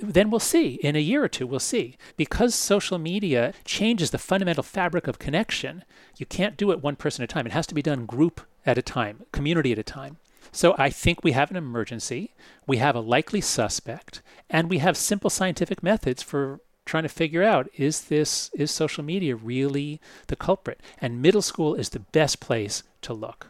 then 0.00 0.30
we'll 0.30 0.40
see. 0.40 0.80
In 0.82 0.96
a 0.96 0.98
year 0.98 1.22
or 1.22 1.28
two, 1.28 1.46
we'll 1.46 1.60
see. 1.60 1.96
Because 2.16 2.56
social 2.56 2.98
media 2.98 3.54
changes 3.64 4.10
the 4.10 4.18
fundamental 4.18 4.64
fabric 4.64 5.06
of 5.06 5.20
connection, 5.20 5.84
you 6.16 6.26
can't 6.26 6.56
do 6.56 6.72
it 6.72 6.82
one 6.82 6.96
person 6.96 7.22
at 7.22 7.30
a 7.30 7.32
time. 7.32 7.46
It 7.46 7.52
has 7.52 7.68
to 7.68 7.74
be 7.74 7.82
done 7.82 8.04
group 8.04 8.40
at 8.66 8.78
a 8.78 8.82
time, 8.82 9.22
community 9.30 9.70
at 9.70 9.78
a 9.78 9.84
time. 9.84 10.16
So 10.56 10.74
I 10.78 10.88
think 10.88 11.22
we 11.22 11.32
have 11.32 11.50
an 11.50 11.56
emergency, 11.58 12.32
we 12.66 12.78
have 12.78 12.96
a 12.96 13.00
likely 13.00 13.42
suspect, 13.42 14.22
and 14.48 14.70
we 14.70 14.78
have 14.78 14.96
simple 14.96 15.28
scientific 15.28 15.82
methods 15.82 16.22
for 16.22 16.60
trying 16.86 17.02
to 17.02 17.10
figure 17.10 17.42
out 17.42 17.68
is 17.74 18.06
this 18.06 18.50
is 18.54 18.70
social 18.70 19.04
media 19.04 19.36
really 19.36 20.00
the 20.28 20.36
culprit? 20.36 20.80
And 20.98 21.20
middle 21.20 21.42
school 21.42 21.74
is 21.74 21.90
the 21.90 21.98
best 21.98 22.40
place 22.40 22.84
to 23.02 23.12
look. 23.12 23.48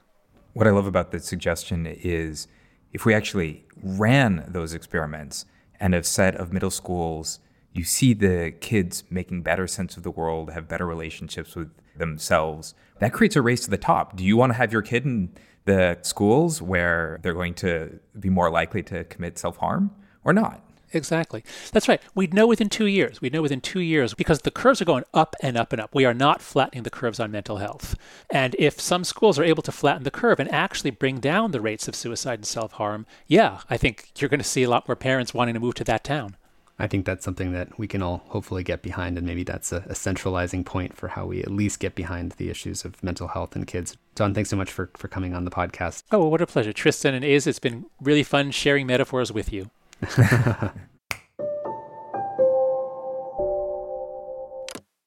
What 0.52 0.66
i 0.66 0.70
love 0.70 0.88
about 0.88 1.12
the 1.12 1.20
suggestion 1.20 1.86
is 1.86 2.48
if 2.92 3.04
we 3.04 3.14
actually 3.14 3.66
ran 3.80 4.44
those 4.48 4.74
experiments 4.74 5.44
and 5.78 5.94
a 5.94 6.02
set 6.02 6.34
of 6.34 6.52
middle 6.52 6.72
schools 6.72 7.38
you 7.72 7.84
see 7.84 8.14
the 8.14 8.52
kids 8.60 9.04
making 9.10 9.42
better 9.42 9.68
sense 9.68 9.96
of 9.96 10.02
the 10.02 10.10
world 10.10 10.50
have 10.50 10.66
better 10.66 10.86
relationships 10.86 11.54
with 11.54 11.70
themselves 11.96 12.74
that 12.98 13.12
creates 13.12 13.36
a 13.36 13.42
race 13.42 13.60
to 13.64 13.70
the 13.70 13.78
top. 13.78 14.16
Do 14.16 14.24
you 14.24 14.36
want 14.36 14.50
to 14.50 14.56
have 14.56 14.72
your 14.72 14.82
kid 14.82 15.04
in 15.04 15.30
the 15.66 15.98
schools 16.02 16.62
where 16.62 17.20
they're 17.22 17.34
going 17.34 17.54
to 17.54 18.00
be 18.18 18.30
more 18.30 18.50
likely 18.50 18.82
to 18.82 19.04
commit 19.04 19.38
self-harm 19.38 19.90
or 20.24 20.32
not 20.32 20.66
Exactly. 20.92 21.44
That's 21.72 21.88
right. 21.88 22.00
We'd 22.14 22.32
know 22.32 22.46
within 22.46 22.68
two 22.68 22.86
years. 22.86 23.20
We'd 23.20 23.32
know 23.32 23.42
within 23.42 23.60
two 23.60 23.80
years 23.80 24.14
because 24.14 24.40
the 24.40 24.50
curves 24.50 24.80
are 24.80 24.86
going 24.86 25.04
up 25.12 25.34
and 25.42 25.56
up 25.56 25.72
and 25.72 25.80
up. 25.80 25.94
We 25.94 26.04
are 26.04 26.14
not 26.14 26.40
flattening 26.40 26.84
the 26.84 26.90
curves 26.90 27.18
on 27.18 27.30
mental 27.30 27.58
health. 27.58 27.96
And 28.30 28.54
if 28.58 28.80
some 28.80 29.04
schools 29.04 29.38
are 29.38 29.44
able 29.44 29.62
to 29.64 29.72
flatten 29.72 30.04
the 30.04 30.10
curve 30.10 30.38
and 30.38 30.50
actually 30.52 30.90
bring 30.90 31.18
down 31.18 31.50
the 31.50 31.60
rates 31.60 31.88
of 31.88 31.96
suicide 31.96 32.38
and 32.38 32.46
self 32.46 32.72
harm, 32.72 33.06
yeah, 33.26 33.60
I 33.68 33.76
think 33.76 34.10
you're 34.16 34.30
going 34.30 34.40
to 34.40 34.44
see 34.44 34.62
a 34.62 34.70
lot 34.70 34.88
more 34.88 34.96
parents 34.96 35.34
wanting 35.34 35.54
to 35.54 35.60
move 35.60 35.74
to 35.74 35.84
that 35.84 36.04
town. 36.04 36.36
I 36.78 36.86
think 36.86 37.06
that's 37.06 37.24
something 37.24 37.52
that 37.52 37.78
we 37.78 37.88
can 37.88 38.02
all 38.02 38.22
hopefully 38.28 38.62
get 38.62 38.82
behind, 38.82 39.16
and 39.16 39.26
maybe 39.26 39.44
that's 39.44 39.72
a, 39.72 39.82
a, 39.88 39.94
centralizing 39.94 40.62
point 40.62 40.94
for 40.94 41.08
how 41.08 41.24
we 41.24 41.40
at 41.40 41.50
least 41.50 41.80
get 41.80 41.94
behind 41.94 42.32
the 42.32 42.50
issues 42.50 42.84
of 42.84 43.02
mental 43.02 43.28
health 43.28 43.56
in 43.56 43.64
kids. 43.64 43.96
Jon, 44.14 44.34
thanks 44.34 44.50
so 44.50 44.56
much 44.56 44.70
for, 44.70 44.90
for 44.94 45.08
coming 45.08 45.32
on 45.32 45.46
the 45.46 45.50
podcast. 45.50 46.02
Oh, 46.12 46.18
well, 46.18 46.30
what 46.30 46.42
a 46.42 46.46
pleasure. 46.46 46.74
Tristan 46.74 47.14
and 47.14 47.24
Iz, 47.24 47.46
it's 47.46 47.58
been 47.58 47.86
really 48.00 48.22
fun 48.22 48.50
sharing 48.50 48.86
metaphors 48.86 49.32
with 49.32 49.54
you. 49.54 49.70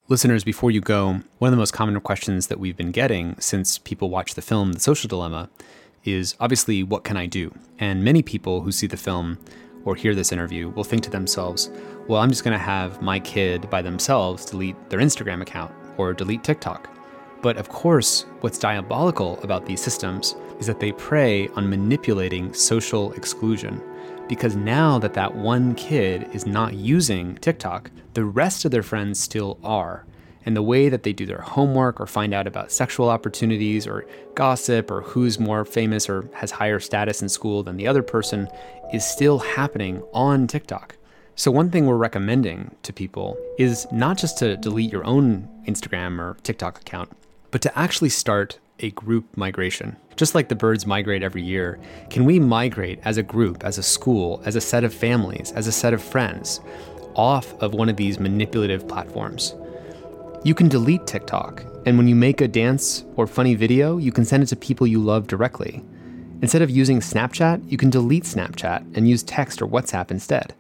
Listeners, 0.08 0.44
before 0.44 0.72
you 0.72 0.82
go, 0.82 1.22
one 1.38 1.50
of 1.50 1.52
the 1.52 1.58
most 1.58 1.74
common 1.74 2.00
questions 2.02 2.48
that 2.48 2.60
we've 2.60 2.76
been 2.76 2.92
getting 2.92 3.40
since 3.40 3.78
people 3.78 4.10
watch 4.10 4.34
the 4.34 4.42
film 4.42 4.74
The 4.74 4.80
Social 4.80 5.08
Dilemma 5.08 5.52
is 6.04 6.36
obviously, 6.40 6.82
what 6.82 7.04
can 7.04 7.16
I 7.16 7.28
do? 7.28 7.54
And 7.78 8.04
many 8.04 8.24
people 8.24 8.62
who 8.62 8.72
see 8.72 8.88
the 8.88 8.98
film 8.98 9.38
or 9.86 9.96
hear 9.96 10.16
this 10.16 10.32
interview 10.32 10.70
will 10.70 10.84
think 10.84 11.04
to 11.04 11.10
themselves, 11.10 11.70
well, 12.08 12.22
I'm 12.22 12.30
just 12.30 12.44
going 12.44 12.58
to 12.58 12.64
have 12.64 13.02
my 13.02 13.20
kid 13.20 13.70
by 13.70 13.82
themselves 13.82 14.46
delete 14.46 14.90
their 14.90 15.00
Instagram 15.00 15.42
account 15.42 15.74
or 15.98 16.14
delete 16.14 16.44
TikTok. 16.44 16.90
But 17.42 17.58
of 17.58 17.70
course, 17.70 18.26
what's 18.42 18.60
diabolical 18.60 19.40
about 19.44 19.66
these 19.66 19.82
systems 19.82 20.36
is 20.60 20.68
that 20.68 20.80
they 20.80 20.92
prey 20.92 21.48
on 21.50 21.70
manipulating 21.70 22.54
social 22.54 23.14
exclusion 23.14 23.82
because 24.28 24.56
now 24.56 25.00
that 25.00 25.14
that 25.16 25.34
one 25.34 25.74
kid 25.76 26.30
is 26.34 26.46
not 26.46 26.76
using 26.76 27.36
TikTok, 27.38 27.90
the 28.14 28.26
rest 28.26 28.64
of 28.64 28.72
their 28.72 28.84
friends 28.84 29.20
still 29.20 29.58
are. 29.64 30.06
And 30.46 30.56
the 30.56 30.64
way 30.64 30.90
that 30.90 31.04
they 31.04 31.14
do 31.14 31.26
their 31.26 31.42
homework 31.42 32.00
or 32.00 32.08
find 32.08 32.34
out 32.34 32.48
about 32.48 32.72
sexual 32.72 33.10
opportunities 33.10 33.86
or 33.86 34.06
gossip 34.36 34.90
or 34.90 35.02
who's 35.02 35.40
more 35.40 35.66
famous 35.66 36.10
or 36.10 36.30
has 36.34 36.52
higher 36.52 36.80
status 36.80 37.22
in 37.22 37.30
school 37.30 37.62
than 37.64 37.78
the 37.78 37.88
other 37.88 38.04
person 38.04 38.48
is 38.94 39.06
still 39.06 39.40
happening 39.40 40.02
on 40.14 40.48
TikTok. 40.48 40.96
So, 41.36 41.52
one 41.52 41.70
thing 41.70 41.86
we're 41.86 41.96
recommending 41.96 42.76
to 42.84 42.92
people 42.92 43.38
is 43.58 43.88
not 43.92 44.18
just 44.18 44.38
to 44.40 44.58
delete 44.58 44.92
your 44.92 45.06
own 45.06 45.48
Instagram 45.68 46.20
or 46.20 46.36
TikTok 46.44 46.82
account, 46.82 47.12
but 47.52 47.62
to 47.62 47.80
actually 47.80 48.10
start 48.10 48.60
a 48.80 48.92
group 48.92 49.26
migration. 49.38 49.96
Just 50.16 50.36
like 50.36 50.50
the 50.50 50.56
birds 50.56 50.86
migrate 50.86 51.24
every 51.24 51.42
year, 51.42 51.80
can 52.10 52.26
we 52.26 52.40
migrate 52.40 53.00
as 53.04 53.18
a 53.18 53.24
group, 53.24 53.64
as 53.64 53.78
a 53.78 53.84
school, 53.84 54.42
as 54.46 54.56
a 54.56 54.62
set 54.62 54.84
of 54.84 54.94
families, 54.94 55.52
as 55.54 55.68
a 55.68 55.72
set 55.72 55.94
of 55.94 56.04
friends, 56.04 56.60
off 57.16 57.54
of 57.62 57.74
one 57.74 57.90
of 57.90 57.96
these 57.98 58.20
manipulative 58.20 58.88
platforms? 58.88 59.56
You 60.44 60.56
can 60.56 60.70
delete 60.70 61.06
TikTok, 61.06 61.66
and 61.86 61.98
when 61.98 62.08
you 62.08 62.16
make 62.16 62.40
a 62.40 62.48
dance 62.48 63.04
or 63.18 63.28
funny 63.28 63.56
video, 63.56 63.98
you 63.98 64.12
can 64.12 64.24
send 64.24 64.42
it 64.44 64.48
to 64.48 64.56
people 64.56 64.88
you 64.88 65.00
love 65.00 65.28
directly. 65.28 65.84
Instead 66.42 66.62
of 66.62 66.70
using 66.70 67.02
Snapchat, 67.02 67.70
you 67.70 67.78
can 67.78 67.90
delete 67.90 68.24
Snapchat 68.24 68.96
and 68.96 69.08
use 69.10 69.22
text 69.24 69.62
or 69.62 69.68
WhatsApp 69.68 70.12
instead. 70.12 70.54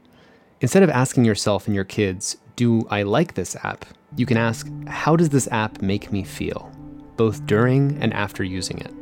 Instead 0.59 0.83
of 0.83 0.89
asking 0.89 1.23
yourself 1.23 1.65
and 1.67 1.75
your 1.75 1.85
kids, 1.85 2.35
Do 2.57 2.85
I 2.89 3.03
like 3.03 3.35
this 3.35 3.55
app? 3.63 3.85
you 4.17 4.25
can 4.25 4.35
ask, 4.37 4.67
How 4.87 5.15
does 5.15 5.29
this 5.29 5.47
app 5.49 5.81
make 5.81 6.11
me 6.11 6.23
feel? 6.23 6.71
both 7.15 7.45
during 7.45 7.97
and 8.01 8.13
after 8.13 8.45
using 8.45 8.79
it. 8.79 8.93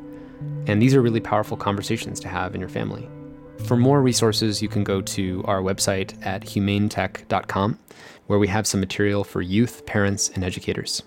And 0.66 0.82
these 0.82 0.96
are 0.96 1.04
really 1.04 1.20
powerful 1.20 1.56
conversations 1.56 2.20
to 2.22 2.28
have 2.28 2.56
in 2.56 2.60
your 2.60 2.70
family. 2.70 3.08
For 3.68 3.78
more 3.78 4.02
resources, 4.02 4.60
you 4.60 4.68
can 4.70 4.84
go 4.84 5.02
to 5.02 5.44
our 5.46 5.62
website 5.62 6.14
at 6.26 6.42
humanetech.com, 6.42 7.78
where 8.28 8.40
we 8.40 8.48
have 8.48 8.68
some 8.68 8.80
material 8.80 9.24
for 9.24 9.42
youth, 9.42 9.86
parents, 9.86 10.30
and 10.30 10.44
educators. 10.44 11.02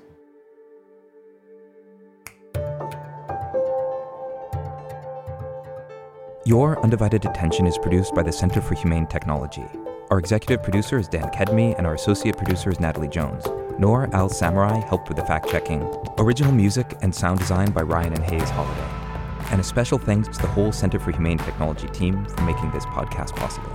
Your 6.46 6.82
Undivided 6.82 7.26
Attention 7.26 7.66
is 7.66 7.78
produced 7.78 8.14
by 8.14 8.22
the 8.22 8.32
Center 8.32 8.60
for 8.60 8.74
Humane 8.74 9.06
Technology. 9.06 9.64
Our 10.10 10.18
executive 10.18 10.64
producer 10.64 10.98
is 10.98 11.06
Dan 11.06 11.28
Kedmi, 11.28 11.76
and 11.78 11.86
our 11.86 11.94
associate 11.94 12.36
producer 12.36 12.70
is 12.70 12.80
Natalie 12.80 13.08
Jones. 13.08 13.44
Noor 13.78 14.08
Al-Samarrai 14.12 14.80
helped 14.88 15.08
with 15.08 15.16
the 15.16 15.24
fact 15.24 15.48
checking. 15.48 15.82
Original 16.18 16.50
music 16.50 16.96
and 17.02 17.14
sound 17.14 17.38
design 17.38 17.70
by 17.70 17.82
Ryan 17.82 18.14
and 18.14 18.24
Hays 18.24 18.50
Holladay. 18.50 19.52
And 19.52 19.60
a 19.60 19.64
special 19.64 19.98
thanks 19.98 20.28
to 20.28 20.42
the 20.42 20.48
whole 20.48 20.72
Center 20.72 20.98
for 20.98 21.12
Humane 21.12 21.38
Technology 21.38 21.88
team 21.88 22.24
for 22.24 22.42
making 22.42 22.72
this 22.72 22.86
podcast 22.86 23.36
possible. 23.36 23.70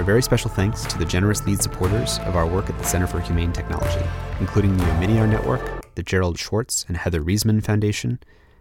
A 0.00 0.02
very 0.02 0.22
special 0.22 0.48
thanks 0.48 0.82
to 0.86 0.96
the 0.96 1.04
generous 1.04 1.46
lead 1.46 1.60
supporters 1.60 2.20
of 2.20 2.34
our 2.34 2.46
work 2.46 2.70
at 2.70 2.78
the 2.78 2.84
Center 2.84 3.06
for 3.06 3.20
Humane 3.20 3.52
Technology, 3.52 4.02
including 4.40 4.74
the 4.78 4.84
Omidyar 4.84 5.28
Network, 5.28 5.94
the 5.94 6.02
Gerald 6.02 6.38
Schwartz 6.38 6.86
and 6.88 6.96
Heather 6.96 7.20
Reisman 7.20 7.62
Foundation, 7.62 8.18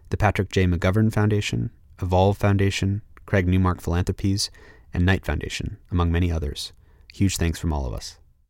the 0.09 0.17
Patrick 0.17 0.51
J. 0.51 0.65
McGovern 0.65 1.13
Foundation, 1.13 1.71
Evolve 2.01 2.37
Foundation, 2.37 3.03
Craig 3.25 3.47
Newmark 3.47 3.79
Philanthropies, 3.79 4.51
and 4.93 5.05
Knight 5.05 5.25
Foundation, 5.25 5.77
among 5.89 6.11
many 6.11 6.29
others. 6.29 6.73
Huge 7.13 7.37
thanks 7.37 7.57
from 7.57 7.71
all 7.71 7.85
of 7.85 7.93
us. 7.93 8.18